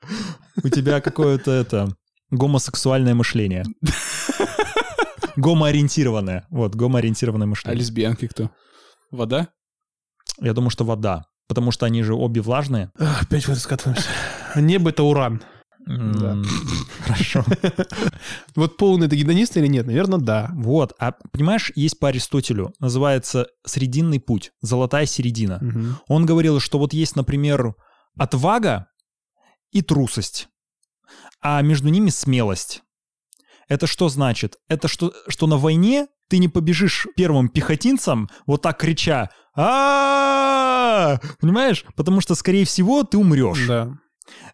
У 0.63 0.69
тебя 0.69 0.99
какое-то 0.99 1.51
это 1.51 1.95
гомосексуальное 2.31 3.15
мышление. 3.15 3.65
Гомоориентированное. 5.37 6.45
Вот, 6.49 6.75
гомоориентированное 6.75 7.47
мышление. 7.47 7.77
А 7.77 7.79
лесбиянки 7.79 8.27
кто? 8.27 8.51
Вода? 9.11 9.47
Я 10.41 10.53
думаю, 10.53 10.69
что 10.69 10.83
вода. 10.83 11.25
Потому 11.47 11.71
что 11.71 11.85
они 11.85 12.03
же 12.03 12.13
обе 12.13 12.41
влажные. 12.41 12.91
Опять 12.97 13.47
вот 13.47 13.57
скатываемся. 13.57 14.09
Небо— 14.55 14.89
это 14.91 15.03
уран. 15.03 15.41
Да. 15.85 16.37
Хорошо. 17.05 17.45
Вот 18.55 18.75
полный 18.77 19.07
это 19.07 19.15
гедонист 19.15 19.55
или 19.55 19.67
нет? 19.67 19.85
Наверное, 19.85 20.19
да. 20.19 20.49
Вот. 20.55 20.93
А 20.99 21.13
понимаешь, 21.31 21.71
есть 21.75 21.99
по 21.99 22.09
Аристотелю, 22.09 22.73
называется 22.79 23.47
«Срединный 23.65 24.19
путь», 24.19 24.51
«Золотая 24.61 25.05
середина». 25.05 25.61
Он 26.07 26.25
говорил, 26.25 26.59
что 26.59 26.79
вот 26.79 26.93
есть, 26.93 27.15
например, 27.15 27.75
отвага 28.17 28.87
и 29.71 29.81
трусость, 29.81 30.49
а 31.41 31.61
между 31.61 31.89
ними 31.89 32.09
смелость. 32.09 32.81
Это 33.67 33.87
что 33.87 34.09
значит? 34.09 34.57
Это 34.69 34.87
что, 34.87 35.13
что 35.27 35.47
на 35.47 35.57
войне 35.57 36.07
ты 36.29 36.37
не 36.39 36.47
побежишь 36.47 37.07
первым 37.15 37.49
пехотинцам, 37.49 38.29
вот 38.45 38.61
так 38.61 38.77
крича 38.77 39.29
а 39.59 41.19
Понимаешь? 41.41 41.83
Потому 41.95 42.21
что, 42.21 42.35
скорее 42.35 42.63
всего, 42.65 43.03
ты 43.03 43.17
умрешь. 43.17 43.65
Да. 43.67 43.93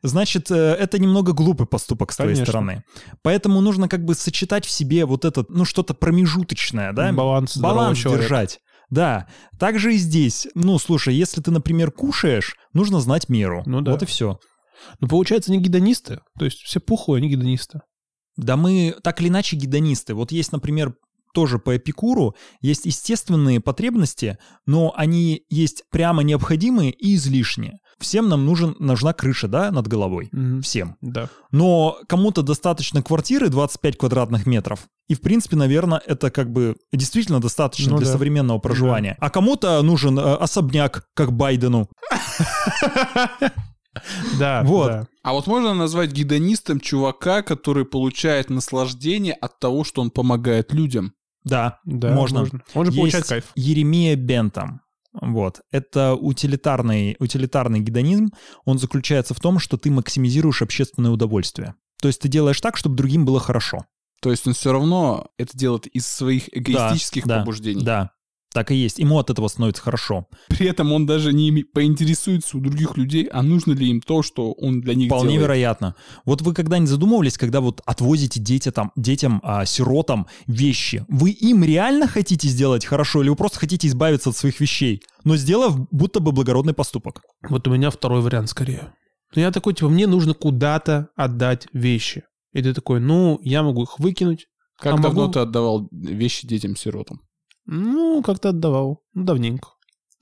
Значит, 0.01 0.49
это 0.49 0.99
немного 0.99 1.33
глупый 1.33 1.67
поступок 1.67 2.11
с 2.11 2.15
твоей 2.15 2.35
Конечно. 2.35 2.51
стороны. 2.51 2.83
Поэтому 3.21 3.59
нужно 3.59 3.89
как 3.89 4.05
бы 4.05 4.15
сочетать 4.15 4.65
в 4.65 4.71
себе 4.71 5.05
вот 5.05 5.25
это, 5.25 5.45
ну, 5.49 5.65
что-то 5.65 5.93
промежуточное, 5.93 6.93
да? 6.93 7.11
Баланс, 7.11 7.57
Баланс 7.57 8.01
держать. 8.01 8.59
Да, 8.89 9.27
также 9.59 9.95
и 9.95 9.97
здесь. 9.97 10.47
Ну, 10.53 10.77
слушай, 10.77 11.15
если 11.15 11.41
ты, 11.41 11.51
например, 11.51 11.91
кушаешь, 11.91 12.55
нужно 12.73 12.99
знать 13.01 13.27
меру. 13.27 13.63
Ну 13.65 13.81
да. 13.81 13.91
Вот 13.91 14.03
и 14.03 14.05
все. 14.05 14.37
Ну, 14.99 15.07
получается, 15.07 15.51
не 15.51 15.59
гедонисты. 15.59 16.19
То 16.37 16.45
есть 16.45 16.59
все 16.59 16.79
пухлые, 16.79 17.17
они 17.17 17.29
гедонисты. 17.29 17.81
Да 18.37 18.57
мы 18.57 18.95
так 19.03 19.21
или 19.21 19.29
иначе 19.29 19.55
гедонисты. 19.55 20.13
Вот 20.13 20.31
есть, 20.31 20.51
например, 20.51 20.95
тоже 21.33 21.59
по 21.59 21.75
Эпикуру 21.75 22.35
есть 22.61 22.85
естественные 22.85 23.59
потребности, 23.59 24.37
но 24.65 24.93
они 24.95 25.43
есть 25.49 25.83
прямо 25.91 26.23
необходимые 26.23 26.91
и 26.91 27.15
излишние. 27.15 27.79
Всем 27.99 28.29
нам 28.29 28.45
нужен, 28.45 28.75
нужна 28.79 29.13
крыша, 29.13 29.47
да, 29.47 29.71
над 29.71 29.87
головой. 29.87 30.29
Mm-hmm. 30.33 30.61
Всем. 30.61 30.95
Да. 31.01 31.29
Но 31.51 31.97
кому-то 32.07 32.41
достаточно 32.41 33.01
квартиры 33.01 33.49
25 33.49 33.97
квадратных 33.97 34.45
метров. 34.45 34.87
И, 35.07 35.15
в 35.15 35.21
принципе, 35.21 35.55
наверное, 35.55 36.01
это 36.05 36.31
как 36.31 36.51
бы 36.51 36.75
действительно 36.91 37.39
достаточно 37.39 37.91
ну, 37.91 37.97
для 37.97 38.07
да. 38.07 38.13
современного 38.13 38.59
проживания. 38.59 39.17
Да. 39.19 39.27
А 39.27 39.29
кому-то 39.29 39.81
нужен 39.81 40.17
э, 40.19 40.21
особняк, 40.21 41.07
как 41.13 41.33
Байдену. 41.33 41.89
Да, 44.39 44.63
вот. 44.63 44.87
Да. 44.87 45.07
А 45.23 45.33
вот 45.33 45.47
можно 45.47 45.73
назвать 45.73 46.11
гедонистом 46.11 46.79
чувака, 46.79 47.41
который 47.41 47.85
получает 47.85 48.49
наслаждение 48.49 49.33
от 49.33 49.59
того, 49.59 49.83
что 49.83 50.01
он 50.01 50.11
помогает 50.11 50.73
людям? 50.73 51.13
Да, 51.43 51.79
да 51.85 52.13
можно. 52.13 52.39
можно. 52.39 52.61
Он 52.73 52.85
же 52.85 52.91
Есть 52.91 52.99
получает 52.99 53.25
кайф. 53.25 53.45
Еремия 53.55 54.15
Бентам. 54.15 54.81
Вот. 55.13 55.61
Это 55.71 56.15
утилитарный, 56.15 57.15
утилитарный 57.19 57.79
гедонизм. 57.79 58.31
Он 58.65 58.79
заключается 58.79 59.33
в 59.33 59.39
том, 59.39 59.59
что 59.59 59.77
ты 59.77 59.91
максимизируешь 59.91 60.61
общественное 60.61 61.11
удовольствие. 61.11 61.75
То 62.01 62.07
есть 62.07 62.21
ты 62.21 62.27
делаешь 62.27 62.59
так, 62.59 62.77
чтобы 62.77 62.95
другим 62.95 63.25
было 63.25 63.39
хорошо. 63.39 63.85
То 64.21 64.31
есть 64.31 64.47
он 64.47 64.53
все 64.53 64.71
равно 64.71 65.27
это 65.37 65.55
делает 65.57 65.85
из 65.87 66.07
своих 66.07 66.47
эгоистических 66.55 67.27
да, 67.27 67.39
побуждений. 67.39 67.83
Да, 67.83 68.11
так 68.53 68.71
и 68.71 68.75
есть. 68.75 68.99
Ему 68.99 69.17
от 69.19 69.29
этого 69.29 69.47
становится 69.47 69.81
хорошо. 69.81 70.27
При 70.47 70.67
этом 70.67 70.91
он 70.91 71.05
даже 71.05 71.33
не 71.33 71.63
поинтересуется 71.63 72.57
у 72.57 72.61
других 72.61 72.97
людей, 72.97 73.25
а 73.25 73.41
нужно 73.41 73.73
ли 73.73 73.89
им 73.89 74.01
то, 74.01 74.23
что 74.23 74.51
он 74.53 74.81
для 74.81 74.95
них 74.95 75.07
Вполне 75.07 75.33
делает. 75.33 75.43
вероятно. 75.43 75.95
Вот 76.25 76.41
вы 76.41 76.53
когда-нибудь 76.53 76.89
задумывались, 76.89 77.37
когда 77.37 77.61
вот 77.61 77.81
отвозите 77.85 78.39
дети, 78.39 78.71
там, 78.71 78.91
детям, 78.95 79.41
а, 79.43 79.65
сиротам 79.65 80.27
вещи, 80.47 81.05
вы 81.09 81.31
им 81.31 81.63
реально 81.63 82.07
хотите 82.07 82.47
сделать 82.47 82.85
хорошо 82.85 83.21
или 83.21 83.29
вы 83.29 83.35
просто 83.35 83.59
хотите 83.59 83.87
избавиться 83.87 84.29
от 84.29 84.37
своих 84.37 84.59
вещей, 84.59 85.01
но 85.23 85.35
сделав 85.35 85.77
будто 85.91 86.19
бы 86.19 86.31
благородный 86.31 86.73
поступок? 86.73 87.21
Вот 87.49 87.67
у 87.67 87.71
меня 87.71 87.89
второй 87.89 88.21
вариант 88.21 88.49
скорее. 88.49 88.93
Ну, 89.35 89.41
я 89.41 89.51
такой, 89.51 89.73
типа, 89.73 89.89
мне 89.89 90.07
нужно 90.07 90.33
куда-то 90.33 91.09
отдать 91.15 91.67
вещи. 91.73 92.23
И 92.53 92.61
ты 92.61 92.73
такой, 92.73 92.99
ну, 92.99 93.39
я 93.41 93.63
могу 93.63 93.83
их 93.83 93.99
выкинуть. 93.99 94.45
Как 94.77 94.93
а 94.93 94.97
давно 94.97 95.21
могу... 95.21 95.33
ты 95.33 95.39
отдавал 95.39 95.87
вещи 95.91 96.47
детям-сиротам? 96.47 97.21
Ну, 97.65 98.21
как-то 98.23 98.49
отдавал. 98.49 99.01
Ну, 99.13 99.23
давненько. 99.23 99.69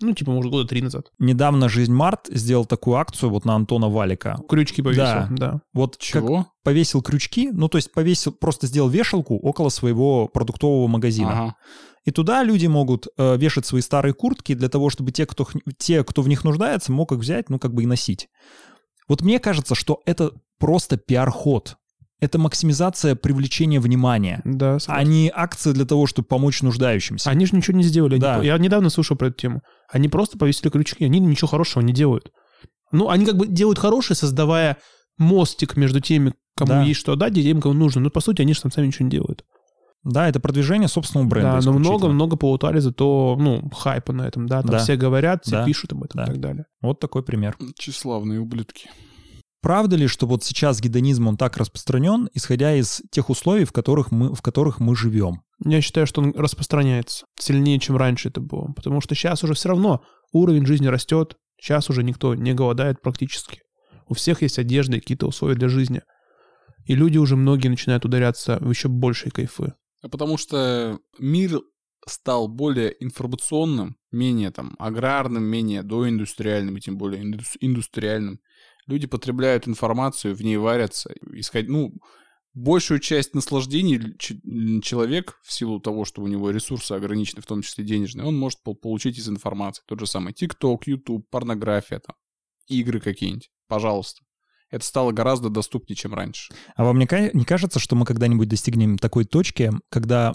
Ну, 0.01 0.13
типа, 0.13 0.31
может, 0.31 0.51
года 0.51 0.67
три 0.67 0.81
назад. 0.81 1.11
Недавно 1.19 1.69
«Жизнь 1.69 1.93
Март» 1.93 2.27
сделал 2.29 2.65
такую 2.65 2.97
акцию 2.97 3.29
вот 3.29 3.45
на 3.45 3.55
Антона 3.55 3.87
Валика. 3.87 4.39
Крючки 4.49 4.81
повесил, 4.81 5.03
да. 5.03 5.27
да. 5.29 5.61
Вот 5.73 5.97
Чего? 5.99 6.37
Как 6.37 6.47
повесил 6.63 7.01
крючки, 7.01 7.51
ну, 7.51 7.69
то 7.69 7.77
есть 7.77 7.91
повесил, 7.91 8.31
просто 8.31 8.67
сделал 8.67 8.89
вешалку 8.89 9.35
около 9.37 9.69
своего 9.69 10.27
продуктового 10.27 10.87
магазина. 10.87 11.31
Ага. 11.31 11.55
И 12.03 12.11
туда 12.11 12.43
люди 12.43 12.65
могут 12.65 13.07
э, 13.17 13.37
вешать 13.37 13.67
свои 13.67 13.81
старые 13.81 14.13
куртки 14.13 14.55
для 14.55 14.69
того, 14.69 14.89
чтобы 14.89 15.11
те 15.11 15.27
кто, 15.27 15.47
те, 15.77 16.03
кто 16.03 16.23
в 16.23 16.27
них 16.27 16.43
нуждается, 16.43 16.91
мог 16.91 17.11
их 17.11 17.19
взять, 17.19 17.49
ну, 17.49 17.59
как 17.59 17.73
бы 17.73 17.83
и 17.83 17.85
носить. 17.85 18.27
Вот 19.07 19.21
мне 19.21 19.39
кажется, 19.39 19.75
что 19.75 20.01
это 20.05 20.31
просто 20.57 20.97
пиар-ход 20.97 21.77
это 22.21 22.37
максимизация 22.37 23.15
привлечения 23.15 23.79
внимания, 23.79 24.41
да, 24.45 24.77
а 24.85 25.03
не 25.03 25.31
акция 25.33 25.73
для 25.73 25.85
того, 25.85 26.05
чтобы 26.05 26.27
помочь 26.27 26.61
нуждающимся. 26.61 27.29
Они 27.29 27.47
же 27.47 27.55
ничего 27.55 27.75
не 27.75 27.83
сделали. 27.83 28.17
Да. 28.17 28.35
Они, 28.35 28.45
я 28.45 28.57
недавно 28.59 28.91
слушал 28.91 29.17
про 29.17 29.27
эту 29.27 29.37
тему. 29.37 29.61
Они 29.91 30.07
просто 30.07 30.37
повесили 30.37 30.69
крючки, 30.69 31.03
они 31.03 31.19
ничего 31.19 31.47
хорошего 31.47 31.81
не 31.81 31.93
делают. 31.93 32.31
Ну, 32.91 33.09
они 33.09 33.25
как 33.25 33.37
бы 33.37 33.47
делают 33.47 33.79
хорошее, 33.79 34.15
создавая 34.15 34.77
мостик 35.17 35.75
между 35.75 35.99
теми, 35.99 36.33
кому 36.55 36.73
да. 36.73 36.83
есть 36.83 36.99
что 36.99 37.13
отдать, 37.13 37.35
и 37.37 37.43
теми, 37.43 37.59
кому 37.59 37.73
нужно. 37.73 38.01
Но, 38.01 38.11
по 38.11 38.21
сути, 38.21 38.43
они 38.43 38.53
же 38.53 38.61
там 38.61 38.71
сами 38.71 38.87
ничего 38.87 39.05
не 39.05 39.11
делают. 39.11 39.43
Да, 40.03 40.27
это 40.27 40.39
продвижение 40.39 40.87
собственного 40.87 41.27
бренда. 41.27 41.59
Да, 41.59 41.71
но 41.71 41.77
много-много 41.77 42.35
получали 42.35 42.79
зато, 42.79 43.35
ну, 43.39 43.67
хайпа 43.71 44.13
на 44.13 44.27
этом, 44.27 44.45
да. 44.47 44.61
Там 44.61 44.71
да. 44.71 44.77
все 44.79 44.95
говорят, 44.95 45.43
все 45.43 45.57
да. 45.57 45.65
пишут 45.65 45.93
об 45.93 46.03
этом 46.03 46.17
да. 46.17 46.23
и 46.23 46.27
так 46.27 46.39
далее. 46.39 46.65
Вот 46.81 46.99
такой 46.99 47.23
пример. 47.23 47.57
Тщеславные 47.77 48.39
ублюдки. 48.39 48.89
Правда 49.61 49.95
ли, 49.95 50.07
что 50.07 50.25
вот 50.25 50.43
сейчас 50.43 50.81
гедонизм, 50.81 51.27
он 51.27 51.37
так 51.37 51.57
распространен, 51.57 52.29
исходя 52.33 52.75
из 52.75 53.03
тех 53.11 53.29
условий, 53.29 53.65
в 53.65 53.71
которых 53.71 54.11
мы, 54.11 54.33
в 54.33 54.41
которых 54.41 54.79
мы 54.79 54.95
живем? 54.95 55.41
Я 55.63 55.81
считаю, 55.81 56.07
что 56.07 56.21
он 56.21 56.33
распространяется 56.35 57.25
сильнее, 57.39 57.79
чем 57.79 57.95
раньше 57.95 58.29
это 58.29 58.41
было. 58.41 58.73
Потому 58.75 59.01
что 59.01 59.13
сейчас 59.13 59.43
уже 59.43 59.53
все 59.53 59.69
равно 59.69 60.01
уровень 60.33 60.65
жизни 60.65 60.87
растет, 60.87 61.37
сейчас 61.59 61.91
уже 61.91 62.03
никто 62.03 62.33
не 62.33 62.53
голодает 62.55 63.01
практически. 63.01 63.61
У 64.07 64.15
всех 64.15 64.41
есть 64.41 64.57
одежда 64.57 64.97
и 64.97 64.99
какие-то 64.99 65.27
условия 65.27 65.55
для 65.55 65.69
жизни. 65.69 66.01
И 66.85 66.95
люди 66.95 67.19
уже 67.19 67.35
многие 67.35 67.67
начинают 67.67 68.03
ударяться 68.03 68.57
в 68.59 68.69
еще 68.69 68.87
большие 68.89 69.31
кайфы. 69.31 69.73
А 70.01 70.09
потому 70.09 70.37
что 70.37 70.99
мир 71.19 71.61
стал 72.07 72.47
более 72.47 72.95
информационным, 72.99 73.95
менее 74.11 74.49
там 74.49 74.75
аграрным, 74.79 75.43
менее 75.43 75.83
доиндустриальным, 75.83 76.77
и 76.77 76.81
тем 76.81 76.97
более 76.97 77.21
индустриальным. 77.21 78.39
Люди 78.87 79.07
потребляют 79.07 79.67
информацию, 79.67 80.35
в 80.35 80.41
ней 80.41 80.57
варятся, 80.57 81.13
исход... 81.33 81.67
ну, 81.67 81.93
большую 82.53 82.99
часть 82.99 83.33
наслаждений 83.33 84.17
человек, 84.81 85.39
в 85.43 85.53
силу 85.53 85.79
того, 85.79 86.05
что 86.05 86.21
у 86.21 86.27
него 86.27 86.51
ресурсы 86.51 86.91
ограничены, 86.93 87.41
в 87.41 87.45
том 87.45 87.61
числе 87.61 87.83
денежные, 87.83 88.25
он 88.25 88.37
может 88.37 88.59
получить 88.63 89.17
из 89.17 89.29
информации. 89.29 89.83
Тот 89.87 89.99
же 89.99 90.07
самый 90.07 90.33
TikTok, 90.33 90.79
YouTube, 90.85 91.29
порнография, 91.29 91.99
там, 91.99 92.15
игры 92.67 92.99
какие-нибудь. 92.99 93.49
Пожалуйста 93.67 94.21
это 94.71 94.85
стало 94.85 95.11
гораздо 95.11 95.49
доступнее, 95.49 95.95
чем 95.95 96.13
раньше. 96.13 96.53
А 96.75 96.83
вам 96.83 96.97
не, 96.97 97.07
не 97.33 97.45
кажется, 97.45 97.79
что 97.79 97.95
мы 97.95 98.05
когда-нибудь 98.05 98.47
достигнем 98.47 98.97
такой 98.97 99.25
точки, 99.25 99.71
когда 99.89 100.33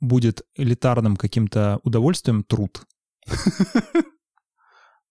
будет 0.00 0.42
элитарным 0.54 1.16
каким-то 1.16 1.80
удовольствием 1.82 2.44
труд? 2.44 2.82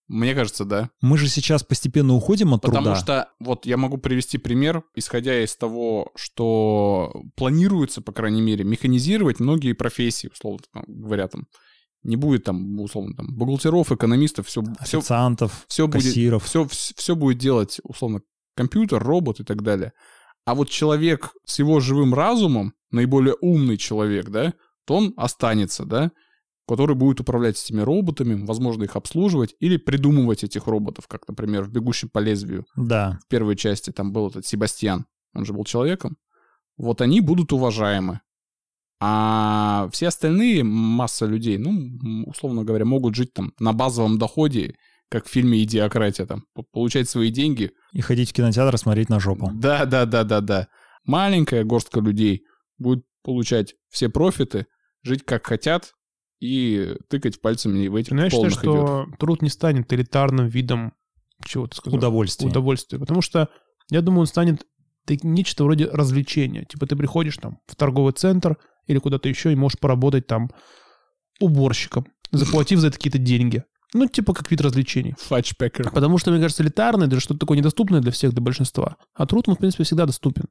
Мне 0.07 0.33
кажется, 0.33 0.63
да. 0.63 0.89
Мы 1.01 1.17
же 1.17 1.27
сейчас 1.27 1.63
постепенно 1.63 2.13
уходим 2.13 2.53
от 2.53 2.61
Потому 2.61 2.83
труда. 2.83 2.99
Потому 2.99 3.03
что, 3.03 3.29
вот 3.39 3.65
я 3.65 3.75
могу 3.75 3.97
привести 3.97 4.37
пример, 4.37 4.83
исходя 4.95 5.43
из 5.43 5.55
того, 5.55 6.11
что 6.15 7.23
планируется, 7.35 8.01
по 8.01 8.13
крайней 8.13 8.41
мере, 8.41 8.63
механизировать 8.63 9.39
многие 9.39 9.73
профессии, 9.73 10.29
условно 10.33 10.61
говоря, 10.87 11.27
там, 11.27 11.47
не 12.03 12.15
будет 12.15 12.45
там, 12.45 12.79
условно, 12.79 13.15
там, 13.15 13.35
бухгалтеров, 13.35 13.91
экономистов, 13.91 14.47
все... 14.47 14.63
Официантов, 14.79 15.65
все, 15.67 15.87
все 15.87 15.91
кассиров. 15.91 16.41
Будет, 16.43 16.71
все, 16.71 16.93
все 16.95 17.15
будет 17.15 17.37
делать, 17.37 17.79
условно, 17.83 18.21
компьютер, 18.55 19.03
робот 19.03 19.41
и 19.41 19.43
так 19.43 19.61
далее. 19.61 19.91
А 20.45 20.55
вот 20.55 20.69
человек 20.69 21.33
с 21.45 21.59
его 21.59 21.81
живым 21.81 22.13
разумом, 22.13 22.73
наиболее 22.91 23.35
умный 23.41 23.75
человек, 23.75 24.29
да, 24.29 24.53
то 24.85 24.95
он 24.95 25.13
останется, 25.17 25.83
да, 25.83 26.11
который 26.67 26.95
будет 26.95 27.21
управлять 27.21 27.61
этими 27.61 27.81
роботами, 27.81 28.43
возможно, 28.43 28.83
их 28.83 28.95
обслуживать 28.95 29.55
или 29.59 29.77
придумывать 29.77 30.43
этих 30.43 30.67
роботов, 30.67 31.07
как, 31.07 31.27
например, 31.27 31.63
в 31.63 31.71
«Бегущем 31.71 32.09
по 32.09 32.19
лезвию». 32.19 32.65
Да. 32.75 33.19
В 33.25 33.27
первой 33.29 33.55
части 33.55 33.91
там 33.91 34.11
был 34.11 34.27
этот 34.27 34.45
Себастьян, 34.45 35.05
он 35.33 35.45
же 35.45 35.53
был 35.53 35.63
человеком. 35.63 36.17
Вот 36.77 37.01
они 37.01 37.21
будут 37.21 37.53
уважаемы. 37.53 38.19
А 38.99 39.89
все 39.91 40.07
остальные, 40.07 40.63
масса 40.63 41.25
людей, 41.25 41.57
ну, 41.57 42.25
условно 42.25 42.63
говоря, 42.63 42.83
могут 42.83 43.15
жить 43.15 43.33
там 43.33 43.53
на 43.59 43.73
базовом 43.73 44.17
доходе 44.17 44.75
как 45.09 45.25
в 45.25 45.29
фильме 45.29 45.63
«Идиократия», 45.63 46.25
там, 46.25 46.43
получать 46.73 47.07
свои 47.07 47.31
деньги. 47.31 47.71
И 47.93 48.01
ходить 48.01 48.31
в 48.31 48.33
кинотеатр 48.33 48.77
смотреть 48.77 49.07
на 49.07 49.21
жопу. 49.21 49.49
Да, 49.53 49.85
да, 49.85 50.05
да, 50.05 50.25
да, 50.25 50.41
да. 50.41 50.67
Маленькая 51.05 51.63
горстка 51.63 52.01
людей 52.01 52.43
будет 52.77 53.05
получать 53.23 53.75
все 53.89 54.09
профиты, 54.09 54.65
жить 55.03 55.23
как 55.23 55.47
хотят 55.47 55.93
и 56.39 56.95
тыкать 57.09 57.41
пальцами 57.41 57.87
в 57.87 57.95
этих 57.95 58.11
Но 58.11 58.23
я 58.23 58.29
считаю, 58.29 58.51
что 58.51 59.05
идет. 59.05 59.17
труд 59.19 59.41
не 59.41 59.49
станет 59.49 59.91
элитарным 59.91 60.47
видом 60.47 60.93
чего 61.45 61.67
ты 61.67 61.77
сказал? 61.77 61.97
Удовольствие. 61.97 62.49
Удовольствие. 62.49 62.99
Потому 62.99 63.21
что, 63.21 63.49
я 63.89 64.01
думаю, 64.01 64.21
он 64.21 64.27
станет 64.27 64.65
нечто 65.23 65.63
вроде 65.63 65.85
развлечения. 65.85 66.65
Типа 66.65 66.85
ты 66.87 66.95
приходишь 66.95 67.37
там 67.37 67.59
в 67.67 67.75
торговый 67.75 68.13
центр 68.13 68.57
или 68.87 68.99
куда-то 68.99 69.29
еще 69.29 69.51
и 69.51 69.55
можешь 69.55 69.79
поработать 69.79 70.27
там 70.27 70.49
уборщиком, 71.39 72.07
заплатив 72.31 72.79
за 72.79 72.87
это 72.87 72.97
какие-то 72.97 73.19
деньги. 73.19 73.63
Ну, 73.93 74.07
типа 74.07 74.33
как 74.33 74.51
вид 74.51 74.59
развлечений. 74.59 75.15
Фатчпекер. 75.17 75.91
Потому 75.91 76.17
что, 76.17 76.31
мне 76.31 76.41
кажется, 76.41 76.61
элитарный— 76.61 77.07
это 77.07 77.19
что-то 77.21 77.39
такое 77.39 77.57
недоступное 77.57 78.01
для 78.01 78.11
всех, 78.11 78.33
для 78.33 78.41
большинства. 78.41 78.97
А 79.13 79.25
труд, 79.25 79.47
он, 79.47 79.55
в 79.55 79.59
принципе, 79.59 79.85
всегда 79.85 80.05
доступен. 80.05 80.45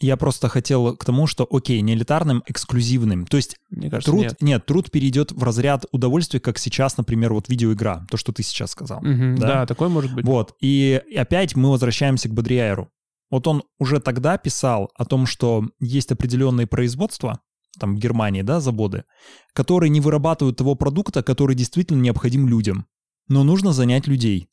Я 0.00 0.16
просто 0.16 0.48
хотел 0.48 0.96
к 0.96 1.04
тому, 1.04 1.26
что, 1.26 1.46
окей, 1.50 1.80
не 1.80 1.94
элитарным, 1.94 2.44
эксклюзивным. 2.46 3.26
То 3.26 3.36
есть 3.36 3.56
Мне 3.70 3.90
кажется, 3.90 4.12
труд, 4.12 4.22
нет. 4.22 4.36
нет, 4.40 4.66
труд 4.66 4.90
перейдет 4.92 5.32
в 5.32 5.42
разряд 5.42 5.86
удовольствия, 5.90 6.38
как 6.38 6.58
сейчас, 6.58 6.96
например, 6.96 7.32
вот 7.32 7.48
видеоигра, 7.48 8.06
то, 8.08 8.16
что 8.16 8.32
ты 8.32 8.44
сейчас 8.44 8.70
сказал. 8.70 8.98
Угу, 8.98 9.38
да? 9.38 9.46
да, 9.46 9.66
такое 9.66 9.88
может 9.88 10.14
быть. 10.14 10.24
Вот, 10.24 10.54
и 10.60 11.02
опять 11.16 11.56
мы 11.56 11.70
возвращаемся 11.70 12.28
к 12.28 12.32
Бодриайру. 12.32 12.90
Вот 13.30 13.46
он 13.46 13.64
уже 13.78 14.00
тогда 14.00 14.38
писал 14.38 14.90
о 14.94 15.04
том, 15.04 15.26
что 15.26 15.64
есть 15.80 16.12
определенные 16.12 16.66
производства, 16.66 17.40
там 17.78 17.96
в 17.96 17.98
Германии, 17.98 18.42
да, 18.42 18.60
заводы, 18.60 19.04
которые 19.52 19.90
не 19.90 20.00
вырабатывают 20.00 20.56
того 20.56 20.74
продукта, 20.76 21.22
который 21.22 21.56
действительно 21.56 22.00
необходим 22.00 22.48
людям. 22.48 22.86
Но 23.28 23.44
нужно 23.44 23.72
занять 23.72 24.06
людей. 24.06 24.48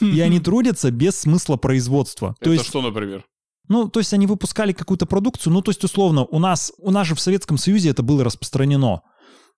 И 0.00 0.20
они 0.20 0.40
трудятся 0.40 0.90
без 0.90 1.18
смысла 1.18 1.56
производства. 1.56 2.34
Это 2.40 2.50
есть, 2.50 2.66
что, 2.66 2.82
например? 2.82 3.24
Ну, 3.68 3.88
то 3.88 4.00
есть 4.00 4.12
они 4.12 4.26
выпускали 4.26 4.72
какую-то 4.72 5.06
продукцию, 5.06 5.52
ну, 5.52 5.62
то 5.62 5.70
есть, 5.70 5.84
условно, 5.84 6.24
у 6.24 6.38
нас, 6.38 6.72
у 6.78 6.90
нас 6.90 7.06
же 7.06 7.14
в 7.14 7.20
Советском 7.20 7.58
Союзе 7.58 7.90
это 7.90 8.02
было 8.02 8.24
распространено. 8.24 9.02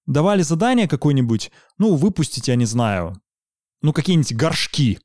Давали 0.06 0.42
задание 0.42 0.86
какое-нибудь, 0.86 1.50
ну, 1.78 1.94
выпустить, 1.94 2.48
я 2.48 2.56
не 2.56 2.66
знаю, 2.66 3.20
ну, 3.80 3.92
какие-нибудь 3.92 4.34
горшки. 4.34 4.98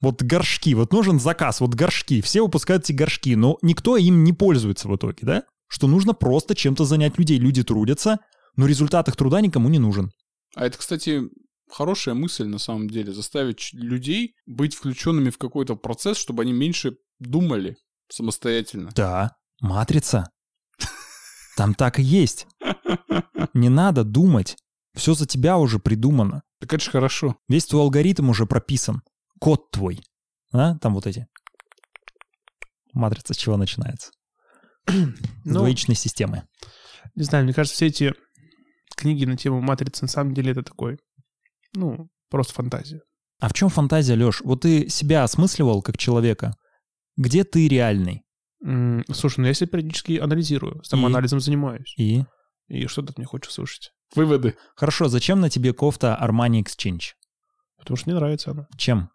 Вот 0.00 0.22
горшки, 0.22 0.74
вот 0.74 0.92
нужен 0.92 1.18
заказ, 1.18 1.60
вот 1.60 1.74
горшки. 1.74 2.20
Все 2.22 2.42
выпускают 2.42 2.84
эти 2.84 2.92
горшки, 2.92 3.34
но 3.34 3.58
никто 3.62 3.96
им 3.96 4.22
не 4.24 4.32
пользуется 4.32 4.88
в 4.88 4.96
итоге, 4.96 5.18
да? 5.22 5.42
что 5.68 5.86
нужно 5.86 6.14
просто 6.14 6.54
чем-то 6.54 6.84
занять 6.84 7.18
людей. 7.18 7.38
Люди 7.38 7.62
трудятся, 7.62 8.18
но 8.56 8.66
результат 8.66 9.08
их 9.08 9.16
труда 9.16 9.40
никому 9.40 9.68
не 9.68 9.78
нужен. 9.78 10.10
А 10.54 10.66
это, 10.66 10.78
кстати, 10.78 11.22
хорошая 11.70 12.14
мысль 12.14 12.46
на 12.46 12.58
самом 12.58 12.88
деле. 12.88 13.12
Заставить 13.12 13.70
людей 13.72 14.34
быть 14.46 14.74
включенными 14.74 15.30
в 15.30 15.38
какой-то 15.38 15.76
процесс, 15.76 16.16
чтобы 16.16 16.42
они 16.42 16.52
меньше 16.52 16.96
думали 17.20 17.76
самостоятельно. 18.08 18.90
Да, 18.94 19.36
матрица. 19.60 20.30
Там 21.56 21.74
так 21.74 21.98
и 21.98 22.02
есть. 22.02 22.46
Не 23.54 23.68
надо 23.68 24.04
думать. 24.04 24.56
Все 24.94 25.14
за 25.14 25.26
тебя 25.26 25.58
уже 25.58 25.78
придумано. 25.78 26.42
Так 26.60 26.74
это 26.74 26.84
же 26.84 26.90
хорошо. 26.90 27.36
Весь 27.48 27.66
твой 27.66 27.82
алгоритм 27.82 28.30
уже 28.30 28.46
прописан. 28.46 29.02
Код 29.40 29.70
твой. 29.70 30.00
А? 30.52 30.76
Там 30.78 30.94
вот 30.94 31.06
эти. 31.06 31.26
Матрица 32.92 33.34
с 33.34 33.36
чего 33.36 33.56
начинается? 33.56 34.10
ну, 34.86 35.12
двоичной 35.44 35.94
системы. 35.94 36.44
Не 37.14 37.24
знаю, 37.24 37.44
мне 37.44 37.54
кажется, 37.54 37.76
все 37.76 37.86
эти 37.86 38.14
книги 38.96 39.24
на 39.24 39.36
тему 39.36 39.60
матрицы 39.60 40.04
на 40.04 40.08
самом 40.08 40.34
деле 40.34 40.52
это 40.52 40.62
такой, 40.62 40.98
ну, 41.74 42.08
просто 42.30 42.54
фантазия. 42.54 43.02
А 43.40 43.48
в 43.48 43.52
чем 43.52 43.68
фантазия, 43.68 44.14
Леш? 44.14 44.40
Вот 44.40 44.62
ты 44.62 44.88
себя 44.88 45.22
осмысливал 45.22 45.82
как 45.82 45.96
человека. 45.96 46.56
Где 47.18 47.42
ты 47.42 47.66
реальный? 47.66 48.22
Слушай, 49.12 49.40
ну 49.40 49.46
я 49.48 49.54
себя 49.54 49.66
периодически 49.66 50.18
анализирую, 50.18 50.82
самоанализом 50.84 51.40
И? 51.40 51.42
занимаюсь. 51.42 51.94
И? 51.98 52.24
И 52.68 52.86
что 52.86 53.02
ты 53.02 53.10
от 53.10 53.18
меня 53.18 53.26
хочешь 53.26 53.52
слушать? 53.52 53.90
Выводы. 54.14 54.56
Хорошо, 54.76 55.08
зачем 55.08 55.40
на 55.40 55.50
тебе 55.50 55.72
кофта 55.72 56.16
Armani 56.20 56.62
Exchange? 56.62 57.14
Потому 57.76 57.96
что 57.96 58.08
мне 58.08 58.18
нравится 58.18 58.52
она. 58.52 58.68
Чем? 58.76 59.10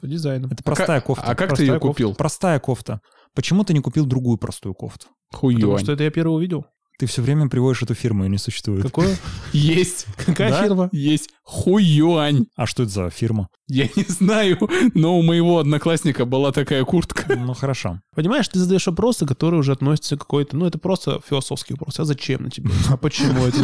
По 0.00 0.08
дизайну. 0.08 0.48
Это 0.50 0.64
простая 0.64 0.98
а 0.98 1.00
кофта. 1.00 1.24
А 1.24 1.34
как 1.36 1.48
простая 1.50 1.68
ты 1.68 1.72
ее 1.74 1.80
купил? 1.80 2.08
Кофта. 2.08 2.18
Простая 2.18 2.58
кофта. 2.58 3.00
Почему 3.34 3.62
ты 3.62 3.72
не 3.72 3.80
купил 3.80 4.04
другую 4.04 4.36
простую 4.36 4.74
кофту? 4.74 5.06
Хуй 5.32 5.54
Потому 5.54 5.78
что 5.78 5.92
это 5.92 6.02
я 6.02 6.10
первый 6.10 6.34
увидел. 6.34 6.66
Ты 6.96 7.06
все 7.06 7.22
время 7.22 7.48
приводишь 7.48 7.82
эту 7.82 7.94
фирму, 7.94 8.24
и 8.24 8.28
не 8.28 8.38
существует. 8.38 8.82
Какое? 8.82 9.16
Есть. 9.52 10.06
Какая 10.16 10.50
да? 10.50 10.62
фирма? 10.62 10.88
Есть. 10.92 11.30
Хуюань. 11.42 12.46
А 12.56 12.66
что 12.66 12.84
это 12.84 12.92
за 12.92 13.10
фирма? 13.10 13.48
Я 13.66 13.88
не 13.96 14.04
знаю, 14.04 14.58
но 14.94 15.18
у 15.18 15.22
моего 15.22 15.58
одноклассника 15.58 16.24
была 16.24 16.52
такая 16.52 16.84
куртка. 16.84 17.34
Ну, 17.36 17.52
хорошо. 17.54 18.00
Понимаешь, 18.14 18.46
ты 18.46 18.60
задаешь 18.60 18.86
вопросы, 18.86 19.26
которые 19.26 19.60
уже 19.60 19.72
относятся 19.72 20.16
к 20.16 20.20
какой-то... 20.20 20.56
Ну, 20.56 20.66
это 20.66 20.78
просто 20.78 21.20
философский 21.28 21.74
вопрос. 21.74 21.98
А 21.98 22.04
зачем 22.04 22.44
на 22.44 22.50
тебе? 22.50 22.70
А 22.88 22.96
почему 22.96 23.44
это? 23.44 23.58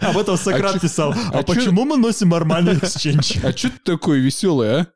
Об 0.00 0.18
этом 0.18 0.36
Сократ 0.36 0.80
писал. 0.80 1.14
А 1.32 1.42
почему 1.44 1.84
мы 1.84 1.96
носим 1.96 2.30
нормальный 2.30 2.76
эксченж? 2.76 3.36
А 3.44 3.52
что 3.52 3.70
ты 3.70 3.78
такой 3.84 4.18
веселый, 4.18 4.80
а? 4.80 4.86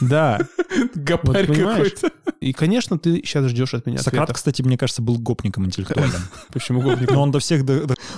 Да. 0.00 0.40
Гопарь 0.94 1.46
какой-то. 1.46 2.10
И, 2.40 2.52
конечно, 2.52 2.98
ты 2.98 3.16
сейчас 3.16 3.46
ждешь 3.46 3.74
от 3.74 3.86
меня 3.86 3.98
Сократ, 3.98 4.24
ответа. 4.24 4.34
кстати, 4.34 4.62
мне 4.62 4.78
кажется, 4.78 5.02
был 5.02 5.18
гопником 5.18 5.66
интеллектуальным. 5.66 6.22
Почему 6.52 6.80
гопником? 6.80 7.16
Но 7.16 7.22
он 7.22 7.30
до 7.30 7.38
всех... 7.38 7.64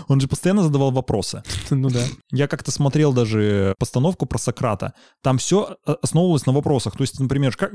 Он 0.08 0.20
же 0.20 0.28
постоянно 0.28 0.62
задавал 0.62 0.90
вопросы. 0.90 1.42
Ну 1.70 1.88
да. 1.90 2.04
Я 2.30 2.48
как-то 2.48 2.70
смотрел 2.70 3.12
даже 3.12 3.74
постановку 3.78 4.26
про 4.26 4.38
Сократа. 4.38 4.92
Там 5.22 5.38
все 5.38 5.76
э, 5.86 5.94
основывалось 6.02 6.46
на 6.46 6.52
вопросах. 6.52 6.96
То 6.96 7.02
есть, 7.02 7.18
например, 7.18 7.56
как... 7.56 7.72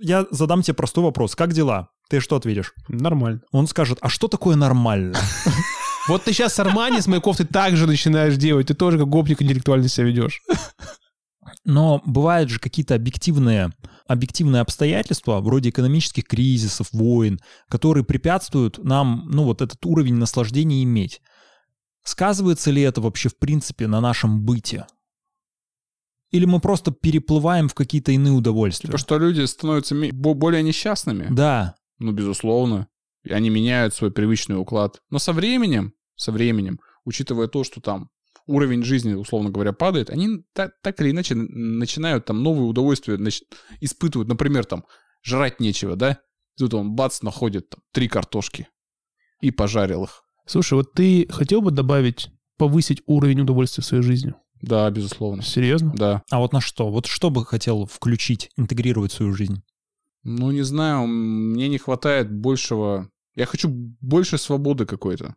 я 0.00 0.26
задам 0.30 0.62
тебе 0.62 0.74
простой 0.74 1.02
вопрос. 1.02 1.34
Как 1.34 1.52
дела? 1.52 1.88
Ты 2.08 2.20
что 2.20 2.36
ответишь? 2.36 2.74
Нормально. 2.88 3.40
Он 3.50 3.66
скажет, 3.66 3.98
а 4.00 4.08
что 4.08 4.28
такое 4.28 4.54
нормально? 4.54 5.18
Вот 6.08 6.24
ты 6.24 6.32
сейчас 6.32 6.54
с 6.54 6.60
Армани, 6.60 7.00
с 7.00 7.06
моей 7.06 7.22
кофтой 7.22 7.46
так 7.46 7.76
же 7.76 7.86
начинаешь 7.86 8.36
делать. 8.36 8.66
Ты 8.66 8.74
тоже 8.74 8.98
как 8.98 9.08
гопник 9.08 9.40
интеллектуально 9.42 9.88
себя 9.88 10.06
ведешь. 10.06 10.42
Но 11.64 12.02
бывают 12.04 12.50
же 12.50 12.58
какие-то 12.58 12.96
объективные, 12.96 13.72
объективные 14.06 14.62
обстоятельства, 14.62 15.40
вроде 15.40 15.70
экономических 15.70 16.24
кризисов, 16.24 16.88
войн, 16.92 17.40
которые 17.68 18.04
препятствуют 18.04 18.82
нам, 18.82 19.28
ну, 19.30 19.44
вот 19.44 19.62
этот 19.62 19.84
уровень 19.86 20.16
наслаждения 20.16 20.82
иметь. 20.82 21.20
Сказывается 22.02 22.72
ли 22.72 22.82
это 22.82 23.00
вообще 23.00 23.28
в 23.28 23.38
принципе 23.38 23.86
на 23.86 24.00
нашем 24.00 24.44
быте? 24.44 24.86
Или 26.32 26.46
мы 26.46 26.60
просто 26.60 26.90
переплываем 26.90 27.68
в 27.68 27.74
какие-то 27.74 28.10
иные 28.10 28.32
удовольствия? 28.32 28.88
Типа, 28.88 28.98
что 28.98 29.18
люди 29.18 29.44
становятся 29.44 29.94
более 30.12 30.62
несчастными? 30.62 31.28
Да. 31.30 31.76
Ну, 31.98 32.10
безусловно. 32.12 32.88
И 33.22 33.32
они 33.32 33.50
меняют 33.50 33.94
свой 33.94 34.10
привычный 34.10 34.58
уклад. 34.58 35.00
Но 35.10 35.18
со 35.18 35.32
временем, 35.32 35.92
со 36.16 36.32
временем, 36.32 36.80
учитывая 37.04 37.46
то, 37.46 37.62
что 37.62 37.80
там 37.80 38.08
уровень 38.46 38.82
жизни, 38.82 39.14
условно 39.14 39.50
говоря, 39.50 39.72
падает, 39.72 40.10
они 40.10 40.44
так, 40.52 40.74
так 40.82 41.00
или 41.00 41.10
иначе 41.10 41.34
начинают 41.34 42.24
там 42.24 42.42
новые 42.42 42.66
удовольствия 42.66 43.16
нач... 43.16 43.42
испытывать. 43.80 44.28
Например, 44.28 44.64
там, 44.64 44.84
жрать 45.22 45.60
нечего, 45.60 45.96
да? 45.96 46.20
Тут 46.58 46.74
он 46.74 46.92
бац, 46.92 47.22
находит 47.22 47.70
там, 47.70 47.80
три 47.92 48.08
картошки 48.08 48.68
и 49.40 49.50
пожарил 49.50 50.04
их. 50.04 50.22
Слушай, 50.46 50.74
вот 50.74 50.92
ты 50.92 51.26
хотел 51.30 51.62
бы 51.62 51.70
добавить, 51.70 52.30
повысить 52.58 53.02
уровень 53.06 53.40
удовольствия 53.40 53.82
в 53.82 53.86
своей 53.86 54.02
жизни? 54.02 54.34
Да, 54.60 54.88
безусловно. 54.90 55.42
Серьезно? 55.42 55.92
Да. 55.94 56.22
А 56.30 56.38
вот 56.38 56.52
на 56.52 56.60
что? 56.60 56.90
Вот 56.90 57.06
что 57.06 57.30
бы 57.30 57.44
хотел 57.44 57.86
включить, 57.86 58.50
интегрировать 58.56 59.12
в 59.12 59.16
свою 59.16 59.34
жизнь? 59.34 59.62
Ну, 60.22 60.52
не 60.52 60.62
знаю, 60.62 61.06
мне 61.06 61.68
не 61.68 61.78
хватает 61.78 62.32
большего... 62.32 63.10
Я 63.34 63.46
хочу 63.46 63.68
больше 63.68 64.38
свободы 64.38 64.86
какой-то. 64.86 65.34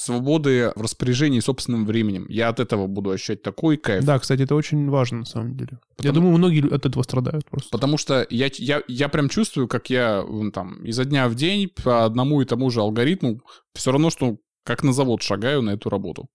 Свободы 0.00 0.70
в 0.76 0.80
распоряжении 0.80 1.40
собственным 1.40 1.84
временем. 1.84 2.24
Я 2.28 2.50
от 2.50 2.60
этого 2.60 2.86
буду 2.86 3.10
ощущать 3.10 3.42
такой 3.42 3.76
кайф. 3.76 4.04
Да, 4.04 4.16
кстати, 4.20 4.42
это 4.42 4.54
очень 4.54 4.88
важно 4.88 5.18
на 5.18 5.24
самом 5.24 5.56
деле. 5.56 5.80
Потому... 5.96 6.08
Я 6.08 6.12
думаю, 6.12 6.38
многие 6.38 6.72
от 6.72 6.86
этого 6.86 7.02
страдают 7.02 7.44
просто. 7.50 7.68
Потому 7.70 7.98
что 7.98 8.24
я, 8.30 8.48
я, 8.58 8.80
я 8.86 9.08
прям 9.08 9.28
чувствую, 9.28 9.66
как 9.66 9.90
я 9.90 10.24
там 10.54 10.84
изо 10.84 11.04
дня 11.04 11.28
в 11.28 11.34
день 11.34 11.68
по 11.82 12.04
одному 12.04 12.40
и 12.40 12.44
тому 12.44 12.70
же 12.70 12.78
алгоритму 12.78 13.40
все 13.74 13.90
равно, 13.90 14.10
что 14.10 14.36
как 14.64 14.84
на 14.84 14.92
завод 14.92 15.22
шагаю 15.22 15.62
на 15.62 15.70
эту 15.70 15.90
работу 15.90 16.28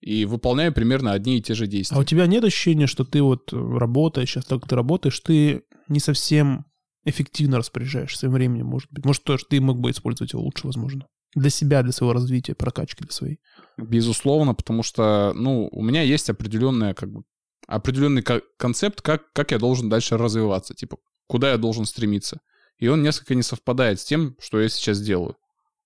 и 0.00 0.24
выполняю 0.24 0.72
примерно 0.72 1.10
одни 1.10 1.38
и 1.38 1.42
те 1.42 1.54
же 1.54 1.66
действия. 1.66 1.96
А 1.96 2.00
у 2.00 2.04
тебя 2.04 2.28
нет 2.28 2.44
ощущения, 2.44 2.86
что 2.86 3.04
ты 3.04 3.22
вот 3.22 3.52
работаешь, 3.52 4.30
сейчас 4.30 4.44
так 4.44 4.68
ты 4.68 4.76
работаешь, 4.76 5.18
ты 5.18 5.62
не 5.88 5.98
совсем 5.98 6.64
эффективно 7.04 7.58
распоряжаешься 7.58 8.20
своим 8.20 8.34
временем, 8.34 8.66
может 8.66 8.88
быть? 8.92 9.04
Может, 9.04 9.24
тоже 9.24 9.46
ты 9.50 9.60
мог 9.60 9.80
бы 9.80 9.90
использовать 9.90 10.32
его 10.32 10.44
лучше, 10.44 10.68
возможно? 10.68 11.08
Для 11.34 11.50
себя, 11.50 11.82
для 11.82 11.92
своего 11.92 12.12
развития, 12.12 12.54
прокачки 12.54 13.04
для 13.04 13.12
своей. 13.12 13.40
Безусловно, 13.76 14.54
потому 14.54 14.82
что, 14.82 15.32
ну, 15.34 15.68
у 15.70 15.82
меня 15.82 16.02
есть 16.02 16.28
определенная, 16.28 16.94
как 16.94 17.10
бы, 17.10 17.22
определенный 17.66 18.24
концепт, 18.56 19.00
как, 19.00 19.32
как 19.32 19.52
я 19.52 19.58
должен 19.58 19.88
дальше 19.88 20.16
развиваться, 20.16 20.74
типа, 20.74 20.98
куда 21.28 21.52
я 21.52 21.56
должен 21.56 21.84
стремиться. 21.84 22.40
И 22.78 22.88
он 22.88 23.02
несколько 23.02 23.34
не 23.34 23.42
совпадает 23.42 24.00
с 24.00 24.04
тем, 24.04 24.34
что 24.40 24.60
я 24.60 24.68
сейчас 24.68 25.00
делаю. 25.00 25.36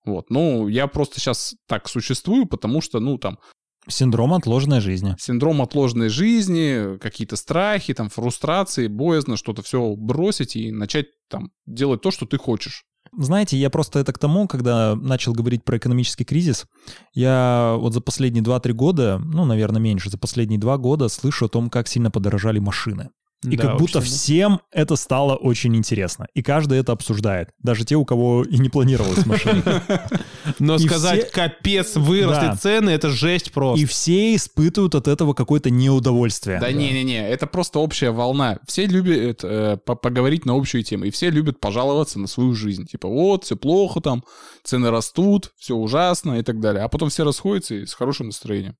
Вот, 0.05 0.31
ну, 0.31 0.69
я 0.69 0.87
просто 0.87 1.21
сейчас 1.21 1.55
так 1.67 1.89
существую, 1.89 2.47
потому 2.47 2.81
что, 2.81 3.01
ну, 3.01 3.19
там, 3.19 3.39
Синдром 3.87 4.33
отложенной 4.33 4.81
жизни. 4.81 5.15
Синдром 5.19 5.61
отложенной 5.61 6.09
жизни, 6.09 6.97
какие-то 6.99 7.37
страхи, 7.37 7.93
там, 7.93 8.09
фрустрации, 8.09 8.87
боязно 8.87 9.37
что-то 9.37 9.63
все 9.63 9.95
бросить 9.95 10.57
и 10.57 10.73
начать 10.73 11.09
там 11.29 11.51
делать 11.67 12.01
то, 12.01 12.11
что 12.11 12.25
ты 12.25 12.39
хочешь. 12.39 12.85
Знаете, 13.17 13.57
я 13.57 13.71
просто 13.71 14.01
это 14.01 14.12
к 14.12 14.19
тому, 14.19 14.49
когда 14.49 14.97
начал 14.97 15.33
говорить 15.33 15.65
про 15.65 15.77
экономический 15.79 16.25
кризис, 16.25 16.67
я 17.12 17.77
вот 17.79 17.93
за 17.93 18.01
последние 18.01 18.43
2-3 18.43 18.73
года, 18.73 19.21
ну, 19.25 19.45
наверное, 19.45 19.81
меньше, 19.81 20.11
за 20.11 20.19
последние 20.19 20.59
2 20.59 20.79
года 20.79 21.09
слышу 21.09 21.47
о 21.47 21.49
том, 21.49 21.71
как 21.71 21.89
сильно 21.89 22.11
подорожали 22.11 22.59
машины. 22.59 23.11
И 23.45 23.57
да, 23.57 23.69
как 23.69 23.79
будто 23.79 24.01
всем 24.01 24.61
это 24.71 24.97
стало 24.97 25.37
очень 25.37 25.77
интересно. 25.77 26.27
И 26.35 26.43
каждый 26.43 26.79
это 26.79 26.93
обсуждает. 26.93 27.51
Даже 27.59 27.85
те, 27.85 27.97
у 27.97 28.05
кого 28.05 28.45
и 28.45 28.59
не 28.59 28.69
планировалась 28.69 29.27
машина. 29.27 29.83
Но 30.59 30.79
сказать, 30.79 31.31
капец, 31.31 31.97
выросли 31.97 32.57
цены, 32.57 32.91
это 32.91 33.11
жесть 33.11 33.53
просто. 33.53 33.83
И 33.83 33.87
все 33.87 34.35
испытывают 34.35 34.95
от 34.95 35.09
этого 35.09 35.35
какое-то 35.35 35.71
неудовольствие. 35.71 36.61
Да 36.61 36.73
не-не-не, 36.73 37.29
это 37.29 37.47
просто 37.47 37.79
общая 37.79 38.11
волна. 38.11 38.59
Все 38.67 38.87
любят 38.87 39.41
э, 39.43 39.77
поговорить 39.77 40.45
на 40.45 40.57
общую 40.57 40.83
тему. 40.85 41.05
И 41.05 41.11
все 41.11 41.31
любят 41.31 41.61
пожаловаться 41.61 42.19
на 42.19 42.27
свою 42.27 42.55
жизнь. 42.55 42.87
Типа, 42.87 43.09
вот, 43.09 43.45
все 43.45 43.57
плохо 43.57 44.01
там, 44.01 44.25
цены 44.63 44.91
растут, 44.91 45.53
все 45.57 45.75
ужасно 45.75 46.39
и 46.39 46.43
так 46.43 46.61
далее. 46.61 46.83
А 46.83 46.89
потом 46.89 47.09
все 47.11 47.25
расходятся 47.25 47.75
и 47.75 47.87
с 47.87 47.95
хорошим 47.95 48.27
настроением. 48.27 48.77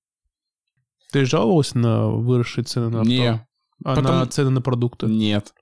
Ты 1.13 1.25
жаловался 1.27 1.79
на 1.79 2.09
выросшие 2.09 2.65
цены 2.65 2.89
на 2.89 3.01
авто? 3.03 3.11
Не, 3.11 3.47
а 3.85 3.97
Потом... 3.97 4.19
на 4.21 4.27
цены 4.27 4.51
на 4.51 4.61
продукты? 4.61 5.07
Нет. 5.07 5.55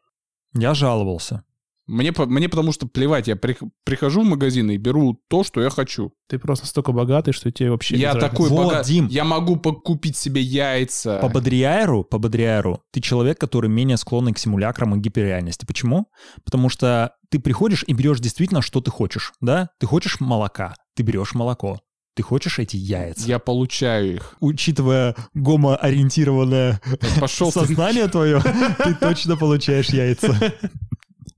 Я 0.54 0.74
жаловался. 0.74 1.44
Мне, 1.86 2.12
мне 2.16 2.48
потому 2.48 2.70
что 2.70 2.86
плевать, 2.86 3.26
я 3.26 3.34
при, 3.34 3.56
прихожу 3.84 4.22
в 4.22 4.24
магазин 4.24 4.70
и 4.70 4.76
беру 4.76 5.20
то, 5.28 5.42
что 5.42 5.60
я 5.60 5.68
хочу. 5.68 6.12
Ты 6.28 6.38
просто 6.38 6.66
столько 6.66 6.92
богатый, 6.92 7.32
что 7.32 7.50
тебе 7.50 7.70
вообще 7.70 7.96
Я 7.96 8.14
такой 8.14 8.48
вот, 8.50 8.66
богат... 8.66 8.86
Дим. 8.86 9.08
Я 9.08 9.24
могу 9.24 9.56
покупить 9.56 10.16
себе 10.16 10.40
яйца. 10.40 11.18
По 11.18 11.28
Бодриайру, 11.28 12.04
по 12.04 12.18
Бодриайру, 12.18 12.82
ты 12.92 13.00
человек, 13.00 13.38
который 13.38 13.68
менее 13.68 13.96
склонный 13.96 14.32
к 14.32 14.38
симулякрам 14.38 14.94
и 14.94 15.00
гиперреальности. 15.00 15.66
Почему? 15.66 16.06
Потому 16.44 16.68
что 16.68 17.14
ты 17.30 17.40
приходишь 17.40 17.84
и 17.86 17.92
берешь 17.94 18.20
действительно, 18.20 18.62
что 18.62 18.80
ты 18.80 18.90
хочешь, 18.92 19.32
да? 19.40 19.70
Ты 19.80 19.86
хочешь 19.86 20.20
молока, 20.20 20.76
ты 20.94 21.02
берешь 21.02 21.34
молоко. 21.34 21.80
Ты 22.14 22.22
хочешь 22.22 22.58
эти 22.58 22.76
яйца? 22.76 23.26
Я 23.26 23.38
получаю 23.38 24.16
их. 24.16 24.36
Учитывая 24.40 25.16
гомоориентированное 25.34 26.80
Пошел 27.18 27.50
сознание 27.50 28.04
ты... 28.04 28.10
твое, 28.10 28.42
ты 28.84 28.94
точно 28.94 29.36
получаешь 29.36 29.88
яйца. 29.88 30.36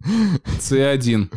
С1. 0.02 1.32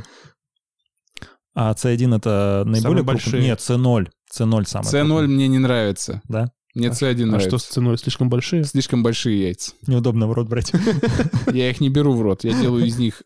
А 1.53 1.73
С1 1.73 2.17
это 2.17 2.63
наиболее 2.65 3.03
большой? 3.03 3.41
Нет, 3.41 3.59
С0. 3.59 4.09
С0 4.33 4.65
самый. 4.65 4.85
С0 4.85 5.27
мне 5.27 5.47
не 5.47 5.59
нравится. 5.59 6.21
Да? 6.25 6.51
Мне 6.73 6.89
С1 6.89 7.25
нравится. 7.25 7.55
А 7.55 7.59
что 7.59 7.59
с 7.59 7.77
С0? 7.77 7.97
Слишком 7.97 8.29
большие? 8.29 8.63
Слишком 8.63 9.03
большие 9.03 9.41
яйца. 9.41 9.73
Неудобно 9.85 10.27
в 10.27 10.33
рот 10.33 10.47
брать. 10.47 10.71
Я 11.51 11.69
их 11.69 11.79
не 11.79 11.89
беру 11.89 12.13
в 12.13 12.21
рот. 12.21 12.43
Я 12.43 12.53
делаю 12.53 12.85
из 12.85 12.97
них 12.97 13.23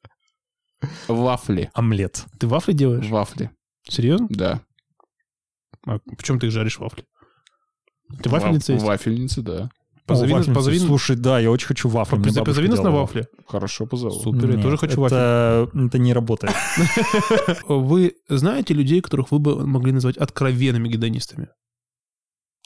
вафли. 1.08 1.70
Омлет. 1.74 2.26
Ты 2.40 2.48
вафли 2.48 2.74
делаешь? 2.74 3.08
Вафли. 3.08 3.52
Серьезно? 3.88 4.28
Да. 4.30 4.62
А 5.86 6.00
почему 6.18 6.40
ты 6.40 6.48
их 6.48 6.54
жаришь 6.54 6.80
вафли? 6.80 7.06
Ты 8.22 8.30
вафельница 8.30 8.74
есть? 8.74 8.86
Вафельница, 8.86 9.42
да. 9.42 9.70
Позови, 10.06 10.34
О, 10.34 10.38
нас, 10.38 10.48
позови... 10.48 10.80
Слушай, 10.80 11.16
да, 11.16 11.40
я 11.40 11.52
очень 11.52 11.68
хочу 11.68 11.88
вафли. 11.88 12.18
Позови, 12.18 12.46
позови 12.46 12.68
нас 12.68 12.80
на 12.80 12.92
вафли. 12.92 13.28
Хорошо, 13.48 13.86
позову. 13.86 14.20
Супер, 14.20 14.48
Нет, 14.48 14.58
я 14.58 14.64
тоже 14.64 14.78
хочу 14.78 15.04
это... 15.06 15.70
вафли. 15.74 15.88
Это 15.88 15.98
не 16.00 16.14
работает. 16.14 16.54
Вы 17.68 18.16
знаете 18.28 18.74
людей, 18.74 19.02
которых 19.02 19.32
вы 19.32 19.40
бы 19.40 19.66
могли 19.66 19.92
назвать 19.92 20.18
откровенными 20.18 20.90
гедонистами? 20.90 21.50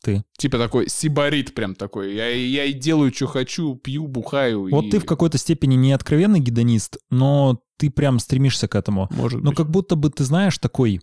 Ты. 0.01 0.23
Типа 0.37 0.57
такой 0.57 0.87
сибарит 0.87 1.53
прям 1.55 1.75
такой. 1.75 2.15
Я, 2.15 2.29
я 2.29 2.65
и 2.65 2.73
делаю, 2.73 3.11
что 3.13 3.27
хочу, 3.27 3.75
пью, 3.75 4.07
бухаю. 4.07 4.69
Вот 4.69 4.85
и... 4.85 4.91
ты 4.91 4.99
в 4.99 5.05
какой-то 5.05 5.37
степени 5.37 5.75
не 5.75 5.93
откровенный 5.93 6.39
гедонист, 6.39 6.97
но 7.09 7.59
ты 7.77 7.89
прям 7.89 8.19
стремишься 8.19 8.67
к 8.67 8.75
этому. 8.75 9.07
Может 9.11 9.41
но 9.41 9.49
быть. 9.49 9.57
как 9.57 9.69
будто 9.69 9.95
бы 9.95 10.09
ты 10.09 10.23
знаешь 10.23 10.57
такой 10.57 11.01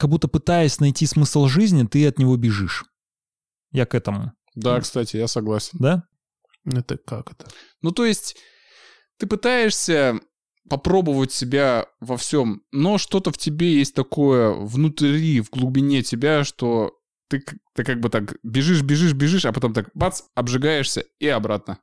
как 0.00 0.08
будто 0.08 0.28
пытаясь 0.28 0.80
найти 0.80 1.04
смысл 1.04 1.46
жизни, 1.46 1.86
ты 1.86 2.06
от 2.06 2.18
него 2.18 2.34
бежишь. 2.38 2.86
Я 3.70 3.84
к 3.84 3.94
этому. 3.94 4.32
Да, 4.54 4.80
кстати, 4.80 5.18
я 5.18 5.28
согласен. 5.28 5.78
Да? 5.78 6.04
Это 6.64 6.96
как 6.96 7.32
это? 7.32 7.46
Ну, 7.82 7.92
то 7.92 8.06
есть, 8.06 8.36
ты 9.18 9.26
пытаешься 9.26 10.18
попробовать 10.70 11.32
себя 11.32 11.86
во 12.00 12.16
всем, 12.16 12.62
но 12.72 12.96
что-то 12.96 13.30
в 13.30 13.36
тебе 13.36 13.74
есть 13.74 13.94
такое 13.94 14.52
внутри, 14.52 15.42
в 15.42 15.50
глубине 15.50 16.02
тебя, 16.02 16.44
что 16.44 16.94
ты, 17.28 17.44
ты 17.74 17.84
как 17.84 18.00
бы 18.00 18.08
так 18.08 18.36
бежишь, 18.42 18.82
бежишь, 18.82 19.12
бежишь, 19.12 19.44
а 19.44 19.52
потом 19.52 19.74
так 19.74 19.90
бац, 19.92 20.22
обжигаешься 20.34 21.04
и 21.18 21.28
обратно. 21.28 21.78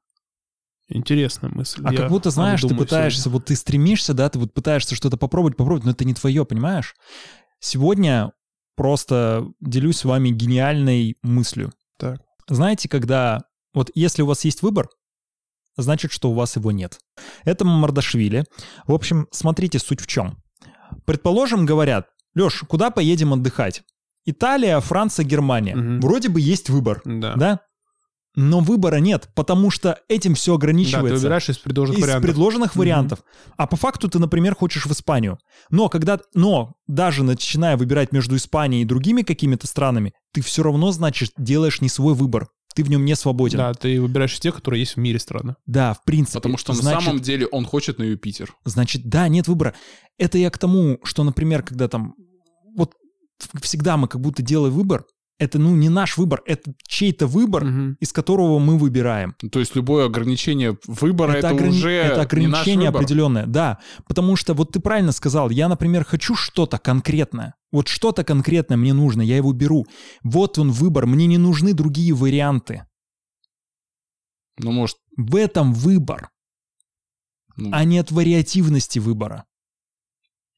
Интересная 0.89 1.51
мысль. 1.51 1.83
А 1.85 1.91
Я 1.91 1.99
как 1.99 2.09
будто, 2.09 2.31
знаешь, 2.31 2.61
ты 2.61 2.73
пытаешься, 2.73 3.23
сегодня. 3.23 3.39
вот 3.39 3.45
ты 3.45 3.55
стремишься, 3.55 4.13
да, 4.15 4.27
ты 4.29 4.39
вот 4.39 4.53
пытаешься 4.53 4.95
что-то 4.95 5.17
попробовать, 5.17 5.55
попробовать, 5.55 5.85
но 5.85 5.91
это 5.91 6.05
не 6.05 6.15
твое, 6.15 6.45
понимаешь? 6.45 6.95
Сегодня 7.59 8.33
просто 8.75 9.47
делюсь 9.59 9.97
с 9.97 10.05
вами 10.05 10.29
гениальной 10.29 11.17
мыслью. 11.23 11.71
Так. 11.97 12.21
Знаете, 12.47 12.87
когда... 12.87 13.43
Вот 13.73 13.91
если 13.93 14.21
у 14.21 14.25
вас 14.25 14.43
есть 14.45 14.61
выбор, 14.61 14.89
значит, 15.75 16.11
что 16.11 16.31
у 16.31 16.33
вас 16.33 16.55
его 16.55 16.71
нет. 16.71 16.99
Это 17.43 17.65
Мардашвили. 17.65 18.45
В 18.85 18.93
общем, 18.93 19.27
смотрите, 19.31 19.79
суть 19.79 20.01
в 20.01 20.07
чем. 20.07 20.37
Предположим, 21.05 21.65
говорят, 21.65 22.07
Леш, 22.35 22.63
куда 22.67 22.91
поедем 22.91 23.33
отдыхать? 23.33 23.83
Италия, 24.25 24.79
Франция, 24.79 25.25
Германия. 25.25 25.75
Угу. 25.75 26.05
Вроде 26.05 26.29
бы 26.29 26.41
есть 26.41 26.69
выбор. 26.69 27.01
Да. 27.05 27.35
да? 27.35 27.61
Но 28.37 28.59
выбора 28.59 28.97
нет, 28.97 29.29
потому 29.33 29.71
что 29.71 29.99
этим 30.07 30.35
все 30.35 30.53
ограничивается. 30.53 31.09
Да, 31.09 31.15
ты 31.15 31.15
выбираешь 31.15 31.49
из 31.49 31.57
предложенных 31.57 31.97
из 31.97 32.03
вариантов. 32.03 32.23
предложенных 32.23 32.71
mm-hmm. 32.71 32.79
вариантов. 32.79 33.19
А 33.57 33.65
по 33.65 33.75
факту 33.75 34.09
ты, 34.09 34.19
например, 34.19 34.53
хочешь 34.53 34.85
в 34.85 34.91
Испанию. 34.91 35.39
Но 35.71 35.89
когда, 35.89 36.19
но 36.35 36.75
даже 36.85 37.23
начиная 37.23 37.77
выбирать 37.77 38.11
между 38.11 38.35
Испанией 38.35 38.83
и 38.83 38.85
другими 38.85 39.23
какими-то 39.23 39.65
странами, 39.65 40.13
ты 40.33 40.41
все 40.41 40.61
равно, 40.61 40.91
значит, 40.91 41.31
делаешь 41.35 41.81
не 41.81 41.89
свой 41.89 42.13
выбор. 42.13 42.47
Ты 42.75 42.83
в 42.83 42.91
нем 42.91 43.05
не 43.05 43.15
свободен. 43.15 43.57
Да, 43.57 43.73
ты 43.73 43.99
выбираешь 43.99 44.39
тех, 44.39 44.53
которые 44.53 44.81
есть 44.81 44.97
в 44.97 44.99
мире 44.99 45.17
страны. 45.17 45.55
Да, 45.65 45.95
в 45.95 46.03
принципе. 46.03 46.37
Потому 46.37 46.59
что 46.59 46.73
значит, 46.73 46.99
на 46.99 47.01
самом 47.01 47.21
деле 47.23 47.47
он 47.47 47.65
хочет 47.65 47.97
на 47.97 48.03
Юпитер. 48.03 48.53
Значит, 48.65 49.09
да, 49.09 49.27
нет 49.29 49.47
выбора. 49.47 49.73
Это 50.19 50.37
я 50.37 50.51
к 50.51 50.59
тому, 50.59 50.99
что, 51.01 51.23
например, 51.23 51.63
когда 51.63 51.87
там... 51.87 52.13
Вот 52.75 52.93
всегда 53.63 53.97
мы 53.97 54.07
как 54.07 54.21
будто 54.21 54.43
делаем 54.43 54.75
выбор, 54.75 55.05
это, 55.39 55.59
ну, 55.59 55.75
не 55.75 55.89
наш 55.89 56.17
выбор, 56.17 56.41
это 56.45 56.73
чей-то 56.87 57.27
выбор, 57.27 57.63
угу. 57.63 57.95
из 57.99 58.11
которого 58.11 58.59
мы 58.59 58.77
выбираем. 58.77 59.33
То 59.51 59.59
есть 59.59 59.75
любое 59.75 60.05
ограничение 60.05 60.77
выбора 60.87 61.31
это, 61.31 61.39
это 61.39 61.49
ограни... 61.49 61.69
уже 61.69 61.91
это 61.91 62.21
ограничение 62.21 62.75
не 62.75 62.85
наш 62.85 62.95
определенное, 62.95 63.45
да, 63.45 63.79
потому 64.07 64.35
что 64.35 64.53
вот 64.53 64.71
ты 64.71 64.79
правильно 64.79 65.11
сказал, 65.11 65.49
я, 65.49 65.67
например, 65.69 66.03
хочу 66.05 66.35
что-то 66.35 66.79
конкретное, 66.79 67.55
вот 67.71 67.87
что-то 67.87 68.23
конкретное 68.23 68.77
мне 68.77 68.93
нужно, 68.93 69.21
я 69.21 69.37
его 69.37 69.53
беру. 69.53 69.85
Вот 70.23 70.57
он 70.57 70.71
выбор, 70.71 71.05
мне 71.05 71.27
не 71.27 71.37
нужны 71.37 71.73
другие 71.73 72.13
варианты. 72.13 72.85
Ну, 74.59 74.71
может... 74.71 74.97
В 75.17 75.35
этом 75.35 75.73
выбор, 75.73 76.29
ну... 77.55 77.69
а 77.73 77.83
не 77.83 77.99
от 77.99 78.11
вариативности 78.11 78.99
выбора. 78.99 79.45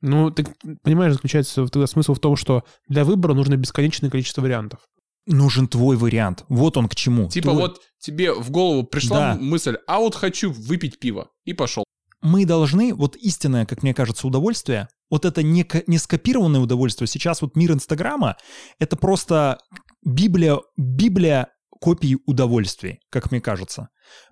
Ну, 0.02 0.32
ты 0.32 0.46
понимаешь, 0.84 1.14
заключается 1.14 1.68
тогда 1.68 1.88
смысл 1.88 2.14
в 2.14 2.20
том, 2.20 2.36
что 2.36 2.64
для 2.88 3.04
выбора 3.04 3.34
нужно 3.34 3.56
бесконечное 3.58 4.10
количество 4.10 4.42
вариантов. 4.42 4.80
Нужен 5.26 5.68
твой 5.68 5.98
вариант. 5.98 6.46
Вот 6.50 6.78
он 6.78 6.88
к 6.88 6.96
чему. 6.96 7.30
Типа 7.30 7.52
твой... 7.52 7.62
вот 7.64 7.82
тебе 8.00 8.34
в 8.34 8.50
голову 8.50 8.84
пришла 8.84 9.34
да. 9.34 9.42
мысль, 9.42 9.78
а 9.88 10.00
вот 10.00 10.16
хочу 10.16 10.52
выпить 10.52 11.00
пиво. 11.00 11.30
И 11.44 11.54
пошел. 11.54 11.84
Мы 12.22 12.46
должны, 12.46 12.94
вот 12.94 13.16
истинное, 13.16 13.66
как 13.66 13.84
мне 13.84 13.94
кажется, 13.94 14.28
удовольствие, 14.28 14.88
вот 15.10 15.26
это 15.26 15.44
не, 15.44 15.66
не 15.88 15.98
скопированное 15.98 16.60
удовольствие, 16.60 17.08
сейчас 17.08 17.42
вот 17.42 17.56
мир 17.56 17.72
Инстаграма, 17.72 18.38
это 18.78 18.96
просто 18.96 19.60
Библия, 20.04 20.60
Библия 20.78 21.50
копий 21.80 22.18
удовольствий, 22.26 23.00
как 23.10 23.32
мне 23.32 23.42
кажется. 23.42 23.90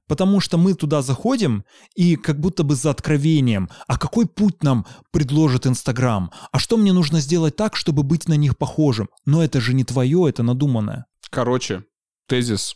Потому 0.07 0.39
что 0.39 0.57
мы 0.57 0.73
туда 0.73 1.01
заходим 1.01 1.63
и 1.95 2.15
как 2.15 2.39
будто 2.39 2.63
бы 2.63 2.75
за 2.75 2.91
откровением. 2.91 3.69
А 3.87 3.97
какой 3.97 4.27
путь 4.27 4.63
нам 4.63 4.85
предложит 5.11 5.67
Инстаграм? 5.67 6.31
А 6.51 6.59
что 6.59 6.77
мне 6.77 6.93
нужно 6.93 7.19
сделать 7.19 7.55
так, 7.55 7.75
чтобы 7.75 8.03
быть 8.03 8.27
на 8.27 8.33
них 8.33 8.57
похожим? 8.57 9.09
Но 9.25 9.43
это 9.43 9.61
же 9.61 9.73
не 9.73 9.83
твое, 9.83 10.29
это 10.29 10.43
надуманное. 10.43 11.05
Короче, 11.29 11.83
тезис. 12.27 12.75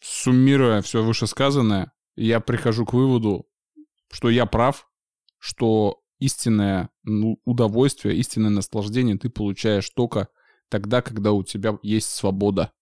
Суммируя 0.00 0.82
все 0.82 1.02
вышесказанное, 1.02 1.92
я 2.16 2.40
прихожу 2.40 2.84
к 2.84 2.92
выводу, 2.92 3.46
что 4.10 4.30
я 4.30 4.46
прав, 4.46 4.88
что 5.38 6.00
истинное 6.18 6.90
ну, 7.04 7.40
удовольствие, 7.44 8.16
истинное 8.16 8.50
наслаждение 8.50 9.16
ты 9.16 9.28
получаешь 9.30 9.88
только 9.90 10.28
тогда, 10.68 11.02
когда 11.02 11.32
у 11.32 11.44
тебя 11.44 11.78
есть 11.82 12.08
свобода. 12.08 12.72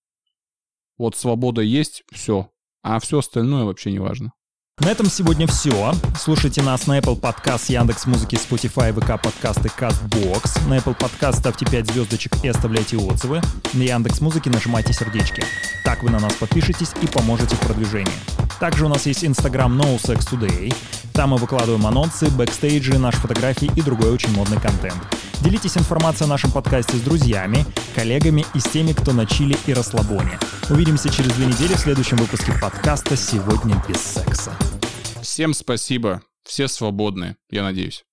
Вот 1.01 1.17
свобода 1.17 1.63
есть, 1.63 2.03
все. 2.13 2.51
А 2.83 3.01
все 3.01 3.21
остальное 3.21 3.65
вообще 3.65 3.91
не 3.91 3.99
важно. 3.99 4.35
На 4.81 4.91
этом 4.91 5.07
сегодня 5.07 5.47
все. 5.47 5.95
Слушайте 6.15 6.61
нас 6.61 6.87
на 6.87 6.99
Apple 6.99 7.19
Podcast, 7.19 7.73
Яндекс 7.73 8.05
Музыки, 8.05 8.35
Spotify, 8.35 8.93
ВК 8.93 9.23
подкасты, 9.23 9.71
Castbox. 9.71 10.69
На 10.69 10.77
Apple 10.77 10.95
Podcast 10.99 11.39
ставьте 11.39 11.65
5 11.65 11.91
звездочек 11.91 12.45
и 12.45 12.49
оставляйте 12.49 12.99
отзывы. 12.99 13.41
На 13.73 13.81
Яндекс 13.81 14.21
Музыки 14.21 14.51
нажимайте 14.51 14.93
сердечки. 14.93 15.43
Так 15.87 16.03
вы 16.03 16.11
на 16.11 16.21
нас 16.21 16.35
подпишетесь 16.35 16.93
и 17.01 17.07
поможете 17.07 17.57
в 17.57 17.61
продвижении. 17.61 18.50
Также 18.61 18.85
у 18.85 18.89
нас 18.89 19.07
есть 19.07 19.25
Instagram 19.25 19.81
NoSexToday. 19.81 20.75
Там 21.15 21.31
мы 21.31 21.39
выкладываем 21.39 21.87
анонсы, 21.87 22.31
бэкстейджи, 22.31 22.99
наши 22.99 23.17
фотографии 23.17 23.71
и 23.75 23.81
другой 23.81 24.11
очень 24.11 24.33
модный 24.33 24.61
контент. 24.61 24.99
Делитесь 25.41 25.79
информацией 25.79 26.27
о 26.27 26.29
нашем 26.29 26.53
подкасте 26.53 26.97
с 26.99 27.01
друзьями, 27.01 27.65
коллегами 27.95 28.45
и 28.55 28.61
с 28.61 28.65
теми, 28.65 28.93
кто 28.93 29.13
на 29.13 29.25
чили 29.25 29.57
и 29.67 29.73
расслабоне. 29.73 30.39
Увидимся 30.69 31.09
через 31.09 31.33
две 31.33 31.47
недели 31.47 31.73
в 31.73 31.81
следующем 31.81 32.19
выпуске 32.19 32.53
подкаста 32.61 33.17
«Сегодня 33.17 33.83
без 33.89 33.97
секса». 33.97 34.53
Всем 35.23 35.55
спасибо. 35.55 36.21
Все 36.45 36.69
свободны, 36.69 37.37
я 37.51 37.63
надеюсь. 37.63 38.05